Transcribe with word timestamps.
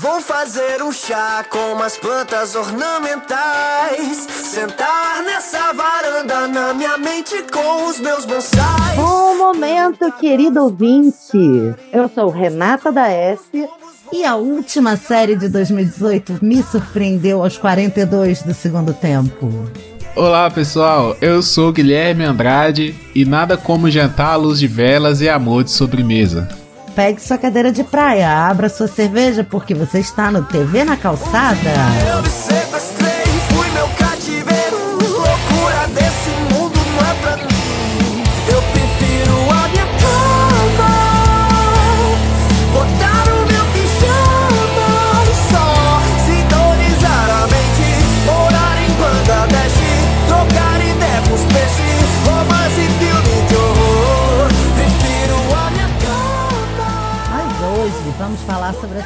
Vou 0.00 0.20
fazer 0.20 0.82
um 0.82 0.92
chá 0.92 1.42
com 1.48 1.72
umas 1.72 1.96
plantas 1.96 2.54
ornamentais. 2.54 4.26
Sentar 4.28 5.22
nessa 5.24 5.72
varanda 5.72 6.46
na 6.48 6.74
minha 6.74 6.98
mente 6.98 7.42
com 7.50 7.88
os 7.88 7.98
meus 7.98 8.26
bonsais. 8.26 8.94
Bom 8.94 9.36
momento, 9.38 10.12
querido 10.20 10.64
ouvinte. 10.64 11.74
Eu 11.90 12.10
sou 12.14 12.28
Renata 12.28 12.92
da 12.92 13.08
S. 13.08 13.42
E 14.12 14.22
a 14.22 14.36
última 14.36 14.96
série 14.96 15.34
de 15.34 15.48
2018 15.48 16.40
me 16.42 16.62
surpreendeu 16.62 17.42
aos 17.42 17.56
42 17.56 18.42
do 18.42 18.52
segundo 18.52 18.92
tempo. 18.92 19.50
Olá 20.14 20.50
pessoal, 20.50 21.16
eu 21.22 21.42
sou 21.42 21.72
Guilherme 21.72 22.24
Andrade 22.24 22.94
e 23.14 23.24
nada 23.24 23.56
como 23.56 23.90
jantar 23.90 24.32
à 24.32 24.36
luz 24.36 24.58
de 24.58 24.66
velas 24.66 25.22
e 25.22 25.28
amor 25.28 25.64
de 25.64 25.70
sobremesa. 25.70 26.65
Pegue 26.96 27.20
sua 27.20 27.36
cadeira 27.36 27.70
de 27.70 27.84
praia, 27.84 28.48
abra 28.48 28.70
sua 28.70 28.88
cerveja 28.88 29.44
porque 29.44 29.74
você 29.74 29.98
está 29.98 30.30
no 30.30 30.42
TV 30.44 30.82
na 30.82 30.96
calçada. 30.96 31.74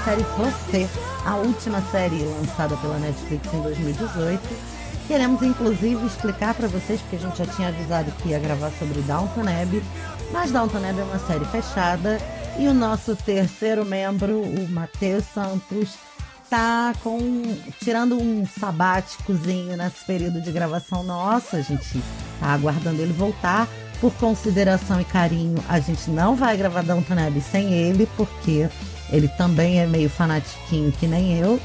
Série 0.04 0.22
Você, 0.22 0.88
a 1.26 1.36
última 1.36 1.80
série 1.90 2.22
lançada 2.22 2.76
pela 2.76 2.98
Netflix 2.98 3.52
em 3.52 3.60
2018. 3.60 4.40
Queremos 5.06 5.42
inclusive 5.42 6.06
explicar 6.06 6.54
para 6.54 6.68
vocês, 6.68 7.00
porque 7.00 7.16
a 7.16 7.18
gente 7.18 7.36
já 7.36 7.46
tinha 7.46 7.68
avisado 7.68 8.10
que 8.12 8.28
ia 8.28 8.38
gravar 8.38 8.70
sobre 8.78 9.00
Downton 9.02 9.40
Abbey, 9.40 9.82
mas 10.32 10.50
Downton 10.50 10.78
Abbey 10.78 11.00
é 11.00 11.04
uma 11.04 11.18
série 11.18 11.44
fechada 11.46 12.18
e 12.58 12.66
o 12.66 12.74
nosso 12.74 13.14
terceiro 13.16 13.84
membro, 13.84 14.40
o 14.40 14.68
Matheus 14.70 15.24
Santos, 15.24 15.94
tá 16.48 16.92
com 17.02 17.18
tirando 17.82 18.16
um 18.20 18.46
sabáticozinho 18.46 19.76
nesse 19.76 20.04
período 20.04 20.40
de 20.40 20.50
gravação 20.50 21.02
nossa. 21.02 21.58
A 21.58 21.62
gente 21.62 22.02
tá 22.40 22.48
aguardando 22.48 23.00
ele 23.00 23.12
voltar. 23.12 23.68
Por 24.00 24.14
consideração 24.14 24.98
e 24.98 25.04
carinho, 25.04 25.62
a 25.68 25.78
gente 25.78 26.08
não 26.10 26.34
vai 26.34 26.56
gravar 26.56 26.82
Downton 26.82 27.18
Abbey 27.18 27.42
sem 27.42 27.74
ele, 27.74 28.08
porque 28.16 28.66
ele 29.12 29.28
também 29.28 29.80
é 29.80 29.86
meio 29.86 30.08
fanatiquinho 30.08 30.92
que 30.92 31.06
nem 31.06 31.38
eu. 31.38 31.60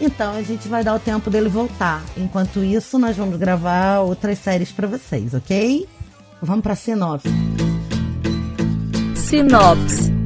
Então 0.00 0.32
a 0.34 0.42
gente 0.42 0.68
vai 0.68 0.84
dar 0.84 0.94
o 0.94 1.00
tempo 1.00 1.28
dele 1.28 1.48
voltar. 1.48 2.02
Enquanto 2.16 2.62
isso, 2.62 2.98
nós 2.98 3.16
vamos 3.16 3.36
gravar 3.36 4.00
outras 4.00 4.38
séries 4.38 4.70
para 4.70 4.86
vocês, 4.86 5.34
ok? 5.34 5.88
Vamos 6.40 6.62
para 6.62 6.74
sinopse. 6.74 7.28
Sinopse. 9.16 10.17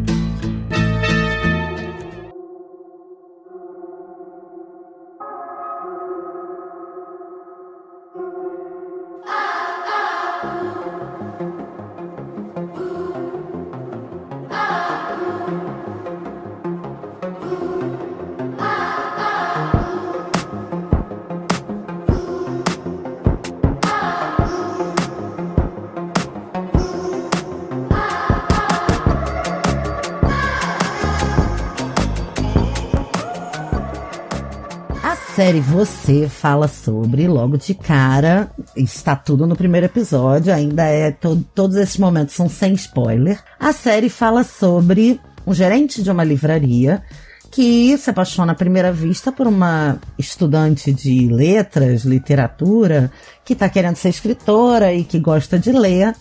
Série 35.43 35.61
Você 35.61 36.29
fala 36.29 36.69
sobre, 36.69 37.27
logo 37.27 37.59
de 37.59 37.75
cara, 37.75 38.49
está 38.77 39.17
tudo 39.17 39.45
no 39.45 39.57
primeiro 39.57 39.87
episódio, 39.87 40.55
ainda 40.55 40.85
é. 40.85 41.11
to- 41.11 41.45
todos 41.53 41.77
esses 41.77 41.99
momentos 41.99 42.33
são 42.37 42.49
sem 42.49 42.75
spoiler. 42.75 43.41
A 43.59 43.73
série 43.73 44.09
fala 44.09 44.45
sobre 44.45 45.21
um 45.45 45.53
gerente 45.53 46.01
de 46.01 46.09
uma 46.13 46.23
livraria 46.23 47.03
que 47.51 47.99
se 47.99 48.09
apaixona 48.09 48.53
à 48.53 48.55
primeira 48.55 48.93
vista 48.93 49.33
por 49.33 49.49
uma 49.49 49.99
estudante 50.17 50.93
de 50.93 51.27
letras, 51.27 52.05
literatura, 52.05 53.11
que 53.45 53.55
está 53.55 53.69
querendo 53.69 53.97
ser 53.97 54.11
escritora 54.11 54.95
e 54.95 55.03
que 55.03 55.19
gosta 55.19 55.59
de 55.59 55.73
ler. 55.73 56.15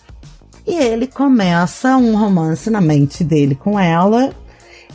E 0.66 0.74
ele 0.74 1.06
começa 1.06 1.96
um 1.96 2.16
romance 2.16 2.68
na 2.68 2.80
mente 2.80 3.22
dele 3.22 3.54
com 3.54 3.78
ela 3.78 4.32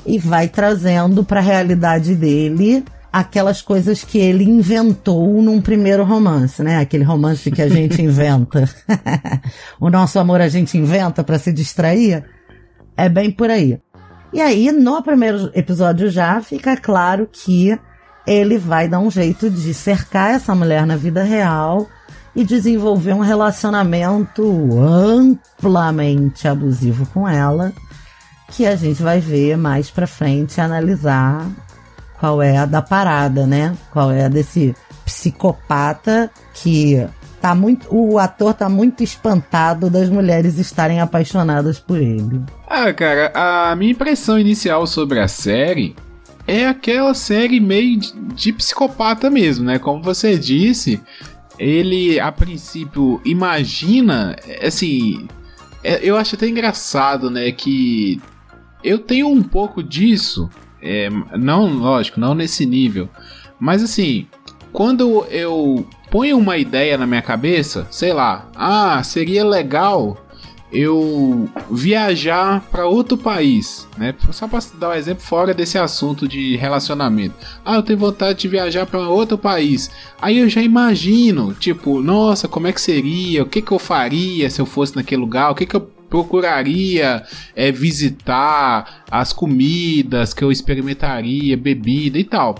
e 0.05 0.19
vai 0.19 0.49
trazendo 0.49 1.23
para 1.23 1.39
a 1.39 1.43
realidade 1.43 2.13
dele 2.13 2.83
aquelas 3.11 3.61
coisas 3.61 4.03
que 4.03 4.17
ele 4.17 4.43
inventou 4.43 5.41
num 5.41 5.61
primeiro 5.61 6.03
romance, 6.03 6.61
né? 6.61 6.77
Aquele 6.77 7.03
romance 7.03 7.49
que 7.49 7.61
a 7.61 7.69
gente 7.69 8.01
inventa. 8.01 8.69
o 9.79 9.89
nosso 9.89 10.19
amor 10.19 10.41
a 10.41 10.47
gente 10.47 10.77
inventa 10.77 11.23
para 11.23 11.39
se 11.39 11.51
distrair. 11.51 12.23
É 12.95 13.07
bem 13.07 13.31
por 13.31 13.49
aí. 13.49 13.79
E 14.33 14.41
aí, 14.41 14.71
no 14.71 15.01
primeiro 15.01 15.49
episódio 15.53 16.09
já 16.09 16.41
fica 16.41 16.75
claro 16.75 17.29
que 17.31 17.77
ele 18.25 18.57
vai 18.57 18.89
dar 18.89 18.99
um 18.99 19.09
jeito 19.09 19.49
de 19.49 19.73
cercar 19.73 20.31
essa 20.31 20.53
mulher 20.53 20.85
na 20.85 20.97
vida 20.97 21.23
real 21.23 21.87
e 22.35 22.43
desenvolver 22.43 23.13
um 23.13 23.21
relacionamento 23.21 24.43
amplamente 24.77 26.47
abusivo 26.47 27.07
com 27.07 27.27
ela, 27.27 27.71
que 28.51 28.65
a 28.65 28.75
gente 28.75 29.01
vai 29.01 29.19
ver 29.19 29.57
mais 29.57 29.89
pra 29.89 30.05
frente 30.05 30.59
analisar 30.59 31.47
qual 32.19 32.41
é 32.41 32.57
a 32.57 32.65
da 32.65 32.81
parada, 32.81 33.45
né? 33.45 33.75
Qual 33.91 34.11
é 34.11 34.25
a 34.25 34.29
desse 34.29 34.75
psicopata 35.05 36.29
que 36.53 37.05
tá 37.41 37.53
muito, 37.55 37.87
o 37.89 38.17
ator 38.17 38.53
tá 38.53 38.67
muito 38.67 39.03
espantado 39.03 39.89
das 39.89 40.09
mulheres 40.09 40.57
estarem 40.57 40.99
apaixonadas 40.99 41.79
por 41.79 41.97
ele. 42.01 42.41
Ah, 42.67 42.91
cara, 42.93 43.31
a 43.33 43.75
minha 43.75 43.91
impressão 43.91 44.39
inicial 44.39 44.85
sobre 44.87 45.19
a 45.19 45.27
série 45.27 45.95
é 46.47 46.67
aquela 46.67 47.13
série 47.13 47.59
meio 47.59 47.99
de, 47.99 48.11
de 48.33 48.53
psicopata 48.53 49.29
mesmo, 49.29 49.65
né? 49.65 49.77
Como 49.79 50.01
você 50.01 50.37
disse, 50.37 51.01
ele 51.59 52.19
a 52.19 52.31
princípio 52.31 53.21
imagina, 53.25 54.35
assim, 54.61 55.27
é- 55.83 55.99
eu 56.01 56.17
acho 56.17 56.35
até 56.35 56.47
engraçado, 56.47 57.29
né? 57.29 57.51
Que 57.51 58.21
eu 58.83 58.99
tenho 58.99 59.27
um 59.27 59.43
pouco 59.43 59.83
disso, 59.83 60.49
é, 60.81 61.09
não, 61.37 61.73
lógico, 61.73 62.19
não 62.19 62.35
nesse 62.35 62.65
nível, 62.65 63.09
mas 63.59 63.83
assim, 63.83 64.27
quando 64.71 65.25
eu 65.29 65.85
ponho 66.11 66.37
uma 66.37 66.57
ideia 66.57 66.97
na 66.97 67.07
minha 67.07 67.21
cabeça, 67.21 67.87
sei 67.89 68.13
lá, 68.13 68.47
ah, 68.55 69.01
seria 69.03 69.43
legal 69.43 70.23
eu 70.71 71.47
viajar 71.71 72.61
para 72.69 72.85
outro 72.85 73.17
país, 73.17 73.87
né? 73.97 74.13
Só 74.31 74.47
para 74.47 74.59
dar 74.77 74.89
um 74.89 74.93
exemplo 74.93 75.23
fora 75.23 75.53
desse 75.53 75.77
assunto 75.77 76.27
de 76.27 76.57
relacionamento. 76.57 77.35
Ah, 77.63 77.75
eu 77.75 77.83
tenho 77.83 77.97
vontade 77.97 78.39
de 78.39 78.47
viajar 78.49 78.85
para 78.85 78.99
outro 78.99 79.37
país. 79.37 79.89
Aí 80.21 80.39
eu 80.39 80.49
já 80.49 80.61
imagino, 80.61 81.53
tipo, 81.53 82.01
nossa, 82.01 82.47
como 82.47 82.67
é 82.67 82.73
que 82.73 82.81
seria? 82.81 83.43
O 83.43 83.45
que 83.45 83.61
que 83.61 83.71
eu 83.71 83.79
faria 83.79 84.49
se 84.49 84.59
eu 84.59 84.65
fosse 84.65 84.95
naquele 84.95 85.21
lugar? 85.21 85.51
O 85.51 85.55
que 85.55 85.65
que 85.65 85.75
eu 85.75 85.89
procuraria 86.09 87.23
é, 87.55 87.71
visitar? 87.71 89.03
As 89.09 89.31
comidas 89.31 90.33
que 90.33 90.43
eu 90.43 90.51
experimentaria, 90.51 91.55
bebida 91.55 92.17
e 92.19 92.23
tal. 92.23 92.55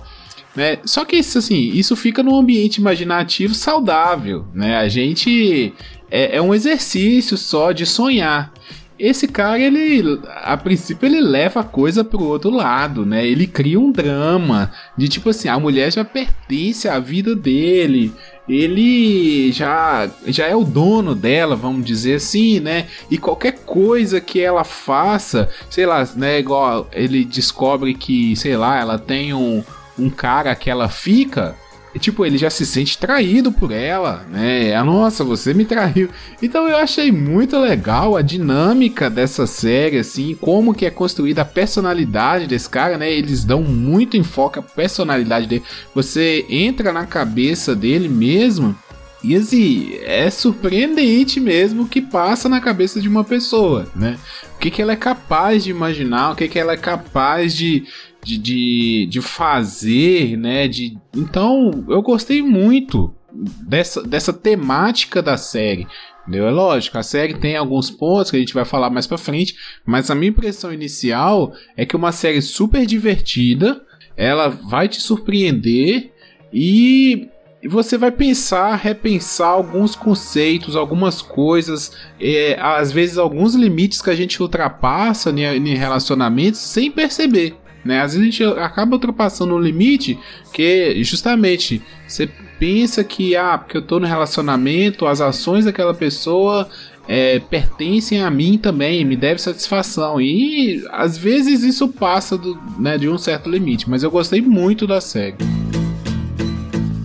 Né? 0.55 0.79
Só 0.85 1.05
que 1.05 1.17
isso 1.17 1.37
assim, 1.37 1.69
isso 1.73 1.95
fica 1.95 2.23
num 2.23 2.35
ambiente 2.35 2.77
imaginativo 2.77 3.53
saudável, 3.53 4.47
né? 4.53 4.77
A 4.77 4.87
gente 4.87 5.71
é, 6.09 6.37
é 6.37 6.41
um 6.41 6.53
exercício 6.53 7.37
só 7.37 7.71
de 7.71 7.85
sonhar. 7.85 8.51
Esse 8.99 9.27
cara, 9.27 9.59
ele, 9.59 10.19
a 10.43 10.57
princípio, 10.57 11.05
ele 11.05 11.21
leva 11.21 11.59
a 11.59 11.63
coisa 11.63 12.03
pro 12.03 12.23
outro 12.23 12.49
lado, 12.49 13.05
né? 13.05 13.27
Ele 13.27 13.45
cria 13.45 13.79
um 13.79 13.91
drama 13.91 14.71
de 14.97 15.07
tipo 15.07 15.29
assim, 15.29 15.47
a 15.47 15.59
mulher 15.59 15.91
já 15.91 16.03
pertence 16.03 16.87
à 16.89 16.97
vida 16.97 17.35
dele, 17.35 18.11
ele 18.49 19.51
já, 19.51 20.09
já 20.25 20.47
é 20.47 20.55
o 20.55 20.63
dono 20.63 21.13
dela, 21.13 21.55
vamos 21.55 21.85
dizer 21.85 22.15
assim, 22.15 22.59
né? 22.59 22.87
E 23.11 23.17
qualquer 23.17 23.59
coisa 23.65 24.21
que 24.21 24.39
ela 24.39 24.63
faça, 24.63 25.49
sei 25.69 25.85
lá, 25.85 26.07
né? 26.15 26.39
Igual 26.39 26.89
ele 26.91 27.23
descobre 27.25 27.93
que, 27.93 28.35
sei 28.35 28.55
lá, 28.55 28.79
ela 28.79 28.97
tem 28.97 29.33
um, 29.33 29.63
um 29.99 30.09
cara 30.09 30.55
que 30.55 30.69
ela 30.69 30.87
fica, 30.87 31.55
tipo, 31.99 32.25
ele 32.25 32.37
já 32.37 32.49
se 32.49 32.65
sente 32.65 32.97
traído 32.97 33.51
por 33.51 33.71
ela, 33.71 34.25
né? 34.29 34.75
Ah, 34.75 34.83
nossa, 34.83 35.23
você 35.23 35.53
me 35.53 35.65
traiu. 35.65 36.09
Então 36.41 36.67
eu 36.67 36.77
achei 36.77 37.11
muito 37.11 37.57
legal 37.57 38.15
a 38.15 38.21
dinâmica 38.21 39.09
dessa 39.09 39.47
série, 39.47 39.97
assim, 39.97 40.35
como 40.39 40.73
que 40.73 40.85
é 40.85 40.91
construída 40.91 41.41
a 41.41 41.45
personalidade 41.45 42.47
desse 42.47 42.69
cara, 42.69 42.97
né? 42.97 43.11
Eles 43.11 43.43
dão 43.43 43.61
muito 43.63 44.17
enfoque 44.17 44.59
à 44.59 44.61
personalidade 44.61 45.47
dele. 45.47 45.63
Você 45.95 46.45
entra 46.49 46.91
na 46.91 47.05
cabeça 47.05 47.75
dele 47.75 48.07
mesmo. 48.07 48.75
E 49.23 49.35
assim, 49.35 49.97
é 50.03 50.29
surpreendente 50.29 51.39
mesmo 51.39 51.83
o 51.83 51.87
que 51.87 52.01
passa 52.01 52.47
na 52.47 52.61
cabeça 52.61 53.01
de 53.01 53.09
uma 53.09 53.23
pessoa, 53.23 53.87
né? 53.95 54.17
O 54.55 54.59
que, 54.59 54.69
que 54.69 54.81
ela 54.81 54.93
é 54.93 54.95
capaz 54.95 55.63
de 55.63 55.71
imaginar, 55.71 56.31
o 56.31 56.35
que, 56.35 56.47
que 56.47 56.59
ela 56.59 56.73
é 56.73 56.77
capaz 56.77 57.55
de, 57.55 57.85
de, 58.27 58.37
de, 58.37 59.07
de 59.09 59.21
fazer, 59.21 60.37
né? 60.37 60.67
De, 60.67 60.97
então, 61.15 61.85
eu 61.87 62.01
gostei 62.01 62.41
muito 62.41 63.13
dessa, 63.31 64.03
dessa 64.03 64.33
temática 64.33 65.21
da 65.21 65.37
série. 65.37 65.87
Entendeu? 66.21 66.45
É 66.45 66.51
lógico, 66.51 66.97
a 66.97 67.03
série 67.03 67.35
tem 67.35 67.55
alguns 67.55 67.89
pontos 67.89 68.29
que 68.29 68.35
a 68.35 68.39
gente 68.39 68.53
vai 68.53 68.65
falar 68.65 68.89
mais 68.89 69.07
pra 69.07 69.17
frente, 69.17 69.55
mas 69.85 70.11
a 70.11 70.15
minha 70.15 70.29
impressão 70.29 70.73
inicial 70.73 71.53
é 71.77 71.85
que 71.85 71.95
é 71.95 71.97
uma 71.99 72.11
série 72.11 72.41
super 72.41 72.85
divertida, 72.85 73.81
ela 74.17 74.49
vai 74.49 74.89
te 74.89 74.99
surpreender 74.99 76.11
e 76.51 77.29
você 77.65 77.97
vai 77.97 78.11
pensar, 78.11 78.75
repensar 78.75 79.47
alguns 79.47 79.95
conceitos, 79.95 80.75
algumas 80.75 81.21
coisas, 81.21 81.93
é, 82.19 82.57
às 82.59 82.91
vezes 82.91 83.17
alguns 83.17 83.55
limites 83.55 84.01
que 84.01 84.09
a 84.09 84.15
gente 84.15 84.41
ultrapassa 84.41 85.31
em 85.31 85.75
relacionamentos 85.75 86.59
sem 86.59 86.91
perceber. 86.91 87.55
Né? 87.87 88.01
Às 88.01 88.13
vezes 88.13 88.21
a 88.21 88.31
gente 88.31 88.59
acaba 88.59 88.95
ultrapassando 88.95 89.55
um 89.55 89.59
limite 89.59 90.19
que 90.53 91.01
justamente 91.03 91.81
você 92.07 92.29
pensa 92.59 93.03
que, 93.03 93.35
ah, 93.35 93.57
porque 93.57 93.77
eu 93.77 93.81
tô 93.81 93.99
no 93.99 94.05
relacionamento, 94.05 95.05
as 95.05 95.21
ações 95.21 95.65
daquela 95.65 95.93
pessoa 95.93 96.69
é, 97.07 97.39
pertencem 97.39 98.21
a 98.21 98.29
mim 98.29 98.57
também, 98.57 99.05
me 99.05 99.15
deve 99.15 99.41
satisfação. 99.41 100.19
E 100.19 100.85
às 100.91 101.17
vezes 101.17 101.63
isso 101.63 101.87
passa 101.87 102.37
do, 102.37 102.59
né, 102.77 102.97
de 102.97 103.07
um 103.07 103.17
certo 103.17 103.49
limite, 103.49 103.89
mas 103.89 104.03
eu 104.03 104.11
gostei 104.11 104.41
muito 104.41 104.85
da 104.85 104.99
série. 104.99 105.37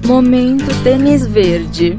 Momento 0.05 0.65
Tênis 0.83 1.27
Verde. 1.27 1.99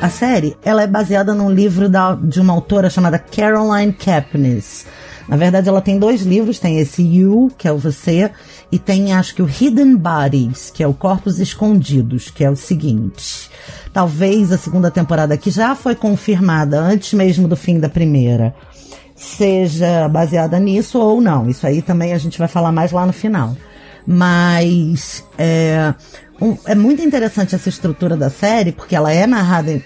A 0.00 0.08
série 0.08 0.56
ela 0.64 0.82
é 0.82 0.86
baseada 0.86 1.34
num 1.34 1.50
livro 1.50 1.88
da, 1.88 2.14
de 2.14 2.40
uma 2.40 2.52
autora 2.52 2.90
chamada 2.90 3.18
Caroline 3.18 3.92
Kepnes. 3.92 4.86
Na 5.30 5.36
verdade, 5.36 5.68
ela 5.68 5.80
tem 5.80 5.96
dois 5.96 6.22
livros, 6.22 6.58
tem 6.58 6.80
esse 6.80 7.02
You, 7.02 7.52
que 7.56 7.68
é 7.68 7.72
o 7.72 7.78
você, 7.78 8.32
e 8.72 8.80
tem 8.80 9.12
acho 9.12 9.32
que 9.32 9.40
o 9.40 9.48
Hidden 9.48 9.94
Bodies, 9.96 10.70
que 10.74 10.82
é 10.82 10.88
o 10.88 10.92
Corpos 10.92 11.38
Escondidos, 11.38 12.30
que 12.30 12.42
é 12.42 12.50
o 12.50 12.56
seguinte. 12.56 13.48
Talvez 13.92 14.50
a 14.50 14.58
segunda 14.58 14.90
temporada, 14.90 15.36
que 15.36 15.48
já 15.48 15.76
foi 15.76 15.94
confirmada 15.94 16.80
antes 16.80 17.12
mesmo 17.12 17.46
do 17.46 17.54
fim 17.54 17.78
da 17.78 17.88
primeira, 17.88 18.52
seja 19.14 20.08
baseada 20.08 20.58
nisso 20.58 20.98
ou 20.98 21.20
não. 21.20 21.48
Isso 21.48 21.64
aí 21.64 21.80
também 21.80 22.12
a 22.12 22.18
gente 22.18 22.36
vai 22.36 22.48
falar 22.48 22.72
mais 22.72 22.90
lá 22.90 23.06
no 23.06 23.12
final. 23.12 23.56
Mas 24.04 25.24
é, 25.38 25.94
um, 26.42 26.56
é 26.66 26.74
muito 26.74 27.02
interessante 27.02 27.54
essa 27.54 27.68
estrutura 27.68 28.16
da 28.16 28.30
série, 28.30 28.72
porque 28.72 28.96
ela 28.96 29.12
é 29.12 29.28
narrada 29.28 29.80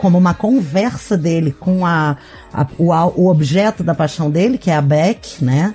como 0.00 0.16
uma 0.16 0.32
conversa 0.32 1.14
dele 1.14 1.52
com 1.52 1.84
a, 1.84 2.16
a 2.54 2.66
o, 2.78 2.88
o, 3.20 3.30
objeto 3.30 3.84
da 3.84 3.94
paixão 3.94 4.30
dele, 4.30 4.56
que 4.56 4.70
é 4.70 4.74
a 4.74 4.80
Beck, 4.80 5.44
né? 5.44 5.74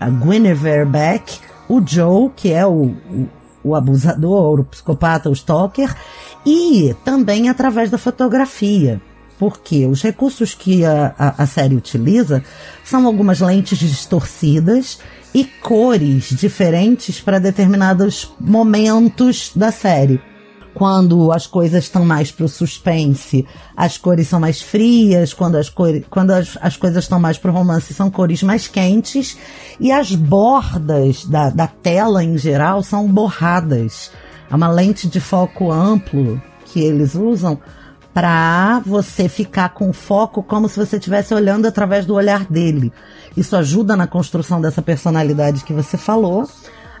A 0.00 0.08
Guinevere 0.08 0.86
Beck, 0.86 1.38
o 1.68 1.86
Joe, 1.86 2.30
que 2.34 2.50
é 2.50 2.66
o, 2.66 2.94
o, 3.10 3.28
o 3.62 3.74
abusador, 3.74 4.60
o 4.60 4.64
psicopata, 4.64 5.28
o 5.28 5.34
stalker, 5.34 5.94
e 6.46 6.96
também 7.04 7.50
através 7.50 7.90
da 7.90 7.98
fotografia. 7.98 9.02
Porque 9.38 9.84
os 9.84 10.02
recursos 10.02 10.54
que 10.54 10.86
a, 10.86 11.14
a, 11.18 11.42
a 11.42 11.46
série 11.46 11.76
utiliza 11.76 12.42
são 12.82 13.06
algumas 13.06 13.40
lentes 13.40 13.78
distorcidas 13.78 14.98
e 15.34 15.44
cores 15.44 16.30
diferentes 16.30 17.20
para 17.20 17.38
determinados 17.38 18.32
momentos 18.40 19.52
da 19.54 19.70
série. 19.70 20.22
Quando 20.78 21.32
as 21.32 21.44
coisas 21.44 21.82
estão 21.82 22.04
mais 22.04 22.30
pro 22.30 22.46
suspense, 22.46 23.44
as 23.76 23.98
cores 23.98 24.28
são 24.28 24.38
mais 24.38 24.62
frias. 24.62 25.34
Quando 25.34 25.56
as, 25.56 25.68
cores, 25.68 26.04
quando 26.08 26.30
as, 26.30 26.56
as 26.62 26.76
coisas 26.76 27.02
estão 27.02 27.18
mais 27.18 27.36
pro 27.36 27.50
romance, 27.50 27.92
são 27.92 28.08
cores 28.08 28.44
mais 28.44 28.68
quentes. 28.68 29.36
E 29.80 29.90
as 29.90 30.14
bordas 30.14 31.24
da, 31.24 31.50
da 31.50 31.66
tela 31.66 32.22
em 32.22 32.38
geral 32.38 32.80
são 32.84 33.08
borradas. 33.08 34.12
É 34.48 34.54
uma 34.54 34.68
lente 34.68 35.08
de 35.08 35.18
foco 35.18 35.72
amplo 35.72 36.40
que 36.66 36.78
eles 36.78 37.16
usam 37.16 37.58
para 38.14 38.80
você 38.86 39.28
ficar 39.28 39.70
com 39.70 39.92
foco 39.92 40.44
como 40.44 40.68
se 40.68 40.78
você 40.78 40.96
estivesse 40.96 41.34
olhando 41.34 41.66
através 41.66 42.06
do 42.06 42.14
olhar 42.14 42.44
dele. 42.44 42.92
Isso 43.36 43.56
ajuda 43.56 43.96
na 43.96 44.06
construção 44.06 44.60
dessa 44.60 44.80
personalidade 44.80 45.64
que 45.64 45.72
você 45.72 45.96
falou. 45.96 46.48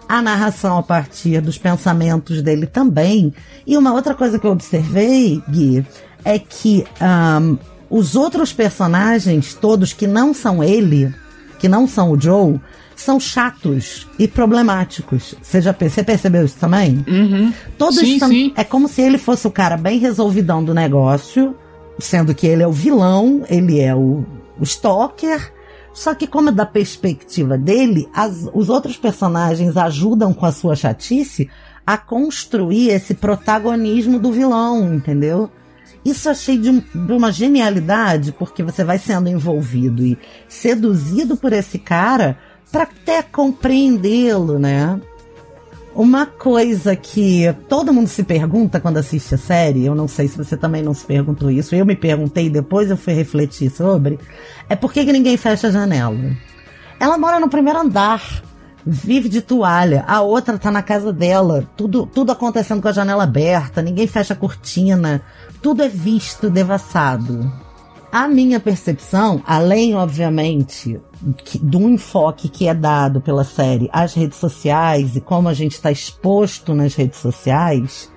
A 0.08 0.22
narração 0.22 0.78
a 0.78 0.82
partir 0.82 1.40
dos 1.40 1.58
pensamentos 1.58 2.40
dele 2.40 2.66
também. 2.66 3.32
E 3.66 3.76
uma 3.76 3.92
outra 3.92 4.14
coisa 4.14 4.38
que 4.38 4.46
eu 4.46 4.52
observei, 4.52 5.42
Gui, 5.50 5.84
é 6.24 6.38
que 6.38 6.84
um, 7.00 7.58
os 7.90 8.16
outros 8.16 8.52
personagens, 8.52 9.54
todos 9.54 9.92
que 9.92 10.06
não 10.06 10.32
são 10.32 10.64
ele, 10.64 11.14
que 11.58 11.68
não 11.68 11.86
são 11.86 12.12
o 12.12 12.20
Joe, 12.20 12.58
são 12.98 13.20
chatos 13.20 14.08
e 14.18 14.26
problemáticos. 14.26 15.34
Você 15.40 15.60
já 15.60 15.72
você 15.72 16.02
percebeu 16.02 16.44
isso 16.44 16.56
também? 16.58 17.04
Uhum. 17.06 17.52
Todos 17.78 17.98
sim, 17.98 18.18
são, 18.18 18.28
sim. 18.28 18.52
é 18.56 18.64
como 18.64 18.88
se 18.88 19.00
ele 19.00 19.18
fosse 19.18 19.46
o 19.46 19.50
cara 19.50 19.76
bem 19.76 19.98
resolvidão 19.98 20.62
do 20.64 20.74
negócio, 20.74 21.54
sendo 21.98 22.34
que 22.34 22.46
ele 22.46 22.62
é 22.62 22.66
o 22.66 22.72
vilão, 22.72 23.44
ele 23.48 23.80
é 23.80 23.94
o, 23.94 24.24
o 24.58 24.64
stalker. 24.64 25.52
Só 25.98 26.14
que 26.14 26.28
como 26.28 26.50
é 26.50 26.52
da 26.52 26.64
perspectiva 26.64 27.58
dele, 27.58 28.08
as, 28.14 28.48
os 28.54 28.68
outros 28.68 28.96
personagens 28.96 29.76
ajudam 29.76 30.32
com 30.32 30.46
a 30.46 30.52
sua 30.52 30.76
chatice 30.76 31.50
a 31.84 31.98
construir 31.98 32.90
esse 32.90 33.14
protagonismo 33.14 34.16
do 34.16 34.30
vilão, 34.30 34.94
entendeu? 34.94 35.50
Isso 36.04 36.30
achei 36.30 36.56
de, 36.56 36.70
de, 36.80 37.12
uma 37.12 37.32
genialidade, 37.32 38.30
porque 38.30 38.62
você 38.62 38.84
vai 38.84 38.96
sendo 38.96 39.28
envolvido 39.28 40.04
e 40.06 40.16
seduzido 40.46 41.36
por 41.36 41.52
esse 41.52 41.80
cara 41.80 42.38
para 42.70 42.84
até 42.84 43.20
compreendê-lo, 43.20 44.56
né? 44.56 45.00
Uma 45.98 46.26
coisa 46.26 46.94
que 46.94 47.52
todo 47.68 47.92
mundo 47.92 48.06
se 48.06 48.22
pergunta 48.22 48.78
quando 48.78 48.98
assiste 48.98 49.34
a 49.34 49.36
série, 49.36 49.84
eu 49.84 49.96
não 49.96 50.06
sei 50.06 50.28
se 50.28 50.38
você 50.38 50.56
também 50.56 50.80
não 50.80 50.94
se 50.94 51.04
perguntou 51.04 51.50
isso, 51.50 51.74
eu 51.74 51.84
me 51.84 51.96
perguntei 51.96 52.48
depois 52.48 52.88
eu 52.88 52.96
fui 52.96 53.14
refletir 53.14 53.68
sobre, 53.68 54.16
é 54.68 54.76
por 54.76 54.92
que, 54.92 55.04
que 55.04 55.12
ninguém 55.12 55.36
fecha 55.36 55.66
a 55.66 55.70
janela? 55.72 56.36
Ela 57.00 57.18
mora 57.18 57.40
no 57.40 57.48
primeiro 57.48 57.80
andar, 57.80 58.22
vive 58.86 59.28
de 59.28 59.40
toalha, 59.40 60.04
a 60.06 60.20
outra 60.20 60.56
tá 60.56 60.70
na 60.70 60.82
casa 60.84 61.12
dela, 61.12 61.68
tudo, 61.76 62.06
tudo 62.06 62.30
acontecendo 62.30 62.80
com 62.80 62.86
a 62.86 62.92
janela 62.92 63.24
aberta, 63.24 63.82
ninguém 63.82 64.06
fecha 64.06 64.34
a 64.34 64.36
cortina, 64.36 65.20
tudo 65.60 65.82
é 65.82 65.88
visto, 65.88 66.48
devassado. 66.48 67.67
A 68.10 68.26
minha 68.26 68.58
percepção, 68.58 69.42
além, 69.46 69.94
obviamente, 69.94 70.98
do 71.60 71.88
enfoque 71.88 72.48
que 72.48 72.66
é 72.66 72.74
dado 72.74 73.20
pela 73.20 73.44
série 73.44 73.90
às 73.92 74.14
redes 74.14 74.38
sociais 74.38 75.14
e 75.14 75.20
como 75.20 75.48
a 75.48 75.54
gente 75.54 75.72
está 75.72 75.90
exposto 75.90 76.74
nas 76.74 76.94
redes 76.94 77.18
sociais, 77.18 78.10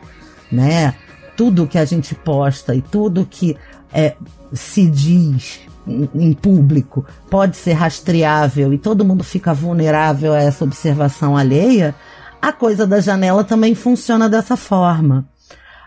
né? 0.50 0.96
Tudo 1.36 1.68
que 1.68 1.78
a 1.78 1.84
gente 1.84 2.16
posta 2.16 2.74
e 2.74 2.82
tudo 2.82 3.28
que 3.30 3.58
é, 3.94 4.16
se 4.54 4.90
diz 4.90 5.60
em, 5.86 6.34
público 6.34 7.06
pode 7.30 7.58
ser 7.58 7.74
rastreável 7.74 8.74
e 8.74 8.78
todo 8.78 9.04
mundo 9.04 9.24
fica 9.24 9.54
vulnerável 9.54 10.34
a 10.34 10.42
essa 10.42 10.64
observação 10.64 11.36
alheia. 11.36 11.94
A 12.42 12.54
coisa 12.54 12.88
da 12.88 13.02
janela 13.02 13.44
também 13.44 13.76
funciona 13.76 14.30
dessa 14.30 14.56
forma. 14.56 15.28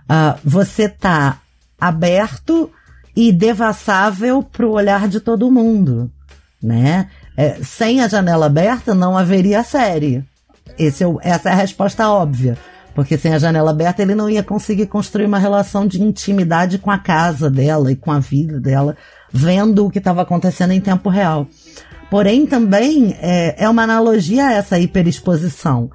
Uh, 0.03 0.39
você 0.45 0.89
tá 0.89 1.39
aberto 1.81 2.71
e 3.17 3.33
devassável 3.33 4.43
para 4.43 4.67
o 4.67 4.73
olhar 4.73 5.09
de 5.09 5.21
todo 5.21 5.51
mundo, 5.51 6.11
né? 6.63 7.09
É, 7.37 7.59
sem 7.63 8.01
a 8.01 8.09
janela 8.09 8.47
aberta 8.47 8.95
não 8.95 9.17
haveria 9.17 9.63
série. 9.63 10.25
Esse 10.79 11.03
é 11.05 11.07
o, 11.07 11.19
essa 11.23 11.51
é 11.51 11.53
a 11.53 11.57
resposta 11.57 12.09
óbvia. 12.09 12.57
Porque 12.95 13.19
sem 13.19 13.35
a 13.35 13.39
janela 13.39 13.73
aberta 13.73 14.03
ele 14.03 14.15
não 14.15 14.31
ia 14.31 14.43
conseguir 14.43 14.87
construir 14.87 15.27
uma 15.27 15.39
relação 15.39 15.87
de 15.87 16.01
intimidade 16.01 16.79
com 16.79 16.91
a 16.91 16.99
casa 16.99 17.51
dela 17.51 17.91
e 17.91 17.97
com 17.97 18.13
a 18.13 18.21
vida 18.21 18.61
dela, 18.61 18.97
vendo 19.33 19.85
o 19.85 19.91
que 19.91 19.99
estava 19.99 20.23
acontecendo 20.23 20.71
em 20.71 20.81
tempo 20.81 21.09
real. 21.09 21.49
Porém, 22.09 22.47
também 22.47 23.17
é, 23.21 23.65
é 23.65 23.69
uma 23.69 23.83
analogia 23.83 24.47
a 24.47 24.53
essa 24.53 24.79
hiperexposição 24.79 25.91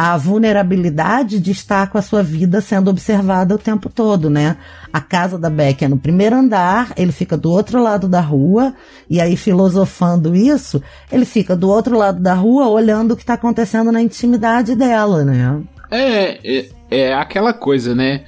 a 0.00 0.16
vulnerabilidade 0.16 1.40
de 1.40 1.50
estar 1.50 1.90
com 1.90 1.98
a 1.98 2.02
sua 2.02 2.22
vida 2.22 2.60
sendo 2.60 2.88
observada 2.88 3.56
o 3.56 3.58
tempo 3.58 3.88
todo, 3.88 4.30
né? 4.30 4.56
A 4.92 5.00
casa 5.00 5.36
da 5.36 5.50
Beck 5.50 5.84
é 5.84 5.88
no 5.88 5.98
primeiro 5.98 6.36
andar, 6.36 6.92
ele 6.96 7.10
fica 7.10 7.36
do 7.36 7.50
outro 7.50 7.82
lado 7.82 8.06
da 8.06 8.20
rua, 8.20 8.72
e 9.10 9.20
aí 9.20 9.36
filosofando 9.36 10.36
isso, 10.36 10.80
ele 11.10 11.24
fica 11.24 11.56
do 11.56 11.68
outro 11.68 11.98
lado 11.98 12.22
da 12.22 12.32
rua 12.32 12.68
olhando 12.68 13.10
o 13.10 13.16
que 13.16 13.24
está 13.24 13.34
acontecendo 13.34 13.90
na 13.90 14.00
intimidade 14.00 14.76
dela, 14.76 15.24
né? 15.24 15.60
É, 15.90 16.38
é, 16.44 16.68
é 16.88 17.14
aquela 17.14 17.52
coisa, 17.52 17.92
né? 17.92 18.22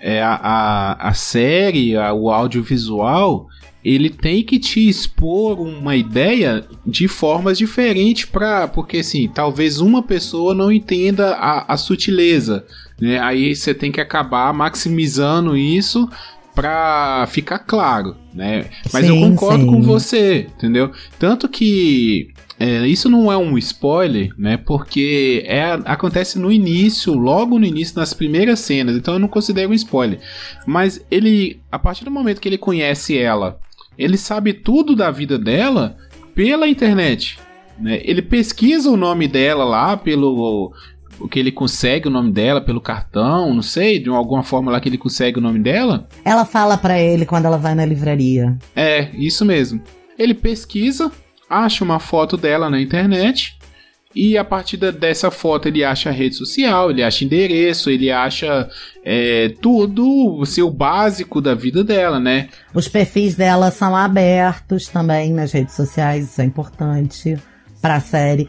É 0.00 0.22
a, 0.22 0.34
a, 0.40 1.08
a 1.08 1.12
série, 1.12 1.96
a, 1.96 2.12
o 2.12 2.30
audiovisual, 2.30 3.48
ele 3.86 4.10
tem 4.10 4.42
que 4.42 4.58
te 4.58 4.88
expor 4.88 5.60
uma 5.60 5.94
ideia 5.94 6.64
de 6.84 7.06
formas 7.06 7.56
diferentes 7.56 8.24
para 8.24 8.66
porque 8.66 8.98
assim 8.98 9.28
talvez 9.32 9.78
uma 9.78 10.02
pessoa 10.02 10.52
não 10.52 10.72
entenda 10.72 11.34
a, 11.34 11.72
a 11.72 11.76
sutileza 11.76 12.66
né? 13.00 13.20
aí 13.20 13.54
você 13.54 13.72
tem 13.72 13.92
que 13.92 14.00
acabar 14.00 14.52
maximizando 14.52 15.56
isso 15.56 16.08
para 16.52 17.28
ficar 17.28 17.60
claro 17.60 18.16
né 18.34 18.64
mas 18.92 19.06
sim, 19.06 19.12
eu 19.12 19.30
concordo 19.30 19.64
sim. 19.64 19.70
com 19.70 19.80
você 19.82 20.48
entendeu 20.56 20.90
tanto 21.16 21.48
que 21.48 22.34
é, 22.58 22.86
isso 22.86 23.10
não 23.10 23.30
é 23.30 23.36
um 23.36 23.58
spoiler, 23.58 24.30
né? 24.38 24.56
Porque 24.56 25.44
é, 25.46 25.62
acontece 25.84 26.38
no 26.38 26.50
início, 26.50 27.12
logo 27.12 27.58
no 27.58 27.66
início, 27.66 28.00
nas 28.00 28.14
primeiras 28.14 28.60
cenas. 28.60 28.96
Então 28.96 29.12
eu 29.12 29.20
não 29.20 29.28
considero 29.28 29.72
um 29.72 29.74
spoiler. 29.74 30.18
Mas 30.66 31.04
ele, 31.10 31.60
a 31.70 31.78
partir 31.78 32.06
do 32.06 32.10
momento 32.10 32.40
que 32.40 32.48
ele 32.48 32.56
conhece 32.56 33.18
ela, 33.18 33.60
ele 33.98 34.16
sabe 34.16 34.52
tudo 34.52 34.94
da 34.94 35.10
vida 35.10 35.38
dela 35.38 35.96
pela 36.34 36.68
internet. 36.68 37.38
Né? 37.78 38.00
Ele 38.04 38.22
pesquisa 38.22 38.90
o 38.90 38.96
nome 38.96 39.28
dela 39.28 39.64
lá 39.64 39.96
pelo 39.96 40.72
o 41.18 41.26
que 41.26 41.38
ele 41.38 41.50
consegue 41.50 42.08
o 42.08 42.10
nome 42.10 42.30
dela 42.30 42.60
pelo 42.60 42.80
cartão, 42.80 43.54
não 43.54 43.62
sei, 43.62 43.98
de 43.98 44.10
alguma 44.10 44.42
forma 44.42 44.70
lá 44.70 44.78
que 44.78 44.88
ele 44.88 44.98
consegue 44.98 45.38
o 45.38 45.42
nome 45.42 45.58
dela. 45.58 46.06
Ela 46.24 46.44
fala 46.44 46.76
para 46.76 47.00
ele 47.00 47.24
quando 47.24 47.46
ela 47.46 47.56
vai 47.56 47.74
na 47.74 47.86
livraria. 47.86 48.56
É, 48.74 49.08
isso 49.14 49.44
mesmo. 49.44 49.80
Ele 50.18 50.34
pesquisa 50.34 51.10
acha 51.48 51.84
uma 51.84 51.98
foto 51.98 52.36
dela 52.36 52.68
na 52.68 52.80
internet 52.80 53.55
e 54.16 54.38
a 54.38 54.44
partir 54.44 54.78
dessa 54.78 55.30
foto 55.30 55.68
ele 55.68 55.84
acha 55.84 56.08
a 56.08 56.12
rede 56.12 56.36
social, 56.36 56.90
ele 56.90 57.02
acha 57.02 57.22
endereço, 57.22 57.90
ele 57.90 58.10
acha 58.10 58.66
é, 59.04 59.52
tudo, 59.60 60.38
o 60.38 60.46
seu 60.46 60.70
básico 60.70 61.38
da 61.38 61.54
vida 61.54 61.84
dela, 61.84 62.18
né? 62.18 62.48
Os 62.72 62.88
perfis 62.88 63.34
dela 63.34 63.70
são 63.70 63.94
abertos 63.94 64.88
também 64.88 65.34
nas 65.34 65.52
redes 65.52 65.74
sociais, 65.74 66.30
isso 66.30 66.40
é 66.40 66.44
importante 66.44 67.36
para 67.82 67.96
a 67.96 68.00
série. 68.00 68.48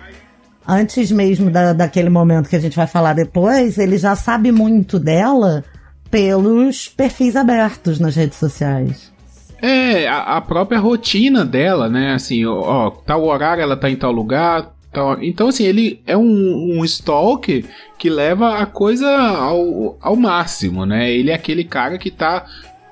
Antes 0.66 1.12
mesmo 1.12 1.50
da, 1.50 1.74
daquele 1.74 2.10
momento 2.10 2.50
que 2.50 2.56
a 2.56 2.62
gente 2.62 2.78
vai 2.78 2.88
falar 2.88 3.14
depois, 3.14 3.78
ele 3.78 3.98
já 3.98 4.16
sabe 4.16 4.54
muito 4.54 4.98
dela 4.98 5.66
pelos 6.10 6.88
perfis 6.88 7.36
abertos 7.36 8.00
nas 8.00 8.16
redes 8.16 8.38
sociais. 8.38 9.12
É, 9.62 10.08
a, 10.08 10.38
a, 10.38 10.42
própria 10.42 10.80
rotina 10.80 11.44
dela, 11.44 11.90
né? 11.90 12.14
Assim, 12.14 12.46
ó, 12.46 12.90
tal 12.90 13.26
horário 13.26 13.62
ela 13.62 13.76
tá 13.76 13.90
em 13.90 13.96
tal 13.96 14.12
lugar. 14.12 14.77
Tal... 14.98 15.24
Então, 15.24 15.50
assim, 15.50 15.64
ele 15.64 16.02
é 16.08 16.18
um, 16.18 16.80
um 16.80 16.84
stalker 16.84 17.64
que 18.00 18.10
leva 18.10 18.56
a 18.56 18.66
coisa 18.66 19.08
ao, 19.08 19.96
ao 20.02 20.16
máximo, 20.16 20.88
né? 20.88 21.14
Ele 21.14 21.30
é 21.30 21.36
aquele 21.36 21.64
cara 21.64 22.00
que 22.00 22.10
tá 22.10 22.48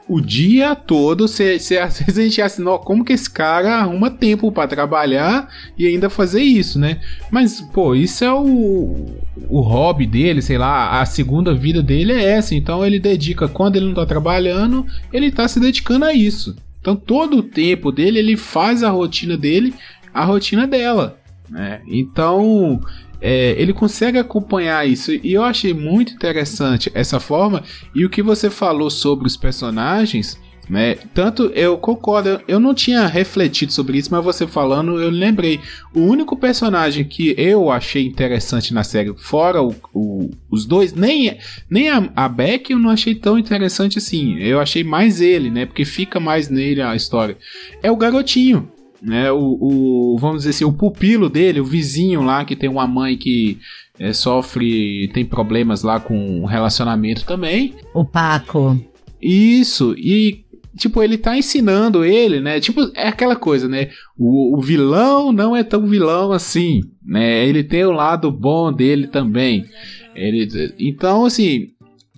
o 0.07 0.21
dia 0.21 0.75
todo, 0.75 1.27
se, 1.27 1.57
se, 1.57 1.79
às 1.79 1.97
vezes 1.97 2.19
a 2.19 2.21
gente 2.21 2.41
assim, 2.43 2.63
ó, 2.63 2.77
como 2.77 3.03
que 3.03 3.11
esse 3.11 3.27
cara 3.27 3.77
arruma 3.77 4.11
tempo 4.11 4.51
para 4.51 4.67
trabalhar 4.67 5.49
e 5.75 5.87
ainda 5.87 6.07
fazer 6.07 6.43
isso, 6.43 6.77
né? 6.77 6.99
Mas, 7.31 7.59
pô, 7.59 7.95
isso 7.95 8.23
é 8.23 8.31
o, 8.31 9.07
o 9.49 9.61
hobby 9.61 10.05
dele, 10.05 10.43
sei 10.43 10.59
lá, 10.59 11.01
a 11.01 11.05
segunda 11.07 11.55
vida 11.55 11.81
dele 11.81 12.13
é 12.13 12.23
essa, 12.23 12.53
então 12.53 12.85
ele 12.85 12.99
dedica, 12.99 13.47
quando 13.47 13.77
ele 13.77 13.87
não 13.87 13.95
tá 13.95 14.05
trabalhando, 14.05 14.85
ele 15.11 15.31
tá 15.31 15.47
se 15.47 15.59
dedicando 15.59 16.05
a 16.05 16.13
isso. 16.13 16.55
Então 16.79 16.95
todo 16.95 17.37
o 17.37 17.43
tempo 17.43 17.91
dele, 17.91 18.19
ele 18.19 18.37
faz 18.37 18.83
a 18.83 18.91
rotina 18.91 19.35
dele, 19.35 19.73
a 20.13 20.23
rotina 20.23 20.67
dela, 20.67 21.17
né? 21.49 21.81
Então, 21.87 22.79
é, 23.21 23.55
ele 23.59 23.73
consegue 23.73 24.17
acompanhar 24.17 24.87
isso 24.87 25.11
e 25.11 25.33
eu 25.33 25.43
achei 25.43 25.73
muito 25.73 26.13
interessante 26.13 26.91
essa 26.93 27.19
forma. 27.19 27.63
E 27.93 28.05
o 28.05 28.09
que 28.09 28.21
você 28.21 28.49
falou 28.49 28.89
sobre 28.89 29.27
os 29.27 29.37
personagens, 29.37 30.39
né? 30.69 30.95
Tanto 31.13 31.45
eu 31.55 31.77
concordo, 31.77 32.41
eu 32.47 32.59
não 32.59 32.73
tinha 32.73 33.05
refletido 33.05 33.71
sobre 33.71 33.97
isso, 33.97 34.09
mas 34.11 34.23
você 34.23 34.47
falando, 34.47 34.99
eu 35.01 35.09
lembrei. 35.09 35.59
O 35.93 36.01
único 36.01 36.35
personagem 36.35 37.03
que 37.05 37.33
eu 37.37 37.71
achei 37.71 38.05
interessante 38.05 38.73
na 38.73 38.83
série, 38.83 39.13
fora 39.17 39.61
o, 39.61 39.75
o, 39.93 40.29
os 40.49 40.65
dois, 40.65 40.93
nem, 40.93 41.37
nem 41.69 41.89
a, 41.89 42.09
a 42.15 42.27
Beck 42.27 42.71
eu 42.71 42.79
não 42.79 42.89
achei 42.89 43.15
tão 43.15 43.37
interessante 43.37 43.97
assim. 43.97 44.37
Eu 44.39 44.59
achei 44.59 44.83
mais 44.83 45.21
ele, 45.21 45.49
né? 45.49 45.65
Porque 45.65 45.85
fica 45.85 46.19
mais 46.19 46.49
nele 46.49 46.81
a 46.81 46.95
história. 46.95 47.37
É 47.81 47.91
o 47.91 47.97
garotinho 47.97 48.71
né? 49.01 49.31
O, 49.31 49.57
o, 49.59 50.17
vamos 50.19 50.37
dizer 50.37 50.51
assim, 50.51 50.65
o 50.65 50.73
pupilo 50.73 51.29
dele, 51.29 51.59
o 51.59 51.65
vizinho 51.65 52.21
lá 52.21 52.43
que 52.45 52.55
tem 52.55 52.69
uma 52.69 52.87
mãe 52.87 53.17
que 53.17 53.57
é, 53.99 54.13
sofre, 54.13 55.09
tem 55.13 55.25
problemas 55.25 55.83
lá 55.83 55.99
com 55.99 56.45
relacionamento 56.45 57.25
também. 57.25 57.73
O 57.93 58.03
Paco. 58.03 58.79
Isso, 59.21 59.95
e 59.97 60.45
tipo, 60.77 61.01
ele 61.01 61.17
tá 61.17 61.37
ensinando 61.37 62.03
ele, 62.03 62.39
né? 62.39 62.59
Tipo, 62.59 62.91
é 62.93 63.07
aquela 63.07 63.35
coisa, 63.35 63.67
né? 63.67 63.89
O, 64.17 64.57
o, 64.57 64.61
vilão 64.61 65.31
não 65.31 65.55
é 65.55 65.63
tão 65.63 65.87
vilão 65.87 66.31
assim, 66.31 66.81
né? 67.03 67.45
Ele 67.45 67.63
tem 67.63 67.85
o 67.85 67.91
lado 67.91 68.31
bom 68.31 68.71
dele 68.71 69.07
também. 69.07 69.65
Ele, 70.13 70.47
então, 70.79 71.25
assim, 71.25 71.69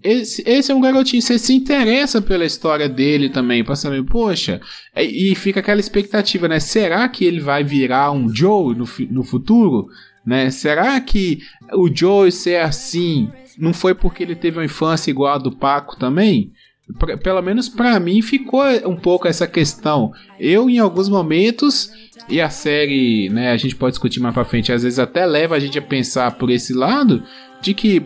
esse, 0.08 0.44
esse 0.46 0.72
é 0.72 0.76
um 0.76 0.80
garotinho, 0.82 1.22
você 1.22 1.38
se 1.38 1.54
interessa 1.54 2.22
pela 2.22 2.46
história 2.46 2.88
dele 2.88 3.30
também, 3.30 3.64
pra 3.64 3.76
saber, 3.76 4.04
poxa, 4.04 4.62
e, 4.96 5.32
e 5.32 5.36
fica 5.36 5.60
aquela 5.60 5.80
expectativa, 5.80 6.48
né? 6.48 6.60
Será 6.60 7.08
que 7.10 7.26
ele 7.26 7.40
vai 7.40 7.64
virar 7.64 8.12
um 8.12 8.34
Joe 8.34 8.76
no, 8.76 8.86
no 9.12 9.24
futuro? 9.24 9.90
Né? 10.26 10.50
Será 10.50 11.00
que 11.02 11.40
o 11.74 11.90
Joe 11.94 12.32
ser 12.32 12.62
assim 12.62 13.30
não 13.58 13.74
foi 13.74 13.96
porque 13.96 14.24
ele 14.24 14.36
teve 14.36 14.58
uma 14.58 14.66
infância 14.66 15.10
igual 15.10 15.36
a 15.36 15.38
do 15.38 15.52
Paco 15.52 15.98
também? 15.98 16.52
P 17.00 17.18
pelo 17.18 17.42
menos 17.42 17.68
para 17.68 18.00
mim 18.00 18.22
ficou 18.22 18.64
um 18.86 18.96
pouco 18.96 19.28
essa 19.28 19.46
questão. 19.46 20.12
Eu, 20.40 20.70
em 20.70 20.80
alguns 20.80 21.10
momentos, 21.10 21.92
e 22.30 22.40
a 22.40 22.50
série, 22.50 23.30
né, 23.30 23.52
a 23.52 23.58
gente 23.58 23.76
pode 23.76 23.92
discutir 23.92 24.22
mais 24.22 24.34
pra 24.34 24.46
frente, 24.46 24.72
às 24.72 24.84
vezes 24.84 25.00
até 25.00 25.26
leva 25.26 25.56
a 25.56 25.60
gente 25.60 25.78
a 25.78 25.82
pensar 25.82 26.32
por 26.38 26.50
esse 26.50 26.74
lado, 26.74 27.24
de 27.62 27.74
que 27.74 28.02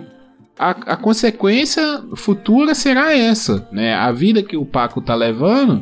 a, 0.61 0.69
a 0.69 0.95
consequência 0.95 2.03
futura 2.15 2.75
será 2.75 3.17
essa, 3.17 3.67
né? 3.71 3.95
A 3.95 4.11
vida 4.11 4.43
que 4.43 4.55
o 4.55 4.63
Paco 4.63 5.01
tá 5.01 5.15
levando 5.15 5.81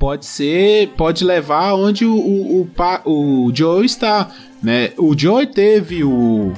pode 0.00 0.26
ser, 0.26 0.88
pode 0.96 1.24
levar 1.24 1.74
onde 1.74 2.04
o, 2.04 2.12
o, 2.12 2.68
o, 3.04 3.46
o 3.46 3.54
Joe 3.54 3.86
está, 3.86 4.28
né? 4.60 4.90
O 4.98 5.16
Joe 5.16 5.46
teve 5.46 6.02
o, 6.02 6.52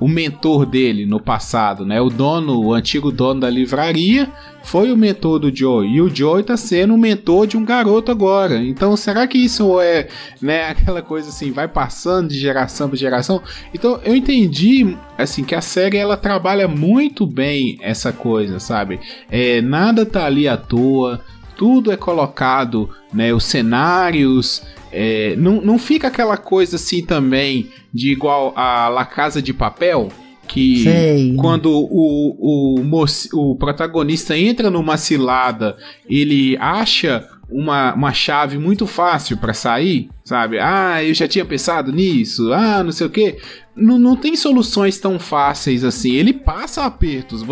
o 0.00 0.08
mentor 0.08 0.66
dele 0.66 1.06
no 1.06 1.20
passado, 1.20 1.86
né? 1.86 2.00
O 2.00 2.10
dono, 2.10 2.60
o 2.60 2.74
antigo 2.74 3.12
dono 3.12 3.42
da 3.42 3.48
livraria, 3.48 4.28
foi 4.64 4.90
o 4.90 4.96
mentor 4.96 5.38
do 5.38 5.54
Joey. 5.54 5.94
E 5.94 6.00
o 6.00 6.14
Joey 6.14 6.42
tá 6.42 6.56
sendo 6.56 6.94
o 6.94 6.98
mentor 6.98 7.46
de 7.46 7.56
um 7.56 7.64
garoto 7.64 8.10
agora. 8.10 8.56
Então, 8.56 8.96
será 8.96 9.26
que 9.26 9.38
isso 9.38 9.80
é, 9.80 10.08
né, 10.40 10.68
aquela 10.70 11.02
coisa 11.02 11.28
assim, 11.28 11.52
vai 11.52 11.68
passando 11.68 12.28
de 12.28 12.38
geração 12.38 12.88
para 12.88 12.98
geração? 12.98 13.42
Então, 13.72 14.00
eu 14.04 14.16
entendi, 14.16 14.96
assim, 15.16 15.44
que 15.44 15.54
a 15.54 15.60
série 15.60 15.98
ela 15.98 16.16
trabalha 16.16 16.66
muito 16.66 17.26
bem 17.26 17.78
essa 17.80 18.12
coisa, 18.12 18.58
sabe? 18.58 18.98
É, 19.30 19.60
nada 19.60 20.06
tá 20.06 20.24
ali 20.24 20.48
à 20.48 20.56
toa, 20.56 21.20
tudo 21.56 21.92
é 21.92 21.96
colocado, 21.96 22.88
né? 23.12 23.32
Os 23.32 23.44
cenários, 23.44 24.62
é, 24.90 25.36
não, 25.36 25.60
não 25.60 25.78
fica 25.78 26.08
aquela 26.08 26.36
coisa 26.36 26.76
assim 26.76 27.04
também 27.04 27.68
de 27.92 28.10
igual 28.10 28.52
a 28.56 28.88
La 28.88 29.04
Casa 29.04 29.42
de 29.42 29.52
Papel, 29.52 30.08
que 30.54 30.84
Sei. 30.84 31.34
quando 31.34 31.68
o, 31.68 32.78
o, 32.78 33.04
o 33.32 33.56
protagonista 33.56 34.38
entra 34.38 34.70
numa 34.70 34.96
cilada, 34.96 35.76
ele 36.08 36.56
acha 36.58 37.28
uma, 37.50 37.92
uma 37.92 38.12
chave 38.12 38.56
muito 38.56 38.86
fácil 38.86 39.36
para 39.36 39.52
sair, 39.52 40.08
sabe? 40.22 40.60
Ah, 40.60 41.02
eu 41.02 41.12
já 41.12 41.26
tinha 41.26 41.44
pensado 41.44 41.90
nisso, 41.90 42.52
ah, 42.52 42.84
não 42.84 42.92
sei 42.92 43.04
o 43.08 43.10
que. 43.10 43.36
Não, 43.74 43.98
não 43.98 44.14
tem 44.14 44.36
soluções 44.36 44.96
tão 45.00 45.18
fáceis 45.18 45.82
assim. 45.82 46.12
Ele 46.12 46.32
passa 46.32 46.84
apertos. 46.84 47.42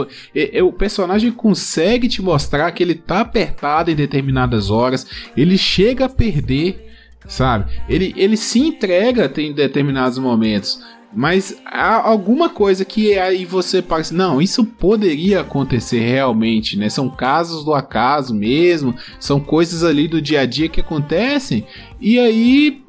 O 0.62 0.72
personagem 0.72 1.32
consegue 1.32 2.06
te 2.06 2.22
mostrar 2.22 2.70
que 2.70 2.84
ele 2.84 2.94
tá 2.94 3.22
apertado 3.22 3.90
em 3.90 3.96
determinadas 3.96 4.70
horas. 4.70 5.04
Ele 5.36 5.58
chega 5.58 6.04
a 6.04 6.08
perder, 6.08 6.88
sabe? 7.26 7.64
Ele, 7.88 8.14
ele 8.16 8.36
se 8.36 8.60
entrega 8.60 9.28
em 9.38 9.52
determinados 9.52 10.18
momentos. 10.18 10.80
Mas 11.14 11.56
há 11.66 11.96
alguma 11.96 12.48
coisa 12.48 12.84
que 12.84 13.18
aí 13.18 13.44
você 13.44 13.82
parece, 13.82 14.14
não, 14.14 14.40
isso 14.40 14.64
poderia 14.64 15.40
acontecer 15.40 16.00
realmente, 16.00 16.78
né? 16.78 16.88
São 16.88 17.10
casos 17.10 17.64
do 17.64 17.74
acaso 17.74 18.34
mesmo, 18.34 18.94
são 19.20 19.38
coisas 19.38 19.84
ali 19.84 20.08
do 20.08 20.22
dia 20.22 20.40
a 20.40 20.46
dia 20.46 20.68
que 20.68 20.80
acontecem, 20.80 21.66
e 22.00 22.18
aí 22.18 22.82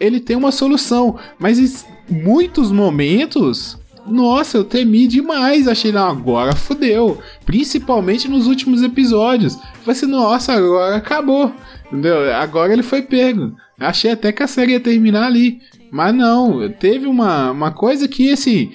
ele 0.00 0.18
tem 0.18 0.36
uma 0.36 0.50
solução, 0.50 1.16
mas 1.38 1.58
em 1.58 2.12
muitos 2.12 2.72
momentos 2.72 3.80
nossa, 4.06 4.56
eu 4.56 4.64
temi 4.64 5.06
demais. 5.06 5.68
Achei, 5.68 5.92
não, 5.92 6.08
agora 6.08 6.56
fodeu. 6.56 7.18
Principalmente 7.46 8.28
nos 8.28 8.46
últimos 8.46 8.82
episódios. 8.82 9.54
Falei 9.54 9.92
assim, 9.96 10.06
nossa, 10.06 10.52
agora 10.54 10.96
acabou. 10.96 11.52
Entendeu? 11.86 12.34
Agora 12.34 12.72
ele 12.72 12.82
foi 12.82 13.02
pego. 13.02 13.54
Achei 13.78 14.10
até 14.10 14.32
que 14.32 14.42
a 14.42 14.46
série 14.46 14.72
ia 14.72 14.80
terminar 14.80 15.26
ali. 15.26 15.60
Mas 15.92 16.14
não, 16.14 16.70
teve 16.70 17.06
uma, 17.06 17.50
uma 17.50 17.70
coisa 17.70 18.08
que, 18.08 18.32
assim, 18.32 18.72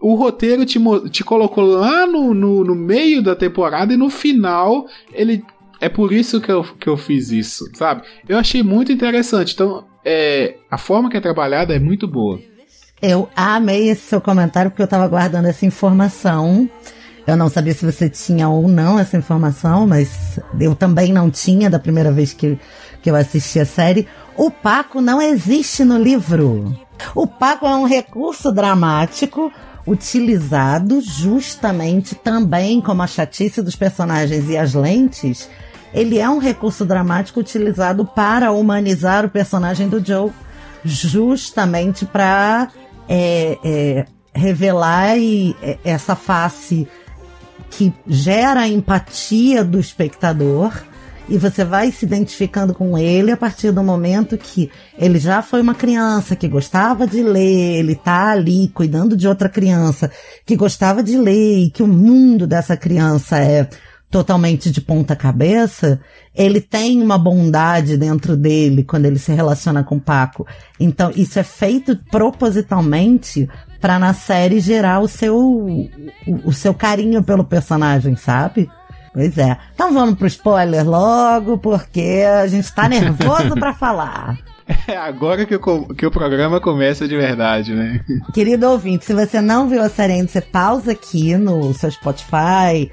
o 0.00 0.16
roteiro 0.16 0.66
te, 0.66 0.80
te 1.08 1.22
colocou 1.22 1.64
lá 1.64 2.04
no, 2.04 2.34
no, 2.34 2.64
no 2.64 2.74
meio 2.74 3.22
da 3.22 3.36
temporada 3.36 3.94
e 3.94 3.96
no 3.96 4.10
final 4.10 4.84
ele. 5.12 5.44
É 5.80 5.88
por 5.88 6.12
isso 6.12 6.40
que 6.40 6.50
eu, 6.50 6.64
que 6.64 6.88
eu 6.88 6.96
fiz 6.96 7.30
isso, 7.30 7.64
sabe? 7.74 8.02
Eu 8.28 8.36
achei 8.36 8.64
muito 8.64 8.90
interessante. 8.90 9.54
Então, 9.54 9.84
é, 10.04 10.56
a 10.68 10.76
forma 10.76 11.08
que 11.08 11.16
é 11.16 11.20
trabalhada 11.20 11.72
é 11.72 11.78
muito 11.78 12.08
boa. 12.08 12.40
Eu 13.00 13.28
amei 13.36 13.88
esse 13.88 14.08
seu 14.08 14.20
comentário 14.20 14.72
porque 14.72 14.82
eu 14.82 14.88
tava 14.88 15.06
guardando 15.06 15.46
essa 15.46 15.64
informação. 15.64 16.68
Eu 17.24 17.36
não 17.36 17.48
sabia 17.48 17.72
se 17.72 17.86
você 17.86 18.08
tinha 18.08 18.48
ou 18.48 18.66
não 18.66 18.98
essa 18.98 19.16
informação, 19.16 19.86
mas 19.86 20.40
eu 20.58 20.74
também 20.74 21.12
não 21.12 21.30
tinha 21.30 21.70
da 21.70 21.78
primeira 21.78 22.10
vez 22.10 22.32
que, 22.32 22.58
que 23.00 23.08
eu 23.08 23.14
assisti 23.14 23.60
a 23.60 23.64
série. 23.64 24.08
O 24.38 24.52
Paco 24.52 25.00
não 25.00 25.20
existe 25.20 25.82
no 25.82 26.00
livro. 26.00 26.72
O 27.12 27.26
Paco 27.26 27.66
é 27.66 27.74
um 27.74 27.84
recurso 27.84 28.52
dramático 28.52 29.52
utilizado 29.84 31.00
justamente 31.00 32.14
também 32.14 32.80
como 32.80 33.02
a 33.02 33.06
chatice 33.08 33.60
dos 33.60 33.74
personagens 33.74 34.48
e 34.48 34.56
as 34.56 34.74
lentes. 34.74 35.50
Ele 35.92 36.20
é 36.20 36.30
um 36.30 36.38
recurso 36.38 36.84
dramático 36.84 37.40
utilizado 37.40 38.04
para 38.04 38.52
humanizar 38.52 39.24
o 39.26 39.28
personagem 39.28 39.88
do 39.88 40.04
Joe, 40.04 40.30
justamente 40.84 42.06
para 42.06 42.68
é, 43.08 43.58
é, 43.64 44.06
revelar 44.32 45.18
e, 45.18 45.56
é, 45.60 45.78
essa 45.82 46.14
face 46.14 46.86
que 47.70 47.92
gera 48.06 48.60
a 48.60 48.68
empatia 48.68 49.64
do 49.64 49.80
espectador 49.80 50.72
e 51.28 51.36
você 51.36 51.64
vai 51.64 51.92
se 51.92 52.06
identificando 52.06 52.74
com 52.74 52.96
ele 52.96 53.30
a 53.30 53.36
partir 53.36 53.70
do 53.70 53.82
momento 53.82 54.38
que 54.38 54.70
ele 54.98 55.18
já 55.18 55.42
foi 55.42 55.60
uma 55.60 55.74
criança 55.74 56.34
que 56.34 56.48
gostava 56.48 57.06
de 57.06 57.22
ler, 57.22 57.78
ele 57.78 57.94
tá 57.94 58.30
ali 58.30 58.68
cuidando 58.68 59.16
de 59.16 59.28
outra 59.28 59.48
criança 59.48 60.10
que 60.46 60.56
gostava 60.56 61.02
de 61.02 61.16
ler 61.16 61.64
e 61.64 61.70
que 61.70 61.82
o 61.82 61.86
mundo 61.86 62.46
dessa 62.46 62.76
criança 62.76 63.38
é 63.38 63.68
totalmente 64.10 64.70
de 64.70 64.80
ponta 64.80 65.14
cabeça, 65.14 66.00
ele 66.34 66.60
tem 66.60 67.02
uma 67.02 67.18
bondade 67.18 67.96
dentro 67.96 68.36
dele 68.36 68.82
quando 68.82 69.04
ele 69.04 69.18
se 69.18 69.32
relaciona 69.32 69.84
com 69.84 69.96
o 69.96 70.00
Paco. 70.00 70.46
Então, 70.80 71.12
isso 71.14 71.38
é 71.38 71.42
feito 71.42 71.94
propositalmente 72.10 73.48
para 73.80 73.98
na 73.98 74.14
série 74.14 74.60
gerar 74.60 75.00
o 75.00 75.08
seu 75.08 75.36
o, 75.36 75.90
o 76.44 76.52
seu 76.52 76.72
carinho 76.72 77.22
pelo 77.22 77.44
personagem, 77.44 78.16
sabe? 78.16 78.70
Pois 79.18 79.36
é. 79.36 79.58
Então 79.74 79.92
vamos 79.92 80.14
pro 80.14 80.28
spoiler 80.28 80.88
logo, 80.88 81.58
porque 81.58 82.22
a 82.40 82.46
gente 82.46 82.72
tá 82.72 82.88
nervoso 82.88 83.50
pra 83.58 83.74
falar. 83.74 84.38
É 84.86 84.98
agora 84.98 85.46
que 85.46 85.54
o, 85.56 85.86
que 85.94 86.04
o 86.04 86.10
programa 86.10 86.60
começa 86.60 87.08
de 87.08 87.16
verdade, 87.16 87.74
né? 87.74 88.00
Querido 88.34 88.68
ouvinte, 88.68 89.02
se 89.06 89.14
você 89.14 89.40
não 89.40 89.66
viu 89.66 89.82
a 89.82 89.88
série 89.88 90.12
ainda, 90.12 90.28
você 90.28 90.42
pausa 90.42 90.92
aqui 90.92 91.34
no 91.38 91.72
seu 91.72 91.90
Spotify. 91.90 92.92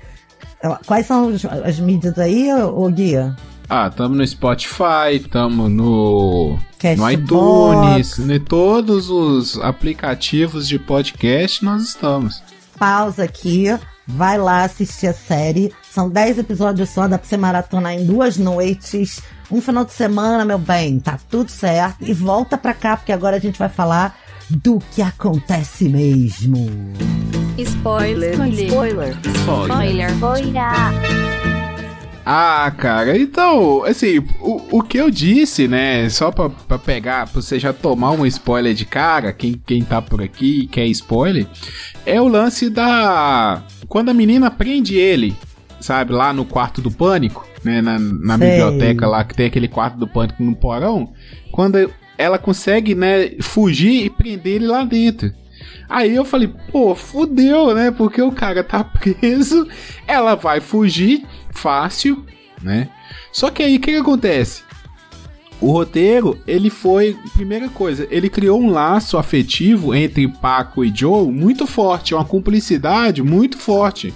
Quais 0.85 1.05
são 1.05 1.27
os- 1.27 1.43
as 1.43 1.77
mídias 1.77 2.17
aí, 2.17 2.49
ô 2.53 2.87
Guia? 2.87 3.35
Ah, 3.69 3.89
tamo 3.89 4.15
no 4.15 4.25
Spotify, 4.25 5.19
tamo 5.29 5.67
no, 5.67 6.57
no 6.97 7.11
iTunes, 7.11 8.19
em 8.19 8.39
todos 8.39 9.09
os 9.09 9.59
aplicativos 9.59 10.69
de 10.69 10.79
podcast 10.79 11.63
nós 11.65 11.83
estamos. 11.83 12.41
Pausa 12.79 13.23
aqui, 13.25 13.65
vai 14.07 14.37
lá 14.37 14.63
assistir 14.63 15.07
a 15.07 15.13
série. 15.13 15.73
São 15.95 16.09
10 16.09 16.39
episódios 16.39 16.89
só, 16.89 17.07
dá 17.07 17.17
pra 17.17 17.25
você 17.25 17.37
maratonar 17.37 17.93
em 17.93 18.05
duas 18.05 18.37
noites. 18.37 19.21
Um 19.49 19.61
final 19.61 19.85
de 19.85 19.93
semana, 19.93 20.43
meu 20.43 20.57
bem, 20.57 20.99
tá 20.99 21.17
tudo 21.29 21.49
certo. 21.49 22.03
E 22.03 22.11
volta 22.11 22.57
pra 22.57 22.73
cá, 22.73 22.97
porque 22.97 23.13
agora 23.13 23.37
a 23.37 23.39
gente 23.39 23.57
vai 23.57 23.69
falar 23.69 24.19
do 24.49 24.77
que 24.91 25.01
acontece 25.01 25.87
mesmo. 25.87 26.69
Spoiler. 27.57 28.33
Spoiler. 28.45 29.17
Spoiler. 29.23 30.11
Ah, 32.25 32.73
cara, 32.77 33.17
então, 33.17 33.85
assim, 33.85 34.17
o, 34.41 34.79
o 34.79 34.83
que 34.83 34.97
eu 34.97 35.09
disse, 35.09 35.65
né, 35.65 36.09
só 36.09 36.29
pra, 36.29 36.49
pra 36.49 36.77
pegar, 36.77 37.29
pra 37.29 37.41
você 37.41 37.57
já 37.57 37.71
tomar 37.71 38.11
um 38.11 38.25
spoiler 38.25 38.73
de 38.73 38.83
cara, 38.83 39.31
quem, 39.31 39.53
quem 39.65 39.81
tá 39.81 40.01
por 40.01 40.21
aqui 40.21 40.63
e 40.63 40.67
quer 40.67 40.87
spoiler, 40.87 41.47
é 42.05 42.19
o 42.19 42.27
lance 42.27 42.69
da. 42.69 43.63
Quando 43.87 44.09
a 44.09 44.13
menina 44.13 44.51
prende 44.51 44.95
ele, 44.95 45.37
sabe, 45.79 46.13
lá 46.13 46.33
no 46.33 46.45
quarto 46.45 46.81
do 46.81 46.91
pânico, 46.91 47.47
né, 47.63 47.81
na, 47.81 47.99
na 47.99 48.37
biblioteca 48.37 49.07
lá, 49.07 49.23
que 49.23 49.35
tem 49.35 49.47
aquele 49.47 49.67
quarto 49.67 49.97
do 49.97 50.07
pânico 50.07 50.43
no 50.43 50.55
porão, 50.55 51.13
quando 51.51 51.91
ela 52.17 52.37
consegue, 52.37 52.95
né, 52.95 53.31
fugir 53.41 54.05
e 54.05 54.09
prender 54.09 54.55
ele 54.55 54.67
lá 54.67 54.83
dentro. 54.83 55.31
Aí 55.89 56.15
eu 56.15 56.25
falei, 56.25 56.51
pô, 56.71 56.95
fudeu, 56.95 57.73
né? 57.73 57.91
Porque 57.91 58.21
o 58.21 58.31
cara 58.31 58.63
tá 58.63 58.83
preso, 58.83 59.67
ela 60.07 60.35
vai 60.35 60.59
fugir 60.59 61.25
fácil, 61.51 62.25
né? 62.61 62.89
Só 63.31 63.49
que 63.49 63.63
aí 63.63 63.77
o 63.77 63.79
que, 63.79 63.91
que 63.91 63.97
acontece? 63.97 64.63
O 65.61 65.71
roteiro, 65.71 66.37
ele 66.45 66.69
foi, 66.69 67.17
primeira 67.33 67.69
coisa, 67.69 68.07
ele 68.11 68.29
criou 68.29 68.59
um 68.61 68.71
laço 68.71 69.17
afetivo 69.17 69.95
entre 69.95 70.27
Paco 70.27 70.83
e 70.83 70.91
Joe 70.93 71.31
muito 71.31 71.65
forte, 71.65 72.13
uma 72.13 72.25
cumplicidade 72.25 73.23
muito 73.23 73.57
forte. 73.57 74.13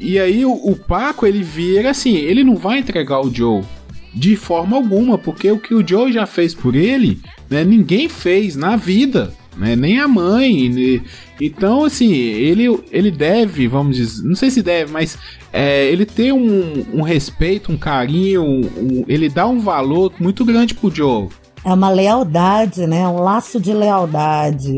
E 0.00 0.18
aí 0.18 0.44
o, 0.46 0.52
o 0.52 0.74
Paco, 0.74 1.26
ele 1.26 1.42
vira 1.42 1.90
assim, 1.90 2.16
ele 2.16 2.42
não 2.42 2.56
vai 2.56 2.78
entregar 2.78 3.20
o 3.20 3.32
Joe 3.32 3.62
de 4.12 4.34
forma 4.34 4.76
alguma, 4.76 5.16
porque 5.18 5.52
o 5.52 5.58
que 5.58 5.72
o 5.74 5.86
Joe 5.86 6.10
já 6.12 6.26
fez 6.26 6.52
por 6.54 6.74
ele, 6.74 7.20
né, 7.48 7.62
ninguém 7.62 8.08
fez 8.08 8.56
na 8.56 8.74
vida, 8.74 9.32
né, 9.56 9.76
nem 9.76 10.00
a 10.00 10.08
mãe. 10.08 10.68
né. 10.68 11.00
Então, 11.40 11.84
assim, 11.84 12.12
ele, 12.12 12.64
ele 12.90 13.10
deve, 13.10 13.68
vamos 13.68 13.96
dizer, 13.96 14.22
não 14.26 14.34
sei 14.34 14.50
se 14.50 14.62
deve, 14.62 14.90
mas 14.90 15.16
é, 15.52 15.86
ele 15.90 16.04
tem 16.04 16.32
um, 16.32 16.84
um 16.92 17.02
respeito, 17.02 17.70
um 17.70 17.76
carinho, 17.78 18.42
um- 18.42 19.04
ele 19.06 19.28
dá 19.28 19.46
um 19.46 19.60
valor 19.60 20.12
muito 20.18 20.44
grande 20.44 20.74
pro 20.74 20.90
Joe. 20.92 21.28
É 21.64 21.72
uma 21.72 21.90
lealdade, 21.90 22.86
né? 22.86 23.06
Um 23.06 23.20
laço 23.20 23.60
de 23.60 23.72
lealdade. 23.72 24.76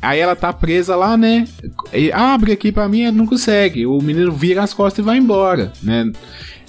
Aí 0.00 0.18
ela 0.18 0.36
tá 0.36 0.52
presa 0.52 0.94
lá, 0.94 1.16
né? 1.16 1.46
E 1.92 2.12
abre 2.12 2.52
aqui 2.52 2.70
pra 2.70 2.88
mim, 2.88 3.10
não 3.10 3.26
consegue. 3.26 3.86
O 3.86 4.00
menino 4.00 4.32
vira 4.32 4.62
as 4.62 4.72
costas 4.74 5.02
e 5.02 5.06
vai 5.06 5.18
embora, 5.18 5.72
né? 5.82 6.10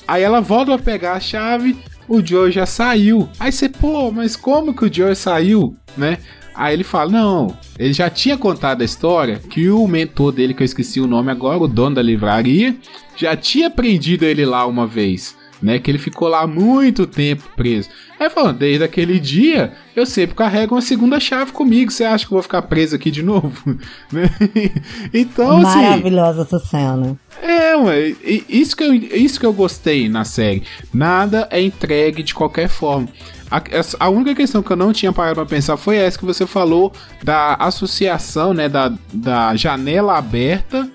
Aí 0.07 0.23
ela 0.23 0.39
volta 0.39 0.75
pra 0.75 0.83
pegar 0.93 1.13
a 1.13 1.19
chave, 1.19 1.77
o 2.07 2.25
Joe 2.25 2.51
já 2.51 2.65
saiu. 2.65 3.27
Aí 3.39 3.51
você, 3.51 3.67
pô, 3.67 4.11
mas 4.11 4.35
como 4.35 4.73
que 4.73 4.85
o 4.85 4.93
Joe 4.93 5.15
saiu, 5.15 5.75
né? 5.97 6.17
Aí 6.55 6.73
ele 6.73 6.83
fala, 6.83 7.11
não, 7.11 7.55
ele 7.77 7.93
já 7.93 8.09
tinha 8.09 8.35
contado 8.35 8.81
a 8.81 8.85
história 8.85 9.37
que 9.37 9.69
o 9.69 9.87
mentor 9.87 10.31
dele, 10.31 10.55
que 10.55 10.63
eu 10.63 10.65
esqueci 10.65 10.99
o 10.99 11.05
nome 11.05 11.29
agora, 11.31 11.59
o 11.59 11.67
dono 11.67 11.95
da 11.95 12.01
livraria, 12.01 12.75
já 13.15 13.35
tinha 13.35 13.69
prendido 13.69 14.25
ele 14.25 14.43
lá 14.43 14.65
uma 14.65 14.87
vez, 14.87 15.35
né? 15.61 15.79
Que 15.79 15.91
ele 15.91 15.97
ficou 15.97 16.27
lá 16.27 16.45
muito 16.45 17.07
tempo 17.07 17.43
preso. 17.55 17.89
Aí 18.19 18.29
falou, 18.29 18.51
desde 18.51 18.83
aquele 18.83 19.19
dia, 19.19 19.73
eu 19.95 20.05
sempre 20.05 20.35
carrego 20.35 20.73
uma 20.75 20.81
segunda 20.81 21.19
chave 21.19 21.51
comigo. 21.51 21.91
Você 21.91 22.03
acha 22.03 22.25
que 22.25 22.31
eu 22.31 22.35
vou 22.35 22.43
ficar 22.43 22.63
preso 22.63 22.95
aqui 22.95 23.11
de 23.11 23.21
novo? 23.23 23.51
Né? 24.11 24.29
então, 25.13 25.57
assim. 25.57 25.81
Maravilhosa 25.81 26.41
essa 26.43 26.59
cena. 26.59 27.17
É, 27.41 27.75
ué, 27.75 28.15
isso 28.47 28.75
que, 28.75 28.83
eu, 28.83 28.93
isso 28.93 29.39
que 29.39 29.45
eu 29.45 29.53
gostei 29.53 30.07
na 30.07 30.23
série. 30.23 30.63
Nada 30.93 31.47
é 31.51 31.61
entregue 31.61 32.23
de 32.23 32.33
qualquer 32.33 32.69
forma. 32.69 33.07
A, 33.51 33.61
a 33.99 34.09
única 34.09 34.35
questão 34.35 34.63
que 34.63 34.71
eu 34.71 34.75
não 34.75 34.91
tinha 34.91 35.13
parado 35.13 35.35
pra 35.35 35.45
pensar 35.45 35.77
foi 35.77 35.97
essa 35.97 36.17
que 36.17 36.25
você 36.25 36.45
falou 36.45 36.91
da 37.23 37.55
associação, 37.55 38.53
né, 38.53 38.67
da, 38.67 38.93
da 39.13 39.55
janela 39.55 40.17
aberta 40.17 40.89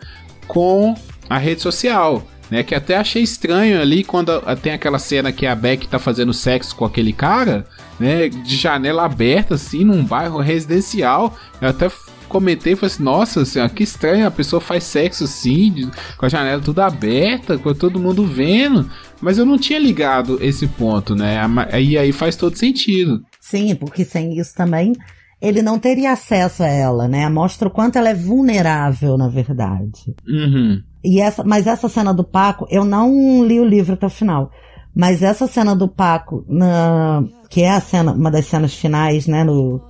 com 0.46 0.94
a 1.28 1.38
rede 1.38 1.62
social. 1.62 2.26
Né, 2.52 2.62
que 2.62 2.74
até 2.74 2.96
achei 2.96 3.22
estranho 3.22 3.80
ali 3.80 4.04
quando 4.04 4.30
tem 4.56 4.74
aquela 4.74 4.98
cena 4.98 5.32
que 5.32 5.46
a 5.46 5.54
Beck 5.54 5.88
tá 5.88 5.98
fazendo 5.98 6.34
sexo 6.34 6.76
com 6.76 6.84
aquele 6.84 7.10
cara, 7.10 7.64
né, 7.98 8.28
de 8.28 8.56
janela 8.56 9.06
aberta 9.06 9.54
assim, 9.54 9.86
num 9.86 10.04
bairro 10.04 10.38
residencial. 10.38 11.34
Eu 11.62 11.70
até 11.70 11.90
comentei, 12.28 12.76
falei 12.76 12.94
assim, 12.94 13.02
nossa 13.02 13.42
senhora, 13.46 13.70
que 13.70 13.82
estranho, 13.82 14.26
a 14.26 14.30
pessoa 14.30 14.60
faz 14.60 14.84
sexo 14.84 15.24
assim, 15.24 15.90
com 16.18 16.26
a 16.26 16.28
janela 16.28 16.60
tudo 16.60 16.80
aberta, 16.80 17.56
com 17.56 17.72
todo 17.72 17.98
mundo 17.98 18.26
vendo. 18.26 18.86
Mas 19.18 19.38
eu 19.38 19.46
não 19.46 19.56
tinha 19.56 19.78
ligado 19.78 20.38
esse 20.42 20.66
ponto, 20.66 21.14
né? 21.14 21.40
E 21.80 21.96
aí 21.96 22.12
faz 22.12 22.36
todo 22.36 22.58
sentido. 22.58 23.22
Sim, 23.40 23.74
porque 23.76 24.04
sem 24.04 24.38
isso 24.38 24.54
também 24.54 24.92
ele 25.40 25.62
não 25.62 25.78
teria 25.78 26.12
acesso 26.12 26.62
a 26.62 26.68
ela, 26.68 27.08
né? 27.08 27.26
Mostra 27.30 27.66
o 27.66 27.70
quanto 27.70 27.96
ela 27.96 28.10
é 28.10 28.14
vulnerável, 28.14 29.16
na 29.16 29.28
verdade. 29.28 30.14
Uhum. 30.28 30.82
E 31.04 31.20
essa, 31.20 31.42
mas 31.42 31.66
essa 31.66 31.88
cena 31.88 32.14
do 32.14 32.24
Paco, 32.24 32.66
eu 32.70 32.84
não 32.84 33.44
li 33.44 33.58
o 33.58 33.64
livro 33.64 33.94
até 33.94 34.06
o 34.06 34.10
final. 34.10 34.50
Mas 34.94 35.22
essa 35.22 35.46
cena 35.46 35.74
do 35.74 35.88
Paco, 35.88 36.44
na, 36.48 37.24
que 37.48 37.62
é 37.62 37.70
a 37.70 37.80
cena, 37.80 38.12
uma 38.12 38.30
das 38.30 38.46
cenas 38.46 38.74
finais, 38.74 39.26
né, 39.26 39.42
no, 39.42 39.80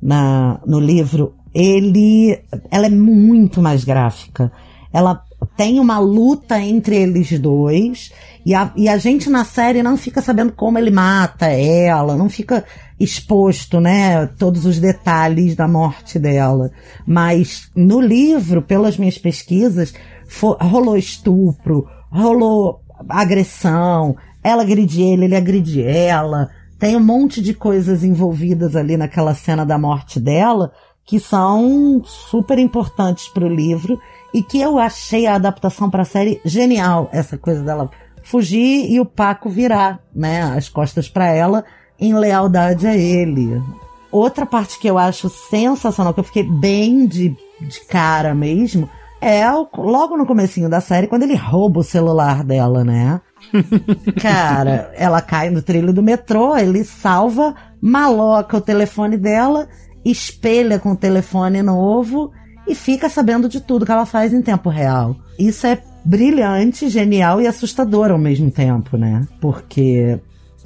na, 0.00 0.60
no 0.66 0.80
livro, 0.80 1.34
ele, 1.54 2.38
ela 2.70 2.86
é 2.86 2.90
muito 2.90 3.62
mais 3.62 3.84
gráfica. 3.84 4.50
Ela 4.92 5.22
tem 5.56 5.78
uma 5.78 5.98
luta 5.98 6.60
entre 6.60 6.96
eles 6.96 7.38
dois. 7.38 8.12
E 8.44 8.54
a, 8.54 8.72
e 8.76 8.88
a 8.88 8.96
gente 8.96 9.28
na 9.28 9.44
série 9.44 9.82
não 9.82 9.96
fica 9.96 10.22
sabendo 10.22 10.52
como 10.52 10.78
ele 10.78 10.90
mata 10.90 11.46
ela, 11.46 12.16
não 12.16 12.28
fica 12.28 12.64
exposto, 12.98 13.78
né, 13.78 14.26
todos 14.38 14.64
os 14.64 14.78
detalhes 14.78 15.54
da 15.54 15.68
morte 15.68 16.18
dela. 16.18 16.70
Mas 17.06 17.70
no 17.74 18.00
livro, 18.00 18.62
pelas 18.62 18.96
minhas 18.96 19.18
pesquisas, 19.18 19.92
for, 20.26 20.56
rolou 20.60 20.96
estupro, 20.96 21.88
rolou 22.10 22.80
agressão, 23.08 24.16
ela 24.42 24.62
agride 24.62 25.02
ele, 25.02 25.24
ele 25.24 25.36
agride 25.36 25.82
ela. 25.82 26.48
Tem 26.78 26.96
um 26.96 27.04
monte 27.04 27.40
de 27.40 27.54
coisas 27.54 28.04
envolvidas 28.04 28.76
ali 28.76 28.96
naquela 28.96 29.34
cena 29.34 29.64
da 29.64 29.78
morte 29.78 30.20
dela 30.20 30.72
que 31.04 31.20
são 31.20 32.02
super 32.04 32.58
importantes 32.58 33.28
para 33.28 33.44
o 33.44 33.54
livro 33.54 33.98
e 34.34 34.42
que 34.42 34.60
eu 34.60 34.78
achei 34.78 35.26
a 35.26 35.36
adaptação 35.36 35.88
para 35.88 36.02
a 36.02 36.06
série 36.06 36.40
genial. 36.44 37.08
Essa 37.12 37.38
coisa 37.38 37.62
dela 37.62 37.88
fugir 38.22 38.90
e 38.90 39.00
o 39.00 39.06
Paco 39.06 39.48
virar, 39.48 40.00
né, 40.14 40.42
as 40.42 40.68
costas 40.68 41.08
para 41.08 41.28
ela 41.28 41.64
em 41.98 42.12
lealdade 42.12 42.86
a 42.86 42.96
ele. 42.96 43.62
Outra 44.10 44.44
parte 44.44 44.78
que 44.80 44.88
eu 44.88 44.98
acho 44.98 45.28
sensacional, 45.28 46.12
que 46.12 46.20
eu 46.20 46.24
fiquei 46.24 46.42
bem 46.42 47.06
de, 47.06 47.36
de 47.60 47.80
cara 47.88 48.34
mesmo, 48.34 48.90
é 49.20 49.44
logo 49.76 50.16
no 50.16 50.26
comecinho 50.26 50.68
da 50.68 50.80
série, 50.80 51.06
quando 51.06 51.22
ele 51.22 51.34
rouba 51.34 51.80
o 51.80 51.84
celular 51.84 52.44
dela, 52.44 52.84
né? 52.84 53.20
Cara, 54.20 54.92
ela 54.94 55.20
cai 55.20 55.50
no 55.50 55.62
trilho 55.62 55.92
do 55.92 56.02
metrô, 56.02 56.56
ele 56.56 56.84
salva, 56.84 57.54
maloca 57.80 58.56
o 58.56 58.60
telefone 58.60 59.16
dela, 59.16 59.68
espelha 60.04 60.78
com 60.78 60.92
o 60.92 60.96
telefone 60.96 61.62
novo 61.62 62.32
e 62.66 62.74
fica 62.74 63.08
sabendo 63.08 63.48
de 63.48 63.60
tudo 63.60 63.86
que 63.86 63.92
ela 63.92 64.06
faz 64.06 64.32
em 64.32 64.42
tempo 64.42 64.68
real. 64.68 65.16
Isso 65.38 65.66
é 65.66 65.80
brilhante, 66.04 66.88
genial 66.88 67.40
e 67.40 67.46
assustador 67.46 68.10
ao 68.10 68.18
mesmo 68.18 68.50
tempo, 68.50 68.96
né? 68.96 69.26
Porque 69.40 70.18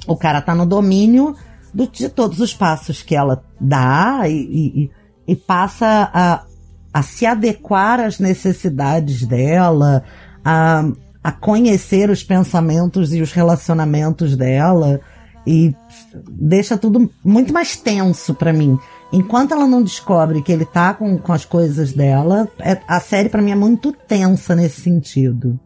o 0.07 0.15
cara 0.15 0.41
tá 0.41 0.53
no 0.53 0.65
domínio 0.65 1.35
do, 1.73 1.87
de 1.87 2.09
todos 2.09 2.39
os 2.39 2.53
passos 2.53 3.01
que 3.01 3.15
ela 3.15 3.43
dá 3.59 4.21
e, 4.27 4.33
e, 4.33 4.91
e 5.27 5.35
passa 5.35 6.09
a, 6.13 6.43
a 6.93 7.01
se 7.01 7.25
adequar 7.25 7.99
às 7.99 8.19
necessidades 8.19 9.25
dela, 9.25 10.03
a, 10.43 10.83
a 11.23 11.31
conhecer 11.31 12.09
os 12.09 12.23
pensamentos 12.23 13.13
e 13.13 13.21
os 13.21 13.31
relacionamentos 13.31 14.35
dela 14.35 14.99
e 15.45 15.73
deixa 16.29 16.77
tudo 16.77 17.09
muito 17.23 17.53
mais 17.53 17.75
tenso 17.75 18.33
para 18.33 18.53
mim. 18.53 18.77
Enquanto 19.11 19.53
ela 19.53 19.67
não 19.67 19.83
descobre 19.83 20.41
que 20.41 20.51
ele 20.51 20.65
tá 20.65 20.93
com, 20.93 21.17
com 21.17 21.33
as 21.33 21.43
coisas 21.43 21.91
dela, 21.91 22.47
é, 22.59 22.79
a 22.87 22.99
série 22.99 23.29
para 23.29 23.41
mim 23.41 23.51
é 23.51 23.55
muito 23.55 23.91
tensa 23.91 24.55
nesse 24.55 24.81
sentido. 24.81 25.59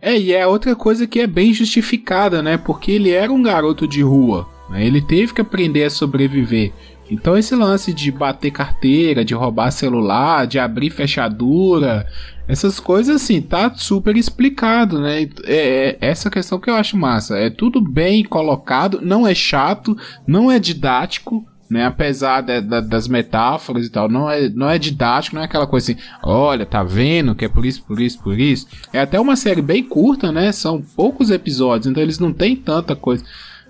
É, 0.00 0.16
e 0.16 0.32
é 0.32 0.46
outra 0.46 0.74
coisa 0.76 1.06
que 1.06 1.20
é 1.20 1.26
bem 1.26 1.52
justificada, 1.52 2.42
né? 2.42 2.56
Porque 2.56 2.92
ele 2.92 3.10
era 3.10 3.32
um 3.32 3.42
garoto 3.42 3.88
de 3.88 4.02
rua. 4.02 4.46
Né? 4.70 4.86
Ele 4.86 5.02
teve 5.02 5.34
que 5.34 5.40
aprender 5.40 5.84
a 5.84 5.90
sobreviver. 5.90 6.72
Então 7.10 7.36
esse 7.36 7.54
lance 7.54 7.92
de 7.92 8.10
bater 8.10 8.50
carteira, 8.50 9.24
de 9.24 9.34
roubar 9.34 9.70
celular, 9.70 10.46
de 10.46 10.58
abrir 10.58 10.90
fechadura, 10.90 12.06
essas 12.48 12.78
coisas 12.78 13.22
assim, 13.22 13.40
tá 13.40 13.72
super 13.74 14.16
explicado, 14.16 15.00
né? 15.00 15.22
É, 15.22 15.28
é, 15.44 15.98
essa 16.00 16.30
questão 16.30 16.58
que 16.58 16.70
eu 16.70 16.74
acho 16.74 16.96
massa. 16.96 17.36
É 17.36 17.50
tudo 17.50 17.80
bem 17.80 18.24
colocado, 18.24 19.00
não 19.02 19.26
é 19.26 19.34
chato, 19.34 19.96
não 20.26 20.50
é 20.50 20.58
didático, 20.58 21.44
né? 21.68 21.84
Apesar 21.86 22.42
de, 22.42 22.60
de, 22.60 22.80
das 22.82 23.08
metáforas 23.08 23.86
e 23.86 23.90
tal, 23.90 24.08
não 24.08 24.30
é, 24.30 24.48
não 24.48 24.70
é 24.70 24.78
didático, 24.78 25.34
não 25.34 25.42
é 25.42 25.46
aquela 25.46 25.66
coisa 25.66 25.92
assim, 25.92 26.00
olha, 26.22 26.64
tá 26.64 26.84
vendo 26.84 27.34
que 27.34 27.44
é 27.44 27.48
por 27.48 27.66
isso, 27.66 27.82
por 27.82 28.00
isso, 28.00 28.22
por 28.22 28.38
isso. 28.38 28.66
É 28.92 29.00
até 29.00 29.18
uma 29.18 29.34
série 29.34 29.62
bem 29.62 29.82
curta, 29.82 30.30
né? 30.30 30.52
São 30.52 30.80
poucos 30.80 31.30
episódios, 31.30 31.86
então 31.88 32.02
eles 32.02 32.18
não 32.18 32.32
tem 32.32 32.54
tanta 32.54 32.94
coisa 32.94 33.24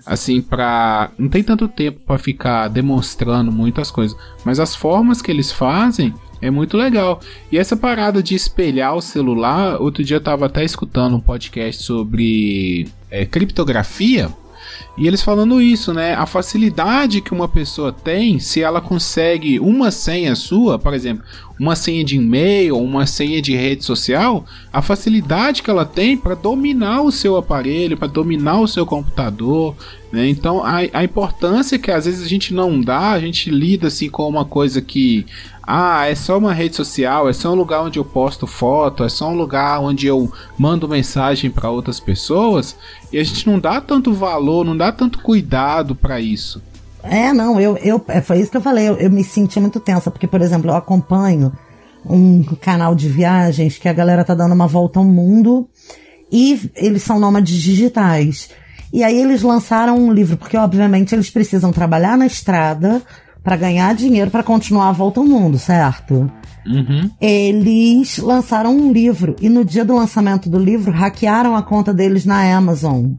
assim 0.07 0.41
para 0.41 1.11
não 1.17 1.27
tem 1.27 1.43
tanto 1.43 1.67
tempo 1.67 1.99
para 2.05 2.17
ficar 2.17 2.69
demonstrando 2.69 3.51
muitas 3.51 3.91
coisas, 3.91 4.17
mas 4.45 4.59
as 4.59 4.73
formas 4.75 5.21
que 5.21 5.29
eles 5.29 5.51
fazem 5.51 6.13
é 6.41 6.49
muito 6.49 6.77
legal. 6.77 7.19
E 7.51 7.57
essa 7.57 7.75
parada 7.75 8.21
de 8.21 8.35
espelhar 8.35 8.95
o 8.95 9.01
celular, 9.01 9.81
outro 9.81 10.03
dia 10.03 10.17
eu 10.17 10.21
tava 10.21 10.45
até 10.45 10.63
escutando 10.63 11.15
um 11.15 11.19
podcast 11.19 11.83
sobre 11.83 12.87
é, 13.09 13.25
criptografia. 13.25 14.29
E 14.97 15.07
eles 15.07 15.21
falando 15.21 15.61
isso, 15.61 15.93
né? 15.93 16.13
A 16.15 16.25
facilidade 16.25 17.21
que 17.21 17.33
uma 17.33 17.47
pessoa 17.47 17.91
tem 17.91 18.39
se 18.39 18.61
ela 18.61 18.81
consegue 18.81 19.59
uma 19.59 19.91
senha 19.91 20.35
sua, 20.35 20.79
por 20.79 20.93
exemplo, 20.93 21.23
uma 21.59 21.75
senha 21.75 22.03
de 22.03 22.15
e-mail, 22.15 22.77
uma 22.77 23.05
senha 23.05 23.41
de 23.41 23.55
rede 23.55 23.83
social, 23.83 24.45
a 24.71 24.81
facilidade 24.81 25.63
que 25.63 25.69
ela 25.69 25.85
tem 25.85 26.15
para 26.15 26.35
dominar 26.35 27.01
o 27.01 27.11
seu 27.11 27.35
aparelho, 27.35 27.97
para 27.97 28.07
dominar 28.07 28.59
o 28.59 28.67
seu 28.67 28.85
computador, 28.85 29.75
né? 30.11 30.27
Então 30.27 30.63
a, 30.63 30.77
a 30.93 31.03
importância 31.03 31.77
que 31.77 31.91
às 31.91 32.05
vezes 32.05 32.25
a 32.25 32.29
gente 32.29 32.53
não 32.53 32.79
dá, 32.79 33.11
a 33.11 33.19
gente 33.19 33.49
lida 33.49 33.87
assim 33.87 34.09
com 34.09 34.27
uma 34.27 34.45
coisa 34.45 34.81
que 34.81 35.25
ah, 35.69 36.07
é 36.07 36.15
só 36.15 36.37
uma 36.37 36.53
rede 36.53 36.77
social, 36.77 37.27
é 37.27 37.33
só 37.33 37.51
um 37.51 37.55
lugar 37.55 37.81
onde 37.81 37.99
eu 37.99 38.05
posto 38.05 38.47
foto, 38.47 39.03
é 39.03 39.09
só 39.09 39.29
um 39.29 39.35
lugar 39.35 39.81
onde 39.81 40.07
eu 40.07 40.31
mando 40.57 40.87
mensagem 40.87 41.51
para 41.51 41.69
outras 41.69 41.99
pessoas, 41.99 42.77
e 43.11 43.19
a 43.19 43.23
gente 43.23 43.45
não 43.45 43.59
dá 43.59 43.81
tanto 43.81 44.13
valor, 44.13 44.63
não 44.63 44.77
dá 44.77 44.93
tanto 44.93 45.19
cuidado 45.21 45.93
para 45.93 46.21
isso. 46.21 46.61
É, 47.03 47.33
não, 47.33 47.59
eu, 47.59 47.77
eu, 47.79 48.01
é, 48.07 48.21
foi 48.21 48.39
isso 48.39 48.49
que 48.49 48.55
eu 48.55 48.61
falei, 48.61 48.87
eu, 48.87 48.95
eu 48.95 49.11
me 49.11 49.25
senti 49.25 49.59
muito 49.59 49.81
tensa, 49.81 50.09
porque, 50.09 50.25
por 50.25 50.41
exemplo, 50.41 50.71
eu 50.71 50.75
acompanho 50.75 51.51
um 52.05 52.43
canal 52.61 52.95
de 52.95 53.09
viagens 53.09 53.77
que 53.77 53.89
a 53.89 53.93
galera 53.93 54.23
tá 54.23 54.33
dando 54.33 54.53
uma 54.53 54.67
volta 54.67 54.99
ao 54.99 55.05
mundo 55.05 55.67
e 56.31 56.71
eles 56.75 57.03
são 57.03 57.19
nômades 57.19 57.61
digitais. 57.61 58.49
E 58.93 59.03
aí 59.03 59.19
eles 59.19 59.41
lançaram 59.41 59.97
um 59.97 60.13
livro, 60.13 60.37
porque 60.37 60.55
obviamente 60.55 61.13
eles 61.13 61.29
precisam 61.29 61.73
trabalhar 61.73 62.17
na 62.17 62.25
estrada, 62.25 63.01
para 63.47 63.55
ganhar 63.55 63.95
dinheiro 63.95 64.29
para 64.29 64.43
continuar 64.43 64.89
a 64.89 64.91
volta 64.91 65.21
ao 65.21 65.25
mundo, 65.25 65.57
certo? 65.57 66.29
Uhum. 66.65 67.09
Eles 67.21 68.17
lançaram 68.17 68.75
um 68.75 68.91
livro 68.91 69.37
e 69.39 69.47
no 69.47 69.63
dia 69.63 69.85
do 69.85 69.95
lançamento 69.95 70.49
do 70.49 70.59
livro 70.59 70.91
hackearam 70.91 71.55
a 71.55 71.63
conta 71.63 71.93
deles 71.93 72.25
na 72.25 72.41
Amazon. 72.57 73.13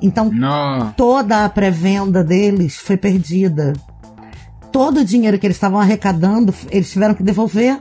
Então 0.00 0.30
Não. 0.32 0.94
toda 0.96 1.44
a 1.44 1.48
pré-venda 1.50 2.24
deles 2.24 2.78
foi 2.78 2.96
perdida. 2.96 3.74
Todo 4.72 5.00
o 5.00 5.04
dinheiro 5.04 5.38
que 5.38 5.46
eles 5.46 5.58
estavam 5.58 5.78
arrecadando, 5.78 6.54
eles 6.70 6.90
tiveram 6.90 7.14
que 7.14 7.22
devolver 7.22 7.78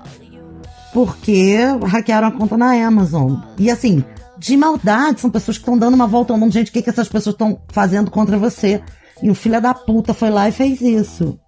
porque 0.94 1.60
hackearam 1.88 2.28
a 2.28 2.32
conta 2.34 2.58
na 2.58 2.74
Amazon. 2.86 3.36
E 3.58 3.72
assim, 3.72 4.04
de 4.38 4.58
maldade, 4.58 5.22
são 5.22 5.30
pessoas 5.30 5.58
que 5.58 5.62
estão 5.62 5.78
dando 5.78 5.94
uma 5.94 6.08
volta 6.08 6.34
ao 6.34 6.40
mundo. 6.40 6.52
Gente, 6.52 6.72
o 6.72 6.74
que, 6.74 6.82
que 6.82 6.90
essas 6.90 7.08
pessoas 7.08 7.36
estão 7.36 7.58
fazendo 7.70 8.12
contra 8.12 8.38
você? 8.38 8.82
E 9.22 9.30
o 9.30 9.36
filho 9.36 9.62
da 9.62 9.74
puta 9.74 10.14
foi 10.14 10.30
lá 10.30 10.48
e 10.48 10.52
fez 10.52 10.82
isso. 10.82 11.40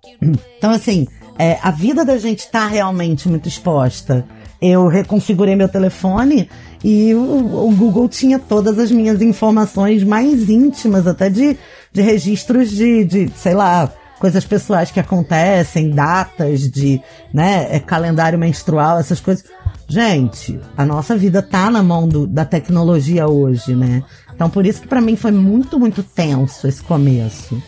Então, 0.57 0.71
assim, 0.71 1.07
é, 1.37 1.57
a 1.61 1.71
vida 1.71 2.05
da 2.05 2.17
gente 2.17 2.49
tá 2.49 2.67
realmente 2.67 3.27
muito 3.27 3.47
exposta. 3.47 4.25
Eu 4.61 4.87
reconfigurei 4.87 5.55
meu 5.55 5.67
telefone 5.67 6.49
e 6.83 7.13
o, 7.15 7.67
o, 7.67 7.75
Google 7.75 8.07
tinha 8.07 8.37
todas 8.37 8.77
as 8.77 8.91
minhas 8.91 9.21
informações 9.21 10.03
mais 10.03 10.49
íntimas, 10.49 11.07
até 11.07 11.29
de, 11.29 11.57
de 11.91 12.01
registros 12.01 12.69
de, 12.69 13.03
de, 13.03 13.31
sei 13.35 13.55
lá, 13.55 13.91
coisas 14.19 14.45
pessoais 14.45 14.91
que 14.91 14.99
acontecem, 14.99 15.89
datas 15.89 16.69
de, 16.69 17.01
né, 17.33 17.75
é, 17.75 17.79
calendário 17.79 18.37
menstrual, 18.37 18.99
essas 18.99 19.19
coisas. 19.19 19.43
Gente, 19.87 20.59
a 20.77 20.85
nossa 20.85 21.17
vida 21.17 21.41
tá 21.41 21.71
na 21.71 21.81
mão 21.81 22.07
do, 22.07 22.27
da 22.27 22.45
tecnologia 22.45 23.27
hoje, 23.27 23.75
né? 23.75 24.03
Então 24.33 24.49
por 24.49 24.65
isso 24.65 24.81
que 24.81 24.87
para 24.87 25.01
mim 25.01 25.15
foi 25.15 25.31
muito, 25.31 25.79
muito 25.79 26.03
tenso 26.03 26.67
esse 26.67 26.81
começo. 26.81 27.61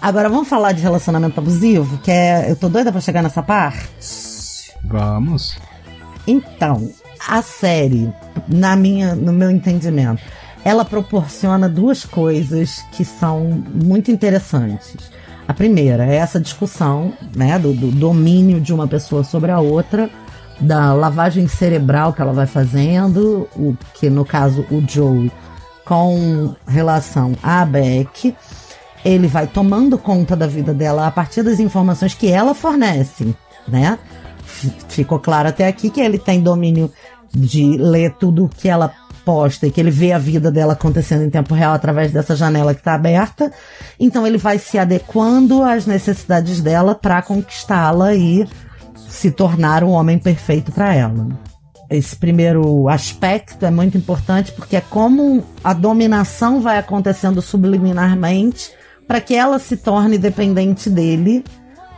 Agora 0.00 0.28
vamos 0.28 0.48
falar 0.48 0.72
de 0.72 0.82
relacionamento 0.82 1.38
abusivo, 1.38 1.98
que 1.98 2.10
é. 2.10 2.50
Eu 2.50 2.56
tô 2.56 2.68
doida 2.68 2.90
pra 2.90 3.00
chegar 3.00 3.22
nessa 3.22 3.42
parte? 3.42 3.88
Vamos. 4.84 5.56
Então, 6.26 6.90
a 7.28 7.40
série, 7.40 8.12
na 8.48 8.74
minha, 8.74 9.14
no 9.14 9.32
meu 9.32 9.50
entendimento, 9.50 10.22
ela 10.64 10.84
proporciona 10.84 11.68
duas 11.68 12.04
coisas 12.04 12.84
que 12.92 13.04
são 13.04 13.62
muito 13.72 14.10
interessantes. 14.10 15.10
A 15.46 15.54
primeira 15.54 16.06
é 16.06 16.16
essa 16.16 16.40
discussão, 16.40 17.12
né, 17.36 17.58
do, 17.58 17.72
do 17.72 17.90
domínio 17.90 18.60
de 18.60 18.72
uma 18.72 18.86
pessoa 18.86 19.24
sobre 19.24 19.50
a 19.50 19.60
outra, 19.60 20.08
da 20.60 20.92
lavagem 20.92 21.48
cerebral 21.48 22.12
que 22.12 22.22
ela 22.22 22.32
vai 22.32 22.46
fazendo, 22.46 23.48
o 23.56 23.76
que 23.94 24.08
no 24.08 24.24
caso 24.24 24.64
o 24.70 24.82
Joe 24.88 25.30
com 25.84 26.54
relação 26.66 27.32
a 27.42 27.64
Beck, 27.64 28.34
ele 29.04 29.26
vai 29.26 29.46
tomando 29.46 29.98
conta 29.98 30.36
da 30.36 30.46
vida 30.46 30.72
dela 30.72 31.06
a 31.06 31.10
partir 31.10 31.42
das 31.42 31.58
informações 31.58 32.14
que 32.14 32.28
ela 32.28 32.54
fornece, 32.54 33.34
né? 33.66 33.98
Ficou 34.88 35.18
claro 35.18 35.48
até 35.48 35.66
aqui 35.66 35.90
que 35.90 36.00
ele 36.00 36.18
tem 36.18 36.40
domínio 36.40 36.90
de 37.34 37.76
ler 37.76 38.12
tudo 38.18 38.50
que 38.56 38.68
ela 38.68 38.92
posta 39.24 39.66
e 39.66 39.70
que 39.70 39.80
ele 39.80 39.90
vê 39.90 40.12
a 40.12 40.18
vida 40.18 40.50
dela 40.50 40.72
acontecendo 40.74 41.24
em 41.24 41.30
tempo 41.30 41.54
real 41.54 41.72
através 41.72 42.12
dessa 42.12 42.36
janela 42.36 42.74
que 42.74 42.80
está 42.80 42.94
aberta. 42.94 43.52
Então 43.98 44.26
ele 44.26 44.38
vai 44.38 44.58
se 44.58 44.78
adequando 44.78 45.62
às 45.62 45.86
necessidades 45.86 46.60
dela 46.60 46.94
para 46.94 47.22
conquistá-la 47.22 48.14
e 48.14 48.46
se 49.08 49.30
tornar 49.30 49.84
o 49.84 49.90
homem 49.90 50.18
perfeito 50.18 50.72
para 50.72 50.94
ela. 50.94 51.26
Esse 51.94 52.16
primeiro 52.16 52.88
aspecto 52.88 53.64
é 53.64 53.70
muito 53.70 53.96
importante 53.96 54.52
porque 54.52 54.76
é 54.76 54.80
como 54.80 55.44
a 55.62 55.72
dominação 55.72 56.60
vai 56.60 56.78
acontecendo 56.78 57.42
subliminarmente 57.42 58.70
para 59.06 59.20
que 59.20 59.34
ela 59.34 59.58
se 59.58 59.76
torne 59.76 60.16
dependente 60.16 60.88
dele, 60.88 61.44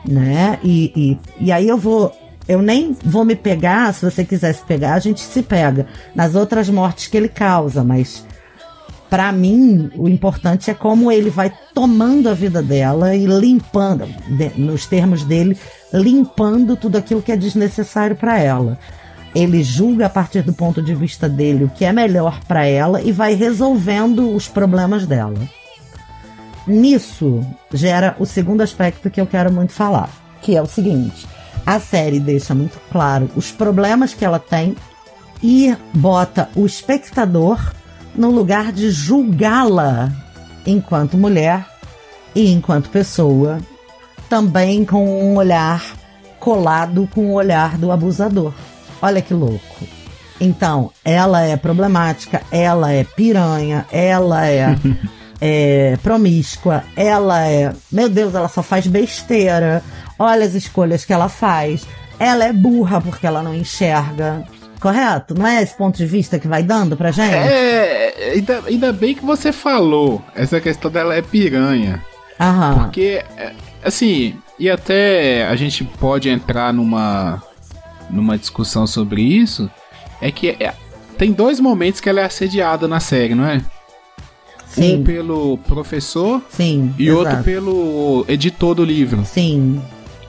né? 0.07 0.59
E, 0.62 0.92
e, 1.40 1.46
e 1.46 1.52
aí 1.52 1.68
eu 1.68 1.78
vou. 1.78 2.12
Eu 2.46 2.61
nem 2.61 2.94
vou 3.02 3.24
me 3.24 3.35
pegar, 3.35 3.94
se 3.94 4.04
você 4.04 4.22
quiser 4.22 4.52
se 4.52 4.62
pegar, 4.64 4.94
a 4.94 4.98
gente 4.98 5.20
se 5.20 5.42
pega 5.42 5.87
nas 6.14 6.35
outras 6.35 6.68
mortes 6.68 7.07
que 7.07 7.16
ele 7.16 7.28
causa, 7.28 7.83
mas 7.83 8.22
para 9.09 9.30
mim 9.33 9.90
o 9.96 10.09
importante 10.09 10.70
é 10.70 10.74
como 10.74 11.11
ele 11.11 11.30
vai 11.30 11.52
tomando 11.72 12.28
a 12.28 12.35
vida 12.35 12.61
dela 12.61 13.14
e 13.14 13.24
limpando, 13.24 14.07
de, 14.28 14.61
nos 14.61 14.87
termos 14.87 15.24
dele, 15.24 15.57
limpando 15.92 16.76
tudo 16.76 16.98
aquilo 16.98 17.22
que 17.22 17.33
é 17.33 17.37
desnecessário 17.37 18.16
para 18.16 18.38
ela. 18.38 18.78
Ele 19.34 19.62
julga 19.62 20.06
a 20.06 20.10
partir 20.10 20.42
do 20.42 20.52
ponto 20.52 20.80
de 20.80 20.94
vista 20.94 21.28
dele 21.28 21.64
o 21.64 21.68
que 21.68 21.84
é 21.84 21.92
melhor 21.92 22.40
para 22.46 22.66
ela 22.66 23.02
e 23.02 23.10
vai 23.10 23.34
resolvendo 23.34 24.34
os 24.34 24.46
problemas 24.46 25.06
dela. 25.06 25.38
Nisso 26.66 27.44
gera 27.72 28.16
o 28.18 28.24
segundo 28.24 28.62
aspecto 28.62 29.10
que 29.10 29.20
eu 29.20 29.26
quero 29.26 29.52
muito 29.52 29.72
falar, 29.72 30.08
que 30.40 30.56
é 30.56 30.62
o 30.62 30.66
seguinte: 30.66 31.26
a 31.66 31.80
série 31.80 32.20
deixa 32.20 32.54
muito 32.54 32.80
claro 32.90 33.28
os 33.34 33.50
problemas 33.50 34.14
que 34.14 34.24
ela 34.24 34.38
tem 34.38 34.76
e 35.42 35.76
bota 35.92 36.48
o 36.54 36.64
espectador 36.64 37.60
no 38.14 38.30
lugar 38.30 38.72
de 38.72 38.90
julgá-la 38.90 40.10
enquanto 40.64 41.18
mulher 41.18 41.66
e 42.34 42.50
enquanto 42.50 42.88
pessoa, 42.88 43.58
também 44.28 44.84
com 44.84 45.06
um 45.22 45.36
olhar 45.36 45.84
colado 46.40 47.08
com 47.14 47.30
o 47.30 47.34
olhar 47.34 47.78
do 47.78 47.92
abusador. 47.92 48.52
Olha 49.04 49.20
que 49.20 49.34
louco. 49.34 49.86
Então, 50.40 50.90
ela 51.04 51.42
é 51.42 51.58
problemática, 51.58 52.40
ela 52.50 52.90
é 52.90 53.04
piranha, 53.04 53.84
ela 53.92 54.46
é, 54.46 54.74
é 55.38 55.98
promíscua, 56.02 56.82
ela 56.96 57.46
é. 57.46 57.70
Meu 57.92 58.08
Deus, 58.08 58.34
ela 58.34 58.48
só 58.48 58.62
faz 58.62 58.86
besteira. 58.86 59.82
Olha 60.18 60.46
as 60.46 60.54
escolhas 60.54 61.04
que 61.04 61.12
ela 61.12 61.28
faz. 61.28 61.86
Ela 62.18 62.46
é 62.46 62.52
burra 62.52 62.98
porque 62.98 63.26
ela 63.26 63.42
não 63.42 63.54
enxerga. 63.54 64.42
Correto? 64.80 65.34
Não 65.34 65.46
é 65.46 65.62
esse 65.62 65.76
ponto 65.76 65.98
de 65.98 66.06
vista 66.06 66.38
que 66.38 66.48
vai 66.48 66.62
dando 66.62 66.96
pra 66.96 67.10
gente? 67.10 67.34
É, 67.34 68.32
ainda, 68.34 68.62
ainda 68.66 68.90
bem 68.90 69.14
que 69.14 69.24
você 69.24 69.52
falou. 69.52 70.22
Essa 70.34 70.62
questão 70.62 70.90
dela 70.90 71.14
é 71.14 71.20
piranha. 71.20 72.02
Aham. 72.40 72.84
Porque, 72.84 73.22
é, 73.36 73.52
assim, 73.84 74.34
e 74.58 74.70
até 74.70 75.46
a 75.46 75.56
gente 75.56 75.84
pode 75.84 76.30
entrar 76.30 76.72
numa, 76.72 77.42
numa 78.10 78.36
discussão 78.38 78.86
sobre 78.86 79.22
isso. 79.22 79.70
É 80.20 80.30
que 80.30 80.50
é- 80.60 80.74
tem 81.18 81.32
dois 81.32 81.60
momentos 81.60 82.00
que 82.00 82.08
ela 82.08 82.20
é 82.20 82.24
assediada 82.24 82.86
na 82.88 83.00
série, 83.00 83.34
não 83.34 83.46
é? 83.46 83.62
Sim. 84.66 84.96
Um 85.00 85.04
pelo 85.04 85.58
professor 85.58 86.42
Sim. 86.50 86.92
e 86.98 87.06
exato. 87.08 87.18
outro 87.20 87.44
pelo 87.44 88.24
editor 88.28 88.74
do 88.74 88.84
livro. 88.84 89.24
Sim. 89.24 89.80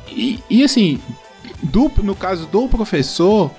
E, 0.08 0.40
e 0.50 0.64
assim, 0.64 1.00
do- 1.64 1.92
no 2.04 2.14
caso 2.16 2.46
do 2.48 2.68
professor, 2.68 3.50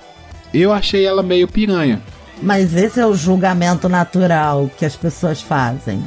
eu 0.53 0.71
achei 0.71 1.05
ela 1.05 1.21
meio 1.21 1.47
piranha. 1.47 2.01
Mas 2.41 2.73
esse 2.73 2.99
é 2.99 3.05
o 3.05 3.13
julgamento 3.15 3.89
natural 3.89 4.69
que 4.77 4.85
as 4.85 4.95
pessoas 4.95 5.41
fazem. 5.41 6.01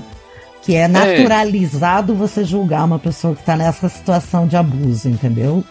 Que 0.63 0.75
é 0.77 0.87
naturalizado 0.89 2.15
você 2.15 2.45
julgar 2.45 2.85
uma 2.85 2.99
pessoa 2.99 3.35
que 3.35 3.43
tá 3.45 3.57
nessa 3.57 3.89
situação 3.89 4.47
de 4.47 4.57
abuso, 4.57 5.09
entendeu? 5.09 5.65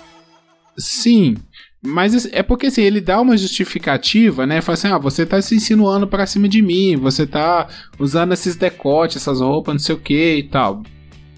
Sim, 0.78 1.36
mas 1.82 2.26
é 2.32 2.44
porque 2.44 2.68
assim, 2.68 2.82
ele 2.82 3.00
dá 3.00 3.22
uma 3.22 3.38
justificativa, 3.38 4.46
né? 4.46 4.62
Fala 4.62 4.74
assim: 4.74 4.88
ah, 4.88 4.98
você 4.98 5.26
tá 5.26 5.42
se 5.42 5.56
insinuando 5.56 6.08
pra 6.08 6.26
cima 6.26 6.48
de 6.48 6.62
mim, 6.62 6.98
você 6.98 7.26
tá 7.26 7.68
usando 7.98 8.34
esses 8.34 8.56
decotes, 8.56 9.18
essas 9.18 9.39
roupas, 9.39 9.74
não 9.74 9.80
sei 9.80 9.96
o 9.96 10.00
que 10.00 10.36
e 10.36 10.44
tal. 10.44 10.84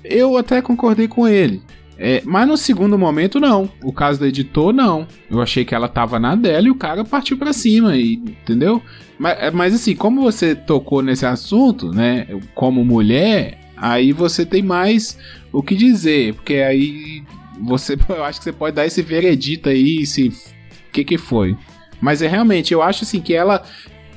Eu 0.04 0.38
até 0.38 0.62
concordei 0.62 1.08
com 1.08 1.28
ele. 1.28 1.62
É, 2.04 2.24
mas 2.26 2.48
no 2.48 2.58
segundo 2.58 2.98
momento, 2.98 3.40
não. 3.40 3.70
O 3.84 3.94
caso 3.94 4.18
do 4.18 4.26
editor, 4.26 4.74
não. 4.74 5.08
Eu 5.30 5.40
achei 5.40 5.64
que 5.64 5.76
ela 5.76 5.88
tava 5.88 6.20
na 6.20 6.36
dela 6.36 6.68
e 6.68 6.72
o 6.72 6.76
cara 6.76 7.06
partiu 7.06 7.38
pra 7.38 7.54
cima, 7.54 7.96
e, 7.96 8.14
entendeu? 8.14 8.82
Mas, 9.20 9.38
é, 9.40 9.52
mas 9.52 9.76
assim, 9.76 9.96
como 9.96 10.24
você 10.24 10.56
tocou 10.56 11.04
nesse 11.04 11.28
assunto, 11.28 11.92
né? 11.92 12.26
Como 12.56 12.84
mulher, 12.84 13.60
aí 13.78 14.12
você 14.12 14.44
tem 14.44 14.64
mais 14.64 15.16
o 15.52 15.62
que 15.62 15.76
dizer, 15.76 16.34
porque 16.34 16.56
aí 16.56 17.24
você, 17.62 17.98
eu 18.10 18.24
acho 18.24 18.40
que 18.40 18.44
você 18.46 18.52
pode 18.52 18.76
dar 18.76 18.86
esse 18.86 19.02
veredito 19.02 19.70
aí, 19.70 20.06
se 20.06 20.28
o 20.28 20.92
que 20.92 21.04
que 21.04 21.18
foi. 21.18 21.56
Mas 22.00 22.22
é 22.22 22.28
realmente, 22.28 22.74
eu 22.74 22.82
acho 22.82 23.04
assim 23.04 23.22
que 23.22 23.34
ela 23.34 23.64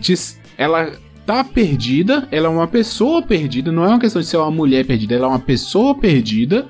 diz, 0.01 0.41
ela 0.57 0.93
tá 1.27 1.43
perdida, 1.45 2.29
ela 2.31 2.47
é 2.47 2.51
uma 2.51 2.67
pessoa 2.67 3.23
perdida, 3.23 3.73
não 3.73 3.85
é 3.85 3.89
uma 3.89 4.01
questão 4.01 4.21
de 4.21 4.29
ser 4.29 4.37
uma 4.37 4.51
mulher 4.51 4.85
perdida, 4.85 5.15
ela 5.15 5.27
é 5.27 5.31
uma 5.31 5.39
pessoa 5.39 5.95
perdida 5.95 6.69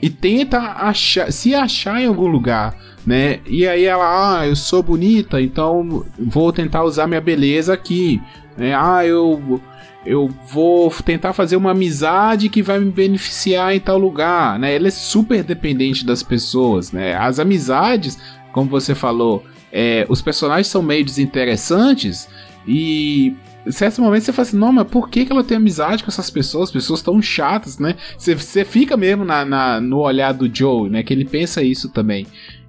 e 0.00 0.10
tenta 0.10 0.58
achar, 0.58 1.32
se 1.32 1.54
achar 1.54 2.00
em 2.00 2.06
algum 2.06 2.26
lugar, 2.26 2.76
né? 3.06 3.40
E 3.46 3.66
aí 3.66 3.84
ela, 3.84 4.40
ah, 4.40 4.46
eu 4.46 4.56
sou 4.56 4.82
bonita, 4.82 5.40
então 5.40 6.04
vou 6.18 6.52
tentar 6.52 6.82
usar 6.82 7.06
minha 7.06 7.20
beleza 7.20 7.72
aqui, 7.72 8.20
né? 8.56 8.74
Ah, 8.74 9.06
eu 9.06 9.60
eu 10.04 10.28
vou 10.50 10.90
tentar 10.90 11.32
fazer 11.32 11.56
uma 11.56 11.70
amizade 11.70 12.48
que 12.48 12.62
vai 12.62 12.78
me 12.78 12.90
beneficiar 12.90 13.74
em 13.74 13.80
tal 13.80 13.98
lugar, 13.98 14.58
né? 14.58 14.74
Ela 14.74 14.88
é 14.88 14.90
super 14.90 15.42
dependente 15.44 16.04
das 16.04 16.22
pessoas, 16.22 16.90
né? 16.92 17.14
As 17.16 17.38
amizades, 17.38 18.18
como 18.52 18.68
você 18.68 18.94
falou, 18.94 19.44
é, 19.72 20.04
os 20.08 20.20
personagens 20.20 20.66
são 20.66 20.82
meio 20.82 21.04
desinteressantes 21.04 22.28
e 22.66 23.34
em 23.64 23.70
certos 23.70 23.98
momentos 24.00 24.24
você 24.24 24.32
fala 24.32 24.48
assim, 24.48 24.56
não, 24.58 24.72
mas 24.72 24.88
por 24.88 25.08
que, 25.08 25.24
que 25.24 25.30
ela 25.32 25.44
tem 25.44 25.56
amizade 25.56 26.02
com 26.02 26.10
essas 26.10 26.28
pessoas? 26.28 26.64
As 26.68 26.72
pessoas 26.72 27.00
tão 27.00 27.22
chatas, 27.22 27.78
né? 27.78 27.94
Você, 28.18 28.34
você 28.34 28.64
fica 28.64 28.96
mesmo 28.96 29.24
na, 29.24 29.44
na- 29.44 29.80
no 29.80 30.00
olhar 30.00 30.32
do 30.32 30.50
Joe, 30.52 30.90
né? 30.90 31.02
Que 31.04 31.12
ele 31.14 31.24
pensa 31.24 31.62
isso 31.62 31.88
também. 31.88 32.26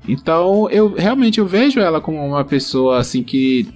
Então, 0.07 0.69
eu 0.69 0.93
realmente 0.93 1.39
eu 1.39 1.47
vejo 1.47 1.79
ela 1.79 1.99
como 1.99 2.23
uma 2.23 2.43
pessoa 2.43 2.99
assim 2.99 3.23
que 3.23 3.67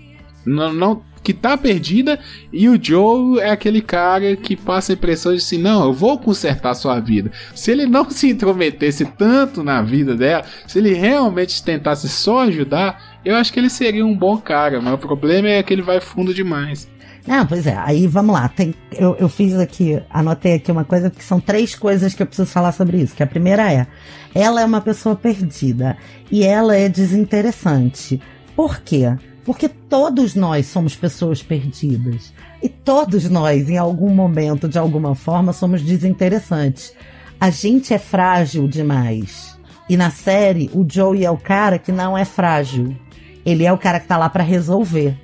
não, 0.46 0.72
não 0.74 1.02
que 1.24 1.34
tá 1.34 1.58
perdida 1.58 2.20
e 2.52 2.70
o 2.70 2.82
Joe 2.82 3.40
é 3.40 3.50
aquele 3.50 3.82
cara 3.82 4.36
que 4.36 4.56
passa 4.56 4.92
a 4.92 4.96
impressão 4.96 5.32
de 5.32 5.40
assim, 5.40 5.58
não, 5.58 5.86
eu 5.86 5.94
vou 5.94 6.18
consertar 6.18 6.74
sua 6.74 7.00
vida. 7.00 7.32
Se 7.54 7.72
ele 7.72 7.86
não 7.86 8.08
se 8.12 8.30
intrometesse 8.30 9.06
tanto 9.06 9.64
na 9.64 9.82
vida 9.82 10.16
dela, 10.16 10.46
se 10.68 10.80
ele 10.80 10.94
realmente 10.94 11.64
tentasse 11.64 12.08
só 12.10 12.42
ajudar, 12.42 13.20
eu 13.24 13.36
acho 13.36 13.52
que 13.52 13.60
ele 13.60 13.70
seria 13.70 14.06
um 14.06 14.16
bom 14.16 14.38
cara, 14.38 14.82
mas 14.82 14.94
o 14.94 14.98
problema 14.98 15.50
é 15.50 15.64
que 15.64 15.74
ele 15.74 15.82
vai 15.82 16.00
fundo 16.00 16.34
demais. 16.34 16.88
Não, 17.28 17.46
pois 17.46 17.68
é, 17.68 17.76
aí 17.76 18.08
vamos 18.08 18.34
lá. 18.34 18.48
Tem, 18.48 18.74
eu, 18.94 19.16
eu 19.20 19.28
fiz 19.28 19.54
aqui, 19.56 20.02
anotei 20.10 20.54
aqui 20.54 20.72
uma 20.72 20.86
coisa, 20.86 21.10
que 21.10 21.22
são 21.22 21.42
três 21.42 21.76
coisas 21.76 22.14
que 22.14 22.24
eu 22.24 22.26
preciso 22.26 22.48
falar 22.48 22.72
sobre 22.72 23.02
isso. 23.02 23.14
Que 23.14 23.22
a 23.22 23.28
primeira 23.28 23.72
é, 23.72 23.86
ela 24.34 24.62
é 24.62 24.66
uma 24.66 24.80
pessoa 24.80 25.14
perdida 25.14 25.98
e 26.32 26.46
ela 26.46 26.78
é 26.78 26.88
desinteressante. 26.88 28.22
Por 28.56 28.80
quê? 28.80 29.14
Porque 29.48 29.68
todos 29.68 30.36
nós 30.36 30.68
somos 30.68 30.96
pessoas 30.96 31.42
perdidas. 31.42 32.32
E 32.62 32.70
todos 32.70 33.28
nós, 33.28 33.68
em 33.68 33.78
algum 33.78 34.14
momento, 34.14 34.70
de 34.70 34.78
alguma 34.78 35.16
forma, 35.16 35.54
somos 35.54 35.82
desinteressantes. 35.82 36.94
A 37.40 37.50
gente 37.50 37.94
é 37.94 37.98
frágil 37.98 38.68
demais. 38.68 39.58
E 39.90 39.98
na 39.98 40.12
série, 40.12 40.70
o 40.72 40.86
Joey 40.88 41.26
é 41.26 41.32
o 41.32 41.38
cara 41.38 41.80
que 41.80 41.92
não 41.92 42.16
é 42.16 42.26
frágil. 42.26 42.96
Ele 43.44 43.66
é 43.66 43.74
o 43.74 43.78
cara 43.78 44.00
que 44.00 44.08
tá 44.08 44.18
lá 44.18 44.30
pra 44.30 44.44
resolver 44.44 45.18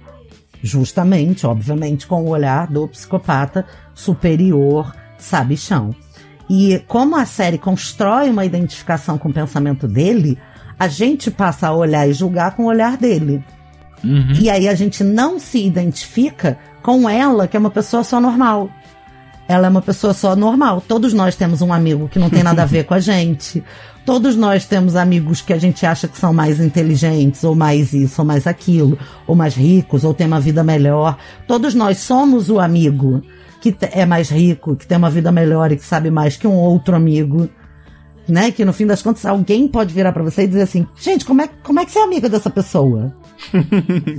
justamente, 0.63 1.45
obviamente, 1.45 2.07
com 2.07 2.23
o 2.23 2.29
olhar 2.29 2.67
do 2.67 2.88
psicopata 2.88 3.65
superior, 3.93 4.95
sabichão. 5.17 5.93
E 6.49 6.81
como 6.88 7.17
a 7.17 7.25
série 7.25 7.57
constrói 7.57 8.29
uma 8.29 8.45
identificação 8.45 9.17
com 9.17 9.27
o 9.27 9.33
pensamento 9.33 9.88
dele, 9.88 10.38
a 10.79 10.88
gente 10.88 11.29
passa 11.29 11.67
a 11.67 11.75
olhar 11.75 12.07
e 12.07 12.13
julgar 12.13 12.55
com 12.55 12.63
o 12.63 12.67
olhar 12.67 12.97
dele. 12.97 13.43
E 14.42 14.50
aí 14.50 14.68
a 14.68 14.76
gente 14.76 15.04
não 15.04 15.39
se 15.39 15.66
identifica 15.66 16.58
com 16.82 17.10
ela, 17.10 17.48
que 17.48 17.56
é 17.56 17.60
uma 17.60 17.72
pessoa 17.72 18.04
só 18.04 18.20
normal. 18.20 18.70
Ela 19.48 19.68
é 19.68 19.70
uma 19.70 19.82
pessoa 19.82 20.13
só 20.13 20.36
normal. 20.36 20.82
Todos 20.82 21.13
nós 21.13 21.36
temos 21.36 21.62
um 21.62 21.74
amigo 21.74 22.08
que 22.08 22.20
não 22.20 22.30
tem 22.30 22.44
nada 22.44 22.63
a 22.63 22.66
ver 22.66 22.84
com 22.86 22.94
a 22.94 23.00
gente. 23.00 23.63
Todos 24.06 24.36
nós 24.36 24.66
temos 24.66 24.96
amigos 24.96 25.42
que 25.42 25.54
a 25.54 25.58
gente 25.58 25.86
acha 25.86 26.08
que 26.08 26.18
são 26.18 26.34
mais 26.34 26.60
inteligentes, 26.60 27.44
ou 27.44 27.56
mais 27.56 27.94
isso, 27.94 28.22
ou 28.22 28.28
mais 28.28 28.46
aquilo, 28.46 28.98
ou 29.26 29.36
mais 29.36 29.56
ricos, 29.56 30.04
ou 30.04 30.13
tem 30.13 30.28
uma 30.28 30.39
vida 30.39 30.63
melhor. 30.63 31.18
Todos 31.48 31.74
nós 31.74 32.00
somos 32.00 32.50
o 32.50 32.60
amigo 32.60 33.24
que 33.62 33.74
é 33.94 34.06
mais 34.06 34.30
rico, 34.30 34.76
que 34.76 34.86
tem 34.86 34.98
uma 34.98 35.10
vida 35.10 35.32
melhor 35.32 35.72
e 35.72 35.78
que 35.78 35.86
sabe 35.86 36.12
mais 36.12 36.36
que 36.36 36.46
um 36.46 36.56
outro 36.56 36.96
amigo. 36.98 37.50
Né? 38.28 38.52
Que 38.52 38.66
no 38.66 38.74
fim 38.74 38.86
das 38.86 39.02
contas 39.02 39.26
alguém 39.26 39.70
pode 39.70 39.94
virar 39.94 40.12
pra 40.12 40.24
você 40.24 40.44
e 40.44 40.48
dizer 40.48 40.63
assim: 40.63 40.86
gente, 40.98 41.24
como 41.24 41.42
é, 41.42 41.50
como 41.63 41.80
é 41.80 41.86
que 41.86 41.92
você 41.92 42.00
é 42.00 42.04
amiga 42.04 42.28
dessa 42.28 42.50
pessoa? 42.50 43.13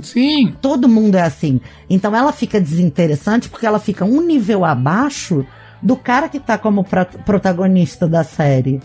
Sim, 0.03 0.55
Todo 0.61 0.89
mundo 0.89 1.15
é 1.15 1.21
assim. 1.21 1.59
Então 1.89 2.15
ela 2.15 2.31
fica 2.31 2.59
desinteressante 2.59 3.49
porque 3.49 3.65
ela 3.65 3.79
fica 3.79 4.05
um 4.05 4.21
nível 4.21 4.63
abaixo 4.65 5.45
do 5.81 5.95
cara 5.95 6.29
que 6.29 6.39
tá 6.39 6.57
como 6.57 6.85
protagonista 7.25 8.07
da 8.07 8.23
série. 8.23 8.81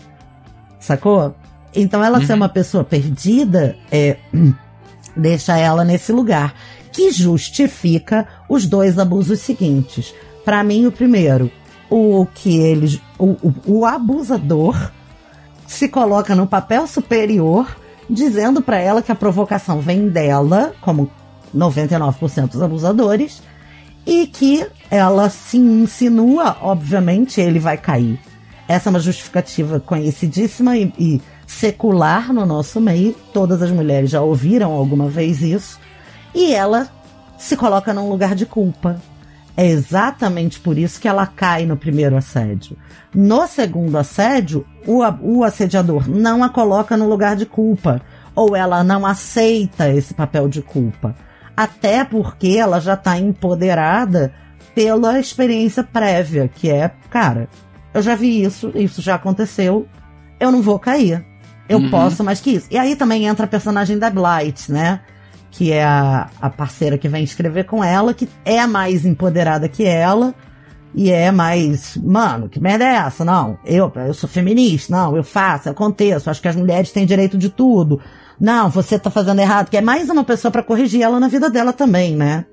Sacou? 0.79 1.35
Então 1.73 2.03
ela 2.03 2.23
ser 2.25 2.33
uma 2.33 2.49
pessoa 2.49 2.83
perdida 2.83 3.77
é. 3.91 4.17
Deixa 5.13 5.57
ela 5.57 5.83
nesse 5.83 6.13
lugar, 6.13 6.55
que 6.89 7.11
justifica 7.11 8.25
os 8.47 8.65
dois 8.65 8.97
abusos 8.97 9.41
seguintes. 9.41 10.15
Para 10.45 10.63
mim, 10.63 10.85
o 10.85 10.91
primeiro, 10.91 11.51
o 11.89 12.25
que 12.33 12.57
eles. 12.57 13.01
O, 13.19 13.35
o, 13.41 13.53
o 13.65 13.85
abusador 13.85 14.91
se 15.67 15.89
coloca 15.89 16.35
no 16.35 16.47
papel 16.47 16.87
superior, 16.87 17.75
dizendo 18.11 18.61
para 18.61 18.77
ela 18.77 19.01
que 19.01 19.11
a 19.11 19.15
provocação 19.15 19.79
vem 19.79 20.09
dela, 20.09 20.73
como 20.81 21.09
99% 21.55 22.49
dos 22.49 22.61
abusadores, 22.61 23.41
e 24.05 24.27
que 24.27 24.67
ela 24.89 25.29
se 25.29 25.57
insinua, 25.57 26.57
obviamente, 26.61 27.39
ele 27.39 27.59
vai 27.59 27.77
cair. 27.77 28.19
Essa 28.67 28.89
é 28.89 28.91
uma 28.91 28.99
justificativa 28.99 29.79
conhecidíssima 29.79 30.77
e, 30.77 30.93
e 30.99 31.21
secular 31.47 32.33
no 32.33 32.45
nosso 32.45 32.81
meio. 32.81 33.13
Todas 33.33 33.61
as 33.61 33.71
mulheres 33.71 34.09
já 34.09 34.21
ouviram 34.21 34.71
alguma 34.71 35.07
vez 35.07 35.41
isso. 35.41 35.79
E 36.33 36.53
ela 36.53 36.89
se 37.37 37.55
coloca 37.55 37.93
num 37.93 38.09
lugar 38.09 38.35
de 38.35 38.45
culpa. 38.45 39.01
É 39.61 39.67
exatamente 39.67 40.59
por 40.59 40.75
isso 40.75 40.99
que 40.99 41.07
ela 41.07 41.27
cai 41.27 41.67
no 41.67 41.77
primeiro 41.77 42.17
assédio. 42.17 42.75
No 43.13 43.45
segundo 43.45 43.95
assédio, 43.95 44.65
o, 44.87 45.01
o 45.21 45.43
assediador 45.43 46.09
não 46.09 46.43
a 46.43 46.49
coloca 46.49 46.97
no 46.97 47.07
lugar 47.07 47.35
de 47.35 47.45
culpa. 47.45 48.01
Ou 48.33 48.55
ela 48.55 48.83
não 48.83 49.05
aceita 49.05 49.87
esse 49.89 50.15
papel 50.15 50.47
de 50.49 50.63
culpa. 50.63 51.13
Até 51.55 52.03
porque 52.03 52.57
ela 52.57 52.79
já 52.79 52.95
está 52.95 53.19
empoderada 53.19 54.33
pela 54.73 55.19
experiência 55.19 55.83
prévia, 55.83 56.47
que 56.47 56.67
é, 56.71 56.89
cara, 57.11 57.47
eu 57.93 58.01
já 58.01 58.15
vi 58.15 58.41
isso, 58.41 58.71
isso 58.73 58.99
já 58.99 59.13
aconteceu, 59.13 59.85
eu 60.39 60.51
não 60.51 60.63
vou 60.63 60.79
cair. 60.79 61.23
Eu 61.69 61.77
Uhum. 61.77 61.91
posso 61.91 62.23
mais 62.23 62.41
que 62.41 62.49
isso. 62.49 62.67
E 62.71 62.79
aí 62.79 62.95
também 62.95 63.27
entra 63.27 63.45
a 63.45 63.49
personagem 63.49 63.99
da 63.99 64.09
Blight, 64.09 64.71
né? 64.71 65.01
Que 65.51 65.71
é 65.71 65.83
a, 65.83 66.29
a 66.41 66.49
parceira 66.49 66.97
que 66.97 67.09
vem 67.09 67.23
escrever 67.23 67.65
com 67.65 67.83
ela, 67.83 68.13
que 68.13 68.27
é 68.43 68.65
mais 68.65 69.05
empoderada 69.05 69.67
que 69.67 69.83
ela. 69.83 70.33
E 70.93 71.09
é 71.09 71.31
mais, 71.31 71.95
mano, 71.97 72.49
que 72.49 72.59
merda 72.59 72.83
é 72.83 72.95
essa? 72.95 73.23
Não, 73.23 73.57
eu, 73.63 73.91
eu 73.95 74.13
sou 74.13 74.29
feminista, 74.29 74.93
não, 74.93 75.15
eu 75.15 75.23
faço, 75.23 75.69
eu 75.69 75.71
aconteço, 75.71 76.29
acho 76.29 76.41
que 76.41 76.49
as 76.49 76.55
mulheres 76.55 76.91
têm 76.91 77.05
direito 77.05 77.37
de 77.37 77.49
tudo. 77.49 78.01
Não, 78.39 78.69
você 78.69 78.99
tá 78.99 79.09
fazendo 79.09 79.39
errado, 79.39 79.69
que 79.69 79.77
é 79.77 79.81
mais 79.81 80.09
uma 80.09 80.23
pessoa 80.23 80.51
pra 80.51 80.63
corrigir 80.63 81.01
ela 81.01 81.19
na 81.19 81.29
vida 81.29 81.49
dela 81.49 81.71
também, 81.71 82.15
né? 82.15 82.45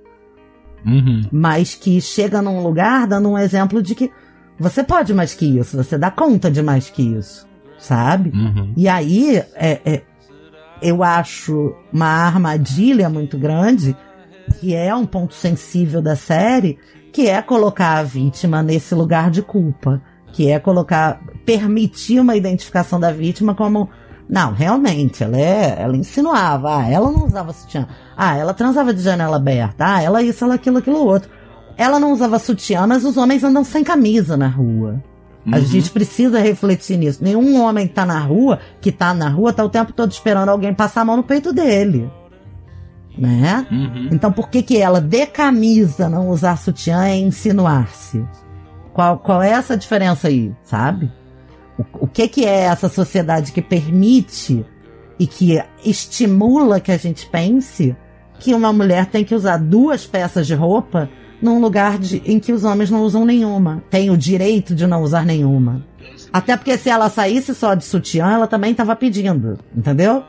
Uhum. 0.86 1.22
Mas 1.32 1.74
que 1.74 2.00
chega 2.00 2.40
num 2.40 2.62
lugar 2.62 3.06
dando 3.06 3.28
um 3.30 3.38
exemplo 3.38 3.82
de 3.82 3.94
que 3.94 4.10
você 4.58 4.84
pode 4.84 5.12
mais 5.14 5.34
que 5.34 5.58
isso, 5.58 5.76
você 5.76 5.98
dá 5.98 6.10
conta 6.10 6.50
de 6.50 6.62
mais 6.62 6.90
que 6.90 7.02
isso, 7.02 7.46
sabe? 7.78 8.30
Uhum. 8.30 8.72
E 8.76 8.88
aí, 8.88 9.36
é, 9.54 9.80
é, 9.84 10.02
eu 10.80 11.02
acho 11.02 11.74
uma 11.92 12.06
armadilha 12.06 13.08
muito 13.08 13.36
grande, 13.36 13.96
que 14.60 14.74
é 14.74 14.94
um 14.94 15.06
ponto 15.06 15.34
sensível 15.34 16.00
da 16.00 16.16
série, 16.16 16.78
que 17.12 17.26
é 17.26 17.40
colocar 17.42 17.98
a 17.98 18.02
vítima 18.02 18.62
nesse 18.62 18.94
lugar 18.94 19.30
de 19.30 19.42
culpa. 19.42 20.00
Que 20.32 20.50
é 20.50 20.58
colocar, 20.58 21.20
permitir 21.44 22.20
uma 22.20 22.36
identificação 22.36 23.00
da 23.00 23.10
vítima 23.10 23.54
como. 23.54 23.88
Não, 24.28 24.52
realmente, 24.52 25.24
ela 25.24 25.38
é. 25.38 25.80
Ela 25.80 25.96
insinuava, 25.96 26.80
ah, 26.80 26.88
ela 26.88 27.10
não 27.10 27.24
usava 27.24 27.52
sutiã. 27.52 27.88
Ah, 28.16 28.36
ela 28.36 28.52
transava 28.52 28.92
de 28.92 29.00
janela 29.00 29.36
aberta. 29.36 29.84
Ah, 29.86 30.02
ela 30.02 30.22
isso, 30.22 30.44
ela 30.44 30.54
aquilo, 30.54 30.78
aquilo 30.78 31.04
outro. 31.04 31.30
Ela 31.78 31.98
não 31.98 32.12
usava 32.12 32.38
sutiã, 32.38 32.86
mas 32.86 33.04
os 33.04 33.16
homens 33.16 33.42
andam 33.42 33.64
sem 33.64 33.82
camisa 33.82 34.36
na 34.36 34.48
rua. 34.48 35.02
A 35.52 35.58
Uhum. 35.58 35.64
gente 35.64 35.90
precisa 35.90 36.38
refletir 36.40 36.96
nisso. 36.96 37.22
Nenhum 37.22 37.60
homem 37.62 37.86
que 37.86 37.94
tá 37.94 38.04
na 38.04 38.18
rua, 38.18 38.58
que 38.80 38.92
tá 38.92 39.14
na 39.14 39.28
rua, 39.28 39.52
tá 39.52 39.64
o 39.64 39.68
tempo 39.68 39.92
todo 39.92 40.10
esperando 40.10 40.48
alguém 40.48 40.74
passar 40.74 41.02
a 41.02 41.04
mão 41.04 41.16
no 41.16 41.22
peito 41.22 41.52
dele. 41.52 42.10
Né? 43.16 43.66
Uhum. 43.70 44.08
Então 44.12 44.30
por 44.30 44.48
que 44.48 44.62
que 44.62 44.78
ela, 44.78 45.00
de 45.00 45.26
camisa, 45.26 46.08
não 46.08 46.28
usar 46.28 46.56
sutiã 46.56 47.04
é 47.04 47.16
insinuar-se? 47.16 48.24
Qual, 48.92 49.18
qual 49.18 49.42
é 49.42 49.50
essa 49.50 49.76
diferença 49.76 50.28
aí, 50.28 50.52
sabe? 50.62 51.10
O, 51.78 52.04
o 52.04 52.06
que 52.06 52.28
que 52.28 52.44
é 52.44 52.64
essa 52.64 52.88
sociedade 52.88 53.52
que 53.52 53.62
permite 53.62 54.64
e 55.18 55.26
que 55.26 55.60
estimula 55.84 56.80
que 56.80 56.92
a 56.92 56.96
gente 56.96 57.26
pense 57.26 57.96
que 58.38 58.54
uma 58.54 58.72
mulher 58.72 59.06
tem 59.06 59.24
que 59.24 59.34
usar 59.34 59.56
duas 59.56 60.06
peças 60.06 60.46
de 60.46 60.54
roupa 60.54 61.08
num 61.40 61.60
lugar 61.60 61.98
de- 61.98 62.22
em 62.24 62.38
que 62.38 62.52
os 62.52 62.64
homens 62.64 62.90
não 62.90 63.02
usam 63.02 63.24
nenhuma. 63.24 63.82
Tem 63.90 64.10
o 64.10 64.16
direito 64.16 64.74
de 64.74 64.86
não 64.86 65.02
usar 65.02 65.24
nenhuma. 65.24 65.84
Até 66.32 66.56
porque 66.56 66.76
se 66.76 66.90
ela 66.90 67.08
saísse 67.08 67.54
só 67.54 67.74
de 67.74 67.84
sutiã, 67.84 68.30
ela 68.32 68.46
também 68.46 68.72
estava 68.72 68.94
pedindo, 68.96 69.58
entendeu? 69.76 70.22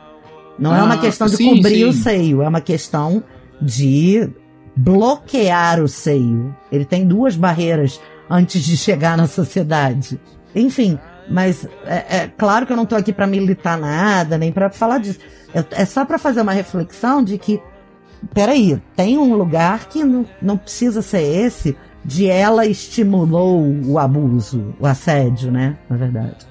Não 0.58 0.74
é 0.74 0.82
uma 0.82 0.94
Ah, 0.94 0.98
questão 0.98 1.26
de 1.26 1.36
sim, 1.36 1.56
cobrir 1.56 1.84
o 1.84 1.92
sim. 1.92 2.02
seio, 2.02 2.42
é 2.42 2.48
uma 2.48 2.60
questão 2.60 3.22
de 3.60 4.28
bloquear 4.76 5.80
o 5.82 5.88
seio. 5.88 6.54
Ele 6.70 6.84
tem 6.84 7.06
duas 7.06 7.36
barreiras 7.36 8.00
antes 8.28 8.62
de 8.62 8.76
chegar 8.76 9.16
na 9.16 9.26
sociedade. 9.26 10.18
Enfim, 10.54 10.98
mas 11.30 11.66
é, 11.84 12.16
é 12.24 12.30
claro 12.36 12.66
que 12.66 12.72
eu 12.72 12.76
não 12.76 12.86
tô 12.86 12.96
aqui 12.96 13.12
para 13.12 13.26
militar 13.26 13.78
nada, 13.78 14.38
nem 14.38 14.50
para 14.50 14.70
falar 14.70 14.98
disso. 14.98 15.18
Eu- 15.54 15.64
é 15.72 15.84
só 15.84 16.04
para 16.04 16.18
fazer 16.18 16.40
uma 16.40 16.52
reflexão 16.52 17.22
de 17.22 17.36
que, 17.38 17.60
peraí, 18.34 18.80
tem 18.96 19.18
um 19.18 19.34
lugar 19.34 19.88
que 19.88 20.04
não, 20.04 20.26
não 20.40 20.56
precisa 20.56 21.02
ser 21.02 21.22
esse, 21.22 21.76
de 22.04 22.26
ela 22.26 22.66
estimulou 22.66 23.62
o 23.84 23.98
abuso, 23.98 24.74
o 24.78 24.86
assédio, 24.86 25.50
né? 25.50 25.76
Na 25.88 25.96
verdade. 25.96 26.50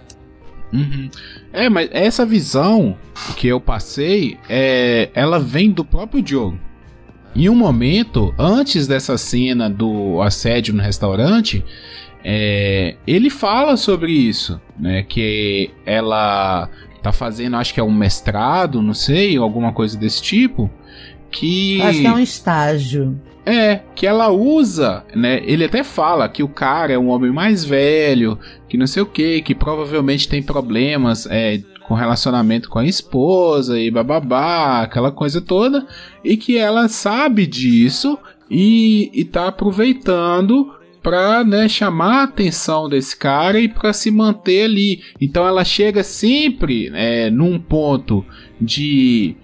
Uhum. 0.71 1.09
É, 1.51 1.69
mas 1.69 1.89
essa 1.91 2.25
visão 2.25 2.95
que 3.35 3.47
eu 3.47 3.59
passei, 3.59 4.37
é, 4.47 5.09
ela 5.13 5.39
vem 5.39 5.71
do 5.71 5.83
próprio 5.83 6.21
Diogo. 6.21 6.59
Em 7.35 7.49
um 7.49 7.55
momento, 7.55 8.33
antes 8.37 8.87
dessa 8.87 9.17
cena 9.17 9.69
do 9.69 10.21
assédio 10.21 10.73
no 10.73 10.81
restaurante, 10.81 11.63
é, 12.23 12.95
ele 13.07 13.29
fala 13.29 13.77
sobre 13.77 14.11
isso, 14.11 14.59
né? 14.77 15.03
Que 15.03 15.71
ela 15.85 16.69
tá 17.01 17.11
fazendo, 17.11 17.55
acho 17.55 17.73
que 17.73 17.79
é 17.79 17.83
um 17.83 17.93
mestrado, 17.93 18.81
não 18.81 18.93
sei, 18.93 19.37
alguma 19.37 19.71
coisa 19.71 19.97
desse 19.97 20.21
tipo. 20.21 20.69
Que 21.31 21.81
Acho 21.81 21.99
que 21.99 22.07
é 22.07 22.11
um 22.11 22.19
estágio. 22.19 23.19
é, 23.45 23.81
que 23.95 24.05
ela 24.05 24.29
usa, 24.29 25.03
né? 25.15 25.41
Ele 25.45 25.65
até 25.65 25.83
fala 25.83 26.29
que 26.29 26.43
o 26.43 26.47
cara 26.47 26.93
é 26.93 26.97
um 26.99 27.09
homem 27.09 27.31
mais 27.31 27.65
velho, 27.65 28.37
que 28.67 28.77
não 28.77 28.85
sei 28.87 29.01
o 29.01 29.07
que, 29.07 29.41
que 29.41 29.55
provavelmente 29.55 30.27
tem 30.27 30.41
problemas 30.43 31.25
é, 31.29 31.61
com 31.87 31.95
relacionamento 31.95 32.69
com 32.69 32.77
a 32.79 32.85
esposa 32.85 33.79
e 33.79 33.89
bababá, 33.89 34.81
aquela 34.81 35.11
coisa 35.11 35.41
toda, 35.41 35.87
e 36.23 36.37
que 36.37 36.57
ela 36.57 36.87
sabe 36.87 37.47
disso 37.47 38.19
e, 38.49 39.09
e 39.13 39.25
tá 39.25 39.47
aproveitando 39.47 40.75
pra 41.01 41.43
né, 41.43 41.67
chamar 41.67 42.19
a 42.19 42.23
atenção 42.23 42.87
desse 42.87 43.17
cara 43.17 43.59
e 43.59 43.67
pra 43.67 43.93
se 43.93 44.11
manter 44.11 44.65
ali. 44.65 45.01
Então 45.19 45.47
ela 45.47 45.63
chega 45.63 46.03
sempre 46.03 46.91
é, 46.93 47.31
num 47.31 47.57
ponto 47.59 48.23
de 48.61 49.35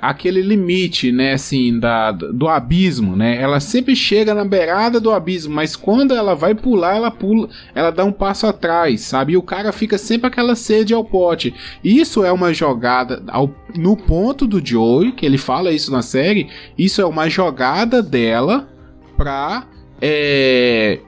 aquele 0.00 0.42
limite, 0.42 1.10
né, 1.10 1.32
assim, 1.32 1.78
da, 1.78 2.12
do 2.12 2.48
abismo, 2.48 3.16
né? 3.16 3.40
Ela 3.40 3.60
sempre 3.60 3.94
chega 3.96 4.34
na 4.34 4.44
beirada 4.44 5.00
do 5.00 5.10
abismo, 5.10 5.54
mas 5.54 5.76
quando 5.76 6.14
ela 6.14 6.34
vai 6.34 6.54
pular, 6.54 6.96
ela 6.96 7.10
pula, 7.10 7.48
ela 7.74 7.90
dá 7.90 8.04
um 8.04 8.12
passo 8.12 8.46
atrás, 8.46 9.00
sabe? 9.02 9.32
E 9.32 9.36
o 9.36 9.42
cara 9.42 9.72
fica 9.72 9.98
sempre 9.98 10.26
aquela 10.26 10.54
sede 10.54 10.94
ao 10.94 11.04
pote. 11.04 11.54
Isso 11.82 12.24
é 12.24 12.32
uma 12.32 12.52
jogada 12.52 13.22
ao, 13.28 13.50
no 13.76 13.96
ponto 13.96 14.46
do 14.46 14.64
Joey, 14.64 15.12
que 15.12 15.26
ele 15.26 15.38
fala 15.38 15.72
isso 15.72 15.90
na 15.90 16.02
série. 16.02 16.48
Isso 16.78 17.00
é 17.00 17.04
uma 17.04 17.28
jogada 17.28 18.02
dela 18.02 18.68
pra 19.16 19.66
é, 20.00 21.00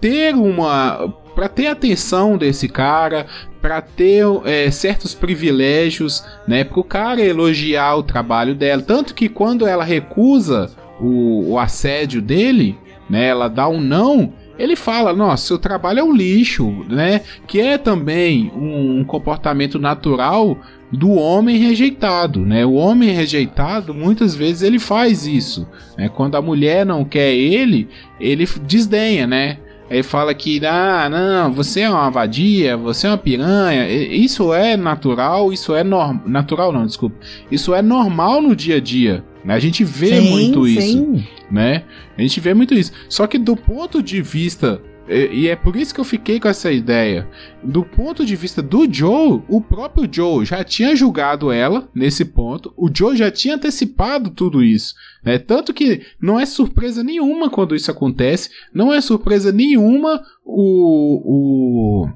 ter 0.00 0.34
uma 0.34 1.14
para 1.36 1.48
ter 1.50 1.66
atenção 1.66 2.38
desse 2.38 2.66
cara, 2.66 3.26
para 3.66 3.80
ter 3.80 4.24
é, 4.44 4.70
certos 4.70 5.12
privilégios, 5.12 6.24
né? 6.46 6.62
Para 6.62 6.78
o 6.78 6.84
cara 6.84 7.20
elogiar 7.20 7.96
o 7.96 8.02
trabalho 8.04 8.54
dela. 8.54 8.80
Tanto 8.80 9.12
que 9.12 9.28
quando 9.28 9.66
ela 9.66 9.82
recusa 9.82 10.70
o, 11.00 11.50
o 11.50 11.58
assédio 11.58 12.22
dele, 12.22 12.78
né? 13.10 13.26
Ela 13.26 13.48
dá 13.48 13.66
um 13.66 13.80
não. 13.80 14.32
Ele 14.56 14.76
fala, 14.76 15.12
nossa, 15.12 15.48
seu 15.48 15.58
trabalho 15.58 15.98
é 15.98 16.04
um 16.04 16.14
lixo, 16.14 16.84
né? 16.88 17.22
Que 17.44 17.60
é 17.60 17.76
também 17.76 18.52
um, 18.54 19.00
um 19.00 19.04
comportamento 19.04 19.80
natural 19.80 20.56
do 20.92 21.14
homem 21.14 21.56
rejeitado, 21.56 22.46
né? 22.46 22.64
O 22.64 22.74
homem 22.74 23.10
rejeitado, 23.10 23.92
muitas 23.92 24.32
vezes 24.32 24.62
ele 24.62 24.78
faz 24.78 25.26
isso, 25.26 25.66
né? 25.98 26.08
Quando 26.08 26.36
a 26.36 26.40
mulher 26.40 26.86
não 26.86 27.04
quer 27.04 27.34
ele, 27.34 27.88
ele 28.20 28.46
desdenha, 28.64 29.26
né? 29.26 29.58
Ele 29.88 30.02
fala 30.02 30.34
que, 30.34 30.64
ah, 30.66 31.08
não, 31.08 31.52
você 31.52 31.82
é 31.82 31.90
uma 31.90 32.10
vadia, 32.10 32.76
você 32.76 33.06
é 33.06 33.10
uma 33.10 33.18
piranha. 33.18 33.88
Isso 33.88 34.52
é 34.52 34.76
natural, 34.76 35.52
isso 35.52 35.74
é 35.74 35.84
normal. 35.84 36.22
Natural 36.26 36.72
não, 36.72 36.84
desculpa. 36.84 37.16
Isso 37.50 37.74
é 37.74 37.80
normal 37.80 38.42
no 38.42 38.56
dia 38.56 38.76
a 38.76 38.80
dia. 38.80 39.24
né? 39.44 39.54
A 39.54 39.58
gente 39.60 39.84
vê 39.84 40.20
Sim, 40.20 40.30
muito 40.30 40.66
isso 40.66 40.80
sim. 40.80 41.24
né? 41.50 41.84
A 42.18 42.22
gente 42.22 42.40
vê 42.40 42.52
muito 42.52 42.74
isso. 42.74 42.90
Só 43.08 43.26
que 43.28 43.38
do 43.38 43.56
ponto 43.56 44.02
de 44.02 44.20
vista 44.20 44.80
E, 45.08 45.48
é 45.48 45.54
por 45.54 45.76
isso 45.76 45.94
que 45.94 46.00
eu 46.00 46.04
fiquei 46.04 46.40
com 46.40 46.48
essa 46.48 46.70
ideia. 46.70 47.28
Do 47.62 47.84
ponto 47.84 48.24
de 48.24 48.34
vista 48.34 48.60
do 48.60 48.92
Joe, 48.92 49.42
o 49.48 49.60
próprio 49.60 50.08
Joe 50.10 50.44
já 50.44 50.64
tinha 50.64 50.96
julgado 50.96 51.52
ela 51.52 51.88
nesse 51.94 52.24
ponto. 52.24 52.72
O 52.76 52.90
Joe 52.92 53.16
já 53.16 53.30
tinha 53.30 53.54
antecipado 53.54 54.30
tudo 54.30 54.62
isso. 54.62 54.94
Né? 55.24 55.38
Tanto 55.38 55.72
que 55.72 56.02
não 56.20 56.38
é 56.38 56.46
surpresa 56.46 57.04
nenhuma 57.04 57.48
quando 57.48 57.74
isso 57.76 57.90
acontece. 57.90 58.50
Não 58.74 58.92
é 58.92 59.00
surpresa 59.00 59.52
nenhuma 59.52 60.22
o, 60.44 62.04
o 62.04 62.08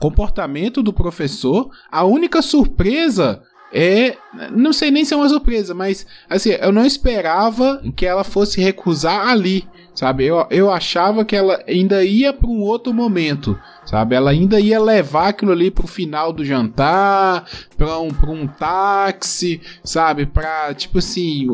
comportamento 0.00 0.82
do 0.82 0.92
professor. 0.92 1.70
A 1.90 2.04
única 2.04 2.42
surpresa 2.42 3.42
é. 3.72 4.16
Não 4.52 4.72
sei 4.72 4.92
nem 4.92 5.04
se 5.04 5.12
é 5.12 5.16
uma 5.16 5.28
surpresa, 5.28 5.74
mas 5.74 6.06
assim, 6.30 6.50
eu 6.50 6.70
não 6.70 6.86
esperava 6.86 7.82
que 7.96 8.06
ela 8.06 8.22
fosse 8.22 8.60
recusar 8.60 9.26
ali. 9.26 9.66
Sabe, 9.94 10.24
eu, 10.24 10.44
eu 10.50 10.72
achava 10.72 11.24
que 11.24 11.36
ela 11.36 11.62
ainda 11.68 12.04
ia 12.04 12.32
para 12.32 12.50
um 12.50 12.60
outro 12.62 12.92
momento, 12.92 13.56
sabe? 13.86 14.16
Ela 14.16 14.32
ainda 14.32 14.58
ia 14.58 14.80
levar 14.80 15.28
aquilo 15.28 15.52
ali 15.52 15.70
pro 15.70 15.86
final 15.86 16.32
do 16.32 16.44
jantar, 16.44 17.48
para 17.76 18.00
um, 18.00 18.08
pra 18.08 18.30
um 18.30 18.44
táxi, 18.44 19.60
sabe? 19.84 20.26
Pra, 20.26 20.74
tipo 20.74 20.98
assim, 20.98 21.46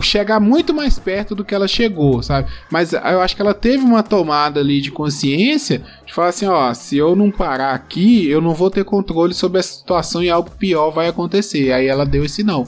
chegar 0.00 0.40
muito 0.40 0.72
mais 0.72 0.98
perto 0.98 1.34
do 1.34 1.44
que 1.44 1.54
ela 1.54 1.68
chegou, 1.68 2.22
sabe? 2.22 2.48
Mas 2.70 2.94
eu 2.94 3.20
acho 3.20 3.36
que 3.36 3.42
ela 3.42 3.52
teve 3.52 3.84
uma 3.84 4.02
tomada 4.02 4.58
ali 4.58 4.80
de 4.80 4.90
consciência 4.90 5.82
de 6.06 6.14
falar 6.14 6.28
assim: 6.28 6.46
ó, 6.46 6.72
se 6.72 6.96
eu 6.96 7.14
não 7.14 7.30
parar 7.30 7.74
aqui, 7.74 8.26
eu 8.26 8.40
não 8.40 8.54
vou 8.54 8.70
ter 8.70 8.84
controle 8.84 9.34
sobre 9.34 9.60
a 9.60 9.62
situação 9.62 10.22
e 10.22 10.30
algo 10.30 10.50
pior 10.50 10.90
vai 10.90 11.08
acontecer. 11.08 11.72
Aí 11.72 11.86
ela 11.86 12.06
deu 12.06 12.24
esse 12.24 12.42
não? 12.42 12.66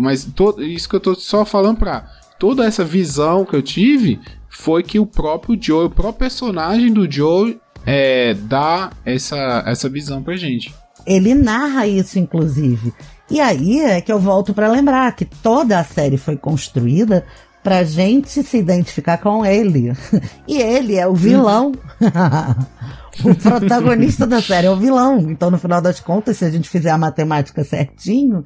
Mas 0.00 0.24
todo, 0.24 0.64
isso 0.64 0.88
que 0.88 0.96
eu 0.96 1.00
tô 1.00 1.14
só 1.14 1.44
falando 1.44 1.76
pra 1.76 2.10
toda 2.38 2.64
essa 2.64 2.84
visão 2.84 3.44
que 3.44 3.54
eu 3.54 3.62
tive 3.62 4.20
foi 4.48 4.82
que 4.82 4.98
o 4.98 5.06
próprio 5.06 5.58
Joe, 5.60 5.86
o 5.86 5.90
próprio 5.90 6.18
personagem 6.18 6.92
do 6.92 7.10
Joe 7.10 7.60
é, 7.84 8.34
dá 8.34 8.90
essa, 9.04 9.62
essa 9.66 9.88
visão 9.88 10.22
pra 10.22 10.36
gente. 10.36 10.74
Ele 11.06 11.34
narra 11.34 11.86
isso, 11.86 12.18
inclusive. 12.18 12.92
E 13.30 13.40
aí 13.40 13.80
é 13.80 14.00
que 14.00 14.12
eu 14.12 14.18
volto 14.18 14.52
para 14.52 14.68
lembrar 14.68 15.14
que 15.14 15.24
toda 15.24 15.78
a 15.78 15.84
série 15.84 16.16
foi 16.16 16.36
construída 16.36 17.24
pra 17.62 17.82
gente 17.82 18.44
se 18.44 18.56
identificar 18.56 19.18
com 19.18 19.44
ele. 19.44 19.92
E 20.46 20.60
ele 20.62 20.96
é 20.96 21.06
o 21.06 21.14
vilão. 21.14 21.72
o 23.24 23.34
protagonista 23.34 24.24
da 24.24 24.40
série 24.40 24.68
é 24.68 24.70
o 24.70 24.76
vilão. 24.76 25.18
Então, 25.28 25.50
no 25.50 25.58
final 25.58 25.80
das 25.82 25.98
contas, 25.98 26.36
se 26.36 26.44
a 26.44 26.50
gente 26.50 26.68
fizer 26.68 26.90
a 26.90 26.98
matemática 26.98 27.64
certinho, 27.64 28.44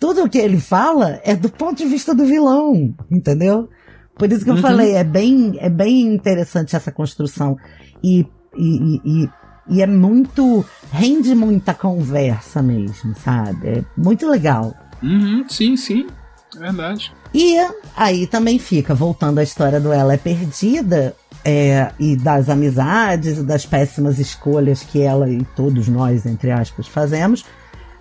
tudo 0.00 0.24
o 0.24 0.28
que 0.28 0.38
ele 0.38 0.58
fala 0.58 1.20
é 1.22 1.36
do 1.36 1.50
ponto 1.50 1.76
de 1.76 1.84
vista 1.84 2.14
do 2.14 2.24
vilão, 2.24 2.94
entendeu? 3.10 3.68
Por 4.16 4.32
isso 4.32 4.42
que 4.44 4.50
eu 4.50 4.54
uhum. 4.54 4.62
falei, 4.62 4.94
é 4.94 5.04
bem, 5.04 5.56
é 5.60 5.68
bem 5.68 6.00
interessante 6.00 6.74
essa 6.74 6.90
construção. 6.90 7.56
E, 8.02 8.26
e, 8.56 9.00
e, 9.04 9.30
e, 9.68 9.82
é 9.82 9.86
muito. 9.86 10.64
rende 10.90 11.34
muita 11.34 11.74
conversa 11.74 12.62
mesmo, 12.62 13.14
sabe? 13.14 13.68
É 13.68 13.84
muito 13.96 14.26
legal. 14.26 14.74
Uhum, 15.02 15.44
sim, 15.48 15.76
sim. 15.76 16.06
É 16.56 16.60
verdade. 16.60 17.12
E 17.32 17.56
aí 17.96 18.26
também 18.26 18.58
fica, 18.58 18.94
voltando 18.94 19.38
à 19.38 19.42
história 19.42 19.78
do 19.78 19.92
Ela 19.92 20.14
é 20.14 20.16
Perdida, 20.16 21.14
é, 21.44 21.92
e 21.98 22.16
das 22.16 22.48
amizades 22.48 23.38
e 23.38 23.42
das 23.42 23.64
péssimas 23.64 24.18
escolhas 24.18 24.82
que 24.82 25.00
ela 25.00 25.30
e 25.30 25.44
todos 25.56 25.88
nós, 25.88 26.26
entre 26.26 26.50
aspas, 26.50 26.86
fazemos, 26.86 27.44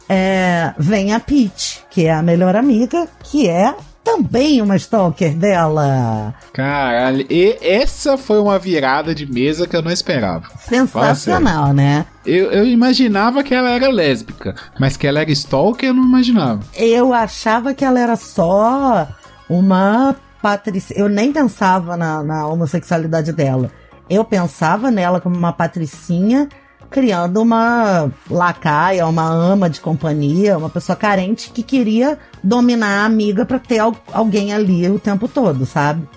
é, 0.10 0.74
vem 0.78 1.14
a 1.14 1.20
Peach, 1.20 1.84
que 1.92 2.08
é 2.08 2.14
a 2.14 2.24
melhor 2.24 2.56
amiga, 2.56 3.08
que 3.24 3.48
é 3.48 3.76
também 4.04 4.60
uma 4.60 4.76
stalker 4.76 5.36
dela. 5.36 6.34
Caralho, 6.52 7.28
e 7.30 7.58
essa 7.62 8.18
foi 8.18 8.40
uma 8.40 8.58
virada 8.58 9.14
de 9.14 9.32
mesa 9.32 9.68
que 9.68 9.76
eu 9.76 9.84
não 9.84 9.92
esperava. 9.92 10.46
Sensacional, 10.68 11.74
né? 11.74 12.08
Eu, 12.26 12.52
eu 12.52 12.66
imaginava 12.66 13.44
que 13.44 13.54
ela 13.54 13.70
era 13.70 13.88
lésbica, 13.90 14.56
mas 14.80 14.98
que 14.98 15.06
ela 15.06 15.20
era 15.20 15.32
stalker 15.32 15.90
eu 15.90 15.94
não 15.94 16.04
imaginava. 16.04 16.62
Eu 16.76 17.14
achava 17.14 17.74
que 17.76 17.86
ela 17.86 18.00
era 18.00 18.16
só 18.16 19.08
uma 19.48 20.16
patricinha. 20.42 21.00
Eu 21.00 21.08
nem 21.08 21.32
pensava 21.32 21.96
na, 21.96 22.24
na 22.24 22.48
homossexualidade 22.48 23.32
dela. 23.32 23.72
Eu 24.10 24.26
pensava 24.26 24.90
nela 24.90 25.22
como 25.22 25.38
uma 25.38 25.54
patricinha 25.54 26.50
criando 26.90 27.42
uma 27.42 28.12
lacaia, 28.30 29.06
uma 29.06 29.28
ama 29.30 29.70
de 29.70 29.80
companhia, 29.80 30.58
uma 30.58 30.70
pessoa 30.70 30.96
carente 30.96 31.52
que 31.52 31.62
queria 31.62 32.18
dominar 32.44 33.04
a 33.04 33.06
amiga 33.06 33.46
para 33.46 33.60
ter 33.60 33.80
alguém 34.12 34.54
ali 34.54 34.90
o 34.90 35.00
tempo 35.00 35.28
todo, 35.28 35.66
sabe? 35.66 36.08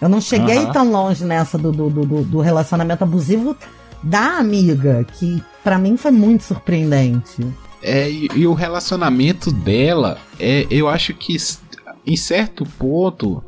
Eu 0.00 0.08
não 0.08 0.20
cheguei 0.20 0.58
uhum. 0.58 0.72
tão 0.72 0.90
longe 0.90 1.24
nessa 1.24 1.56
do, 1.56 1.70
do, 1.70 1.88
do, 1.88 2.24
do, 2.24 2.40
relacionamento 2.40 3.04
abusivo 3.04 3.56
da 4.02 4.38
amiga, 4.38 5.06
que 5.16 5.40
para 5.62 5.78
mim 5.78 5.96
foi 5.96 6.10
muito 6.10 6.42
surpreendente. 6.42 7.46
É, 7.80 8.10
e, 8.10 8.28
e, 8.34 8.46
o 8.46 8.52
relacionamento 8.52 9.52
dela, 9.52 10.18
é, 10.40 10.66
eu 10.70 10.88
acho 10.88 11.14
que 11.14 11.36
em 12.04 12.16
certo 12.16 12.64
ponto 12.64 13.44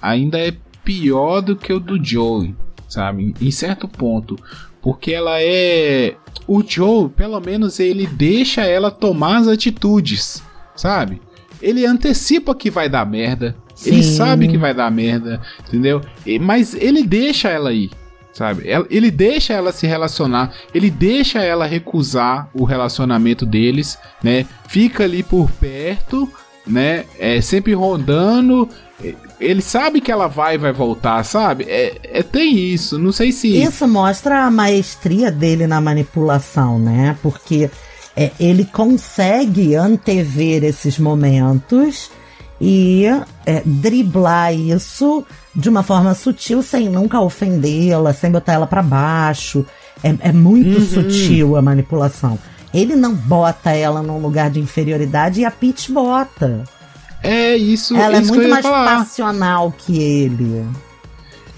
ainda 0.00 0.38
é 0.38 0.54
pior 0.84 1.40
do 1.40 1.56
que 1.56 1.72
o 1.72 1.80
do 1.80 2.02
Joey, 2.02 2.54
sabe? 2.88 3.34
Em 3.40 3.50
certo 3.50 3.88
ponto. 3.88 4.36
Porque 4.80 5.12
ela 5.12 5.40
é 5.40 6.14
o 6.46 6.62
Joe, 6.66 7.08
pelo 7.08 7.40
menos, 7.40 7.80
ele 7.80 8.06
deixa 8.06 8.62
ela 8.62 8.90
tomar 8.90 9.38
as 9.38 9.48
atitudes, 9.48 10.42
sabe? 10.74 11.20
Ele 11.60 11.84
antecipa 11.86 12.54
que 12.54 12.70
vai 12.70 12.88
dar 12.88 13.06
merda. 13.06 13.56
Sim. 13.74 13.90
Ele 13.90 14.02
sabe 14.02 14.48
que 14.48 14.56
vai 14.56 14.72
dar 14.72 14.90
merda, 14.90 15.40
entendeu? 15.66 16.00
Mas 16.40 16.74
ele 16.74 17.02
deixa 17.02 17.48
ela 17.48 17.72
ir, 17.72 17.90
sabe? 18.32 18.64
Ele 18.88 19.10
deixa 19.10 19.52
ela 19.52 19.72
se 19.72 19.86
relacionar, 19.86 20.54
ele 20.74 20.90
deixa 20.90 21.42
ela 21.42 21.66
recusar 21.66 22.48
o 22.54 22.64
relacionamento 22.64 23.44
deles, 23.44 23.98
né? 24.22 24.46
Fica 24.68 25.04
ali 25.04 25.22
por 25.22 25.50
perto, 25.50 26.26
né? 26.66 27.04
É 27.18 27.40
sempre 27.40 27.74
rondando, 27.74 28.68
ele 29.40 29.62
sabe 29.62 30.00
que 30.00 30.10
ela 30.10 30.26
vai 30.26 30.54
e 30.54 30.58
vai 30.58 30.72
voltar, 30.72 31.22
sabe? 31.24 31.64
É, 31.68 31.98
é, 32.02 32.22
tem 32.22 32.56
isso, 32.58 32.98
não 32.98 33.12
sei 33.12 33.32
se. 33.32 33.56
Isso 33.56 33.86
mostra 33.86 34.44
a 34.44 34.50
maestria 34.50 35.30
dele 35.30 35.66
na 35.66 35.80
manipulação, 35.80 36.78
né? 36.78 37.16
Porque 37.22 37.70
é, 38.16 38.30
ele 38.40 38.64
consegue 38.64 39.74
antever 39.74 40.64
esses 40.64 40.98
momentos 40.98 42.10
e 42.60 43.04
é, 43.44 43.62
driblar 43.64 44.54
isso 44.54 45.24
de 45.54 45.68
uma 45.68 45.82
forma 45.82 46.14
sutil, 46.14 46.62
sem 46.62 46.88
nunca 46.88 47.20
ofendê-la, 47.20 48.12
sem 48.12 48.30
botar 48.30 48.54
ela 48.54 48.66
para 48.66 48.82
baixo. 48.82 49.66
É, 50.02 50.28
é 50.28 50.32
muito 50.32 50.78
uhum. 50.78 50.86
sutil 50.86 51.56
a 51.56 51.62
manipulação. 51.62 52.38
Ele 52.72 52.94
não 52.94 53.14
bota 53.14 53.70
ela 53.70 54.02
num 54.02 54.18
lugar 54.18 54.50
de 54.50 54.60
inferioridade 54.60 55.40
e 55.40 55.44
a 55.44 55.50
Peach 55.50 55.92
bota. 55.92 56.64
É 57.26 57.56
isso. 57.56 57.96
Ela 57.96 58.18
é 58.18 58.20
isso 58.20 58.32
é 58.32 58.36
muito 58.36 58.48
mais 58.48 58.64
falar. 58.64 58.98
passional 58.98 59.74
que 59.76 60.00
ele. 60.00 60.64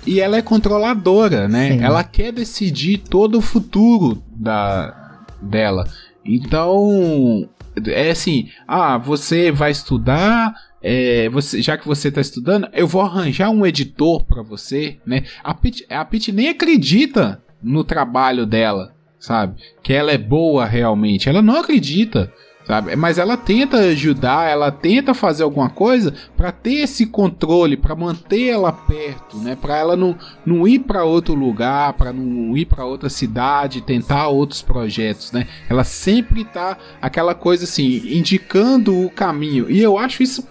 E 0.07 0.21
ela 0.21 0.39
é 0.39 0.43
controladora, 0.43 1.47
né? 1.47 1.73
Sim. 1.73 1.85
Ela 1.85 2.03
quer 2.03 2.33
decidir 2.33 2.99
todo 2.99 3.39
o 3.39 3.43
futuro 3.43 4.23
da 4.35 5.25
dela. 5.41 5.85
Então, 6.25 7.49
é 7.87 8.11
assim, 8.11 8.49
ah, 8.67 8.99
você 8.99 9.53
vai 9.53 9.71
estudar, 9.71 10.55
é, 10.83 11.29
você, 11.29 11.61
já 11.61 11.77
que 11.77 11.87
você 11.87 12.09
está 12.09 12.21
estudando, 12.21 12.69
eu 12.73 12.87
vou 12.87 13.03
arranjar 13.03 13.51
um 13.51 13.67
editor 13.67 14.25
para 14.25 14.43
você, 14.43 14.99
né? 15.07 15.25
A 15.45 15.55
Pete, 15.55 15.87
a 15.91 16.05
Pete 16.05 16.33
nem 16.33 16.49
acredita 16.49 17.43
no 17.63 17.85
trabalho 17.85 18.47
dela, 18.47 18.95
sabe? 19.19 19.61
Que 19.83 19.93
ela 19.93 20.13
é 20.13 20.19
boa 20.19 20.65
realmente. 20.65 21.29
Ela 21.29 21.43
não 21.43 21.57
acredita 21.61 22.33
sabe? 22.69 22.95
Mas 22.95 23.17
ela 23.17 23.35
tenta 23.35 23.79
ajudar, 23.79 24.51
ela 24.51 24.71
tenta 24.71 25.15
fazer 25.15 25.43
alguma 25.43 25.71
coisa 25.71 26.13
para 26.37 26.53
ter 26.53 26.83
esse 26.83 27.07
controle, 27.07 27.79
para 27.79 27.97
manter 27.97 28.49
ela 28.49 28.71
perto, 28.71 29.39
né? 29.39 29.57
Para 29.57 29.79
ela 29.79 29.97
não, 29.97 30.15
não 30.45 30.69
ir 30.69 30.81
para 30.81 31.03
outro 31.03 31.35
lugar, 31.35 31.95
para 31.95 32.13
não 32.13 32.55
ir 32.55 32.67
para 32.67 32.85
outra 32.85 33.09
cidade, 33.09 33.81
tentar 33.81 34.29
outros 34.29 34.61
projetos, 34.61 35.33
né? 35.33 35.49
Ela 35.67 35.83
sempre 35.83 36.45
tá 36.45 36.77
aquela 37.01 37.35
coisa 37.35 37.65
assim, 37.65 38.03
indicando 38.05 38.95
o 38.95 39.09
caminho. 39.09 39.71
E 39.71 39.81
eu 39.81 39.97
acho 39.97 40.23
isso 40.23 40.47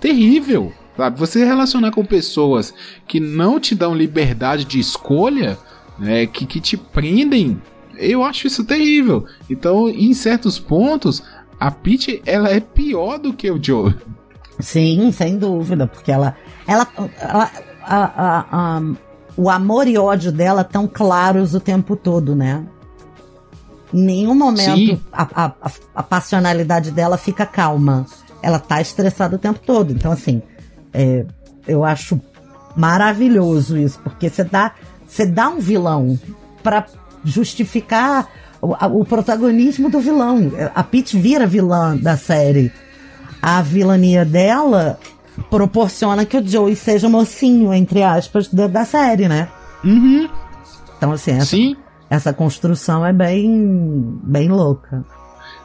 terrível, 0.00 0.72
sabe? 0.96 1.16
Você 1.20 1.44
relacionar 1.44 1.92
com 1.92 2.04
pessoas 2.04 2.74
que 3.06 3.20
não 3.20 3.60
te 3.60 3.76
dão 3.76 3.94
liberdade 3.94 4.64
de 4.64 4.80
escolha, 4.80 5.56
né? 5.96 6.26
Que, 6.26 6.44
que 6.44 6.60
te 6.60 6.76
prendem 6.76 7.62
eu 7.98 8.24
acho 8.24 8.46
isso 8.46 8.64
terrível. 8.64 9.26
Então, 9.48 9.88
em 9.88 10.12
certos 10.12 10.58
pontos, 10.58 11.22
a 11.62 11.70
Peach, 11.70 12.20
ela 12.26 12.50
é 12.50 12.58
pior 12.58 13.18
do 13.18 13.32
que 13.32 13.48
o 13.48 13.62
Joe. 13.62 13.94
Sim, 14.58 15.12
sem 15.12 15.38
dúvida, 15.38 15.86
porque 15.86 16.10
ela. 16.10 16.36
ela, 16.66 16.88
ela 17.20 17.50
a, 17.84 18.04
a, 18.04 18.46
a, 18.50 18.82
o 19.36 19.48
amor 19.48 19.86
e 19.86 19.96
ódio 19.96 20.32
dela 20.32 20.64
tão 20.64 20.88
claros 20.88 21.54
o 21.54 21.60
tempo 21.60 21.94
todo, 21.94 22.34
né? 22.34 22.64
Em 23.94 24.02
nenhum 24.02 24.34
momento 24.34 25.00
a, 25.12 26.02
passionalidade 26.02 26.90
dela 26.90 27.16
fica 27.16 27.46
calma. 27.46 28.06
Ela 28.42 28.58
tá 28.58 28.80
estressada 28.80 29.36
o 29.36 29.38
tempo 29.38 29.60
todo. 29.64 29.92
Então, 29.92 30.10
assim, 30.10 30.42
é, 30.92 31.24
eu 31.66 31.84
acho 31.84 32.20
maravilhoso 32.74 33.78
isso, 33.78 34.00
porque 34.02 34.28
você 34.28 34.42
dá, 34.42 34.72
você 35.06 35.24
dá 35.24 35.48
um 35.48 35.60
vilão 35.60 36.18
pra 36.60 36.86
justificar 37.24 38.28
o, 38.62 38.74
a- 38.78 38.86
o 38.86 39.04
protagonismo 39.04 39.90
do 39.90 40.00
vilão. 40.00 40.52
A 40.74 40.82
Peach 40.82 41.18
vira 41.18 41.46
vilã 41.46 41.96
da 41.96 42.16
série. 42.16 42.72
A 43.42 43.60
vilania 43.60 44.24
dela 44.24 44.98
proporciona 45.50 46.24
que 46.24 46.36
o 46.36 46.46
Joey 46.46 46.76
seja 46.76 47.08
mocinho, 47.08 47.72
entre 47.74 48.02
aspas, 48.02 48.48
da, 48.48 48.66
da 48.66 48.84
série, 48.84 49.28
né? 49.28 49.48
Uhum. 49.84 50.28
Então, 50.96 51.12
assim, 51.12 51.32
essa, 51.32 51.46
Sim. 51.46 51.76
essa 52.08 52.32
construção 52.32 53.04
é 53.04 53.12
bem, 53.12 54.18
bem 54.22 54.48
louca. 54.48 55.04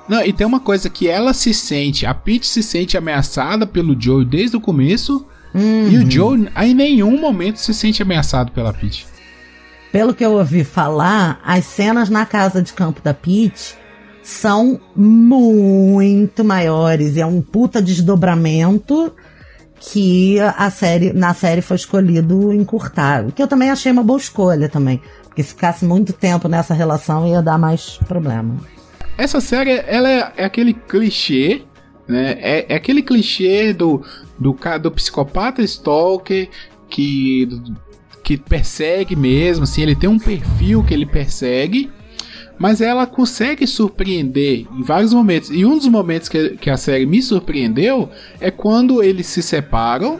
Não, 0.10 0.24
e 0.26 0.34
tem 0.34 0.48
uma 0.48 0.60
coisa 0.60 0.90
que 0.90 1.08
ela 1.08 1.34
se 1.34 1.54
sente, 1.54 2.06
a 2.06 2.14
Peach 2.14 2.48
se 2.48 2.64
sente 2.64 2.98
ameaçada 2.98 3.68
pelo 3.68 3.96
Joe 4.00 4.26
desde 4.26 4.58
o 4.58 4.62
começo, 4.62 5.26
Uhum. 5.54 5.90
e 5.90 5.98
o 5.98 6.10
Joe 6.12 6.50
em 6.62 6.74
nenhum 6.74 7.20
momento 7.20 7.58
se 7.58 7.74
sente 7.74 8.02
ameaçado 8.02 8.52
pela 8.52 8.74
Peach. 8.74 9.06
Pelo 9.92 10.14
que 10.14 10.26
eu 10.26 10.34
ouvi 10.34 10.64
falar, 10.64 11.40
as 11.44 11.66
cenas 11.66 12.10
na 12.10 12.26
casa 12.26 12.62
de 12.62 12.74
campo 12.74 13.02
da 13.02 13.14
Peach 13.14 13.76
são 14.22 14.80
muito 14.96 16.44
maiores. 16.44 17.16
E 17.16 17.22
é 17.22 17.26
um 17.26 17.42
puta 17.42 17.82
desdobramento 17.82 19.14
que 19.80 20.40
a 20.40 20.70
série, 20.70 21.14
na 21.14 21.34
série 21.34 21.62
foi 21.62 21.78
escolhido 21.78 22.52
encurtar. 22.52 23.26
O 23.26 23.32
que 23.32 23.42
eu 23.42 23.48
também 23.48 23.70
achei 23.70 23.92
uma 23.92 24.04
boa 24.04 24.20
escolha 24.20 24.68
também. 24.68 25.02
Porque 25.24 25.44
se 25.44 25.50
ficasse 25.50 25.86
muito 25.86 26.12
tempo 26.12 26.48
nessa 26.48 26.74
relação 26.74 27.28
ia 27.28 27.42
dar 27.42 27.58
mais 27.58 27.98
problema. 28.08 28.58
Essa 29.18 29.40
série, 29.40 29.84
ela 29.88 30.10
é, 30.10 30.34
é 30.38 30.46
aquele 30.46 30.74
clichê, 30.74 31.64
né? 32.08 32.38
É, 32.40 32.74
é 32.74 32.76
aquele 32.76 33.02
clichê 33.02 33.74
do, 33.74 34.04
do, 34.38 34.58
do 34.82 34.92
psicopata 34.92 35.62
stalker 35.62 36.50
que, 36.90 37.48
que 38.28 38.36
persegue 38.36 39.16
mesmo, 39.16 39.64
assim, 39.64 39.82
ele 39.82 39.96
tem 39.96 40.10
um 40.10 40.20
perfil 40.20 40.84
que 40.84 40.94
ele 40.94 41.06
persegue, 41.06 41.90
mas 42.60 42.82
ela 42.82 43.08
consegue 43.08 43.66
surpreender 43.66 44.66
em 44.70 44.84
vários 44.84 45.14
momentos. 45.14 45.50
E 45.50 45.64
um 45.64 45.78
dos 45.78 45.88
momentos 45.88 46.28
que, 46.28 46.50
que 46.58 46.70
a 46.70 46.76
série 46.76 47.06
me 47.06 47.22
surpreendeu 47.22 48.10
é 48.42 48.52
quando 48.52 49.02
eles 49.02 49.28
se 49.28 49.42
separam 49.42 50.20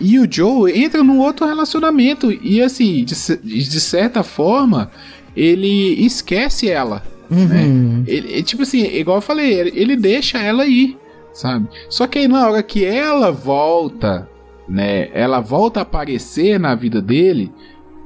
e 0.00 0.18
o 0.18 0.26
Joe 0.26 0.72
entra 0.72 1.02
num 1.02 1.18
outro 1.18 1.44
relacionamento. 1.44 2.32
E 2.32 2.62
assim, 2.62 3.04
de, 3.04 3.14
de 3.14 3.80
certa 3.80 4.22
forma, 4.22 4.90
ele 5.36 6.02
esquece 6.02 6.70
ela. 6.70 7.02
Uhum. 7.30 8.04
Ele, 8.06 8.38
é 8.38 8.42
tipo 8.42 8.62
assim, 8.62 8.86
igual 8.86 9.18
eu 9.18 9.22
falei, 9.22 9.52
ele, 9.52 9.72
ele 9.74 9.96
deixa 9.96 10.38
ela 10.38 10.64
ir, 10.64 10.96
sabe? 11.34 11.68
Só 11.90 12.06
que 12.06 12.20
aí 12.20 12.26
na 12.26 12.48
hora 12.48 12.62
que 12.62 12.86
ela 12.86 13.30
volta, 13.30 14.30
né? 14.68 15.08
Ela 15.12 15.40
volta 15.40 15.80
a 15.80 15.82
aparecer 15.82 16.58
na 16.58 16.74
vida 16.74 17.00
dele, 17.02 17.52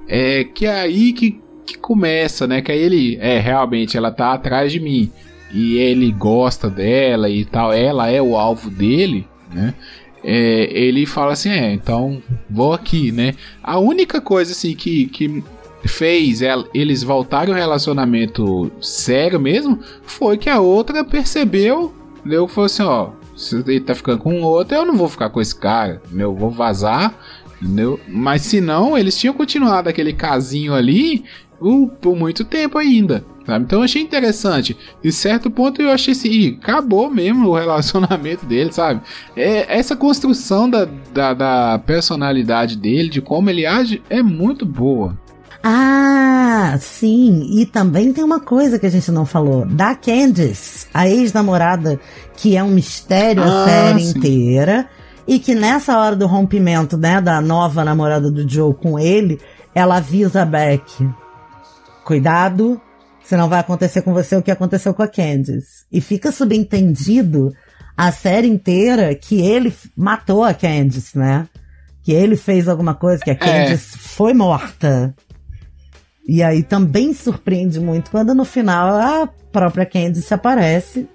é 0.07 0.45
que 0.45 0.67
é 0.67 0.81
aí 0.81 1.13
que, 1.13 1.41
que 1.67 1.77
começa, 1.79 2.47
né? 2.47 2.61
Que 2.63 2.73
aí 2.73 2.79
ele, 2.81 3.19
é, 3.21 3.39
realmente, 3.39 3.97
ela 3.97 4.11
tá 4.11 4.33
atrás 4.33 4.73
de 4.73 4.81
mim. 4.81 5.11
E 5.53 5.79
ele 5.79 6.13
gosta 6.13 6.69
dela 6.69 7.29
e 7.31 7.45
tal, 7.45 7.73
ela 7.73 8.11
é 8.11 8.21
o 8.21 8.37
alvo 8.37 8.69
dele, 8.71 9.27
né? 9.53 9.75
É, 10.23 10.69
ele 10.73 11.07
fala 11.07 11.33
assim, 11.33 11.49
é, 11.51 11.73
então 11.73 12.21
vou 12.51 12.73
aqui, 12.75 13.13
né? 13.13 13.35
A 13.63 13.79
única 13.79 14.21
coisa 14.21 14.53
assim 14.53 14.75
que, 14.75 15.07
que 15.07 15.43
fez 15.85 16.43
ela- 16.43 16.67
eles 16.75 17.03
voltarem 17.03 17.55
ao 17.55 17.59
relacionamento 17.59 18.71
sério 18.81 19.39
mesmo 19.39 19.79
foi 20.03 20.37
que 20.37 20.51
a 20.51 20.61
outra 20.61 21.05
percebeu, 21.05 21.95
entendeu? 22.19 22.49
Falou 22.49 22.67
assim, 22.67 22.83
ó, 22.83 23.11
se 23.39 23.57
ele 23.57 23.81
tá 23.81 23.95
ficando 23.95 24.19
com 24.19 24.43
outro, 24.43 24.75
eu 24.75 24.85
não 24.85 24.97
vou 24.97 25.09
ficar 25.09 25.31
com 25.31 25.41
esse 25.41 25.55
cara, 25.55 26.03
entendeu? 26.05 26.31
Eu 26.33 26.37
vou 26.37 26.51
vazar, 26.51 27.15
entendeu? 27.63 27.99
Mas 28.09 28.43
se 28.43 28.61
não, 28.61 28.99
eles 28.99 29.17
tinham 29.17 29.33
continuado 29.33 29.89
aquele 29.89 30.13
casinho 30.13 30.75
ali 30.75 31.25
uh, 31.61 31.89
por 32.01 32.17
muito 32.17 32.45
tempo 32.45 32.77
ainda. 32.77 33.25
Sabe? 33.47 33.65
Então 33.65 33.79
eu 33.79 33.85
achei 33.85 34.03
interessante. 34.03 34.77
De 35.03 35.11
certo 35.13 35.51
ponto 35.51 35.81
eu 35.81 35.91
achei 35.91 36.13
assim, 36.13 36.29
ih, 36.29 36.59
acabou 36.61 37.09
mesmo 37.09 37.49
o 37.49 37.55
relacionamento 37.57 38.45
dele, 38.45 38.73
sabe? 38.73 39.01
É, 39.37 39.79
essa 39.79 39.97
construção 39.97 40.69
da, 40.69 40.87
da, 41.15 41.33
da 41.33 41.79
personalidade 41.79 42.77
dele, 42.77 43.09
de 43.09 43.23
como 43.23 43.49
ele 43.49 43.65
age, 43.65 44.03
é 44.11 44.23
muito 44.23 44.67
boa. 44.67 45.17
Ah, 45.63 46.77
sim. 46.81 47.49
E 47.59 47.67
também 47.67 48.13
tem 48.13 48.23
uma 48.25 48.41
coisa 48.41 48.79
que 48.79 48.87
a 48.87 48.91
gente 48.91 49.11
não 49.11 49.27
falou. 49.27 49.67
Da 49.67 49.95
Candice, 49.95 50.87
a 50.95 51.09
ex-namorada, 51.09 51.99
que 52.37 52.57
é 52.57 52.63
um 52.63 52.71
mistério 52.71 53.43
a 53.43 53.47
Ah, 53.47 53.65
série 53.67 54.01
sim. 54.05 54.11
inteira. 54.19 54.89
E 55.27 55.39
que 55.39 55.55
nessa 55.55 55.99
hora 55.99 56.17
do 56.17 56.27
rompimento, 56.27 56.97
né, 56.97 57.21
da 57.21 57.41
nova 57.41 57.85
namorada 57.85 58.31
do 58.31 58.49
Joe 58.49 58.73
com 58.75 58.99
ele, 58.99 59.39
ela 59.75 59.97
avisa 59.99 60.43
a 60.43 60.47
Beck. 60.47 61.07
Cuidado, 62.05 62.81
senão 63.25 63.49
vai 63.49 63.61
acontecer 63.61 64.01
com 64.03 64.15
você 64.15 64.37
o 64.37 64.43
que 64.43 64.51
aconteceu 64.51 64.95
com 64.95 65.03
a 65.03 65.09
Candice. 65.09 65.85
E 65.93 66.01
fica 66.01 66.33
subentendido 66.33 67.53
a 67.97 68.11
série 68.11 68.47
inteira 68.49 69.15
que 69.15 69.41
ele 69.41 69.75
matou 69.97 70.43
a 70.43 70.55
Candice, 70.55 71.19
né? 71.19 71.47
Que 72.03 72.13
ele 72.13 72.37
fez 72.37 72.67
alguma 72.69 72.95
coisa, 72.95 73.23
que 73.23 73.31
a 73.31 73.37
Candice 73.37 73.99
foi 73.99 74.33
morta. 74.33 75.15
E 76.29 76.43
aí 76.43 76.63
também 76.63 77.15
surpreende 77.15 77.81
muito 77.81 78.11
quando 78.11 78.35
no 78.35 78.45
final 78.45 78.91
a 78.91 79.27
própria 79.51 79.87
Candice 79.87 80.35
aparece, 80.35 81.09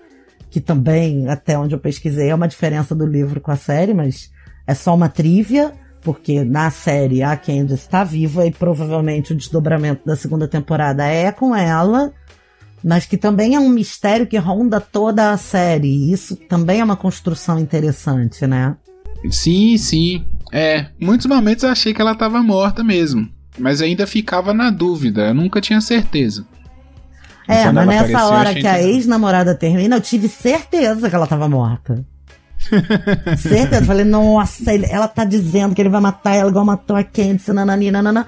que 0.49 0.59
também, 0.59 1.30
até 1.30 1.55
onde 1.55 1.76
eu 1.76 1.80
pesquisei, 1.80 2.30
é 2.30 2.36
uma 2.36 2.47
diferença 2.47 2.95
do 2.95 3.05
livro 3.05 3.39
com 3.39 3.51
a 3.51 3.55
série, 3.55 3.93
mas 3.93 4.32
é 4.66 4.74
só 4.74 4.95
uma 4.95 5.07
trivia, 5.07 5.72
porque 6.01 6.43
na 6.43 6.72
série 6.72 7.22
a 7.22 7.38
Candice 7.38 7.84
está 7.84 8.03
viva 8.03 8.47
e 8.47 8.51
provavelmente 8.51 9.34
o 9.34 9.38
desdobramento 9.38 10.03
da 10.03 10.16
segunda 10.16 10.47
temporada 10.47 11.05
é 11.05 11.32
com 11.32 11.55
ela, 11.55 12.11
mas 12.84 13.05
que 13.05 13.16
também 13.16 13.53
é 13.53 13.59
um 13.59 13.70
mistério 13.70 14.26
que 14.26 14.38
ronda 14.38 14.82
toda 14.82 15.32
a 15.32 15.38
série. 15.38 15.89
E 15.89 16.11
isso 16.11 16.36
também 16.36 16.80
é 16.80 16.84
uma 16.84 16.97
construção 16.97 17.59
interessante, 17.59 18.47
né? 18.47 18.76
Sim, 19.30 19.78
sim. 19.78 20.26
É, 20.51 20.88
muitos 20.99 21.28
momentos 21.28 21.64
eu 21.64 21.70
achei 21.70 21.93
que 21.93 22.01
ela 22.01 22.16
tava 22.16 22.41
morta 22.41 22.84
mesmo. 22.84 23.30
Mas 23.58 23.82
ainda 23.82 24.08
ficava 24.08 24.54
na 24.54 24.70
dúvida, 24.70 25.28
eu 25.28 25.34
nunca 25.34 25.62
tinha 25.62 25.80
certeza. 25.82 26.45
É, 27.47 27.72
mas 27.72 27.88
nessa 27.88 28.04
apareceu, 28.06 28.20
eu 28.20 28.34
hora 28.34 28.54
que 28.54 28.68
a 28.68 28.82
ex-namorada 28.82 29.54
termina, 29.56 29.97
eu 29.97 30.01
tive 30.01 30.28
certeza 30.30 31.10
que 31.10 31.16
ela 31.16 31.28
tava 31.28 31.47
morta. 31.49 32.04
certeza. 33.38 33.84
Falei, 33.86 34.06
nossa, 34.06 34.74
ele- 34.74 34.88
ela 34.89 35.08
tá 35.08 35.26
dizendo 35.26 35.76
que 35.76 35.82
ele 35.82 35.89
vai 35.89 36.01
matar 36.01 36.36
ela 36.36 36.49
igual 36.49 36.66
matou 36.66 36.95
a 36.95 37.04
Candice, 37.04 37.51
nanani, 37.51 37.91
nanana. 37.91 38.28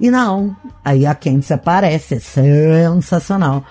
E 0.00 0.10
não. 0.10 0.54
Aí 0.84 1.06
a 1.06 1.14
Candice 1.14 1.52
aparece, 1.54 2.16
é 2.16 2.18
sensacional. 2.20 3.64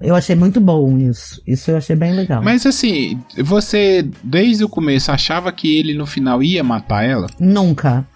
Eu 0.00 0.14
achei 0.14 0.36
muito 0.36 0.60
bom 0.60 0.96
isso. 0.98 1.40
Isso 1.46 1.70
eu 1.70 1.78
achei 1.78 1.96
bem 1.96 2.12
legal. 2.12 2.42
Mas 2.42 2.64
assim, 2.66 3.18
você 3.42 4.08
desde 4.22 4.62
o 4.62 4.68
começo 4.68 5.10
achava 5.10 5.50
que 5.50 5.78
ele 5.78 5.94
no 5.94 6.06
final 6.06 6.42
ia 6.42 6.62
matar 6.62 7.02
ela? 7.04 7.26
Nunca. 7.40 8.06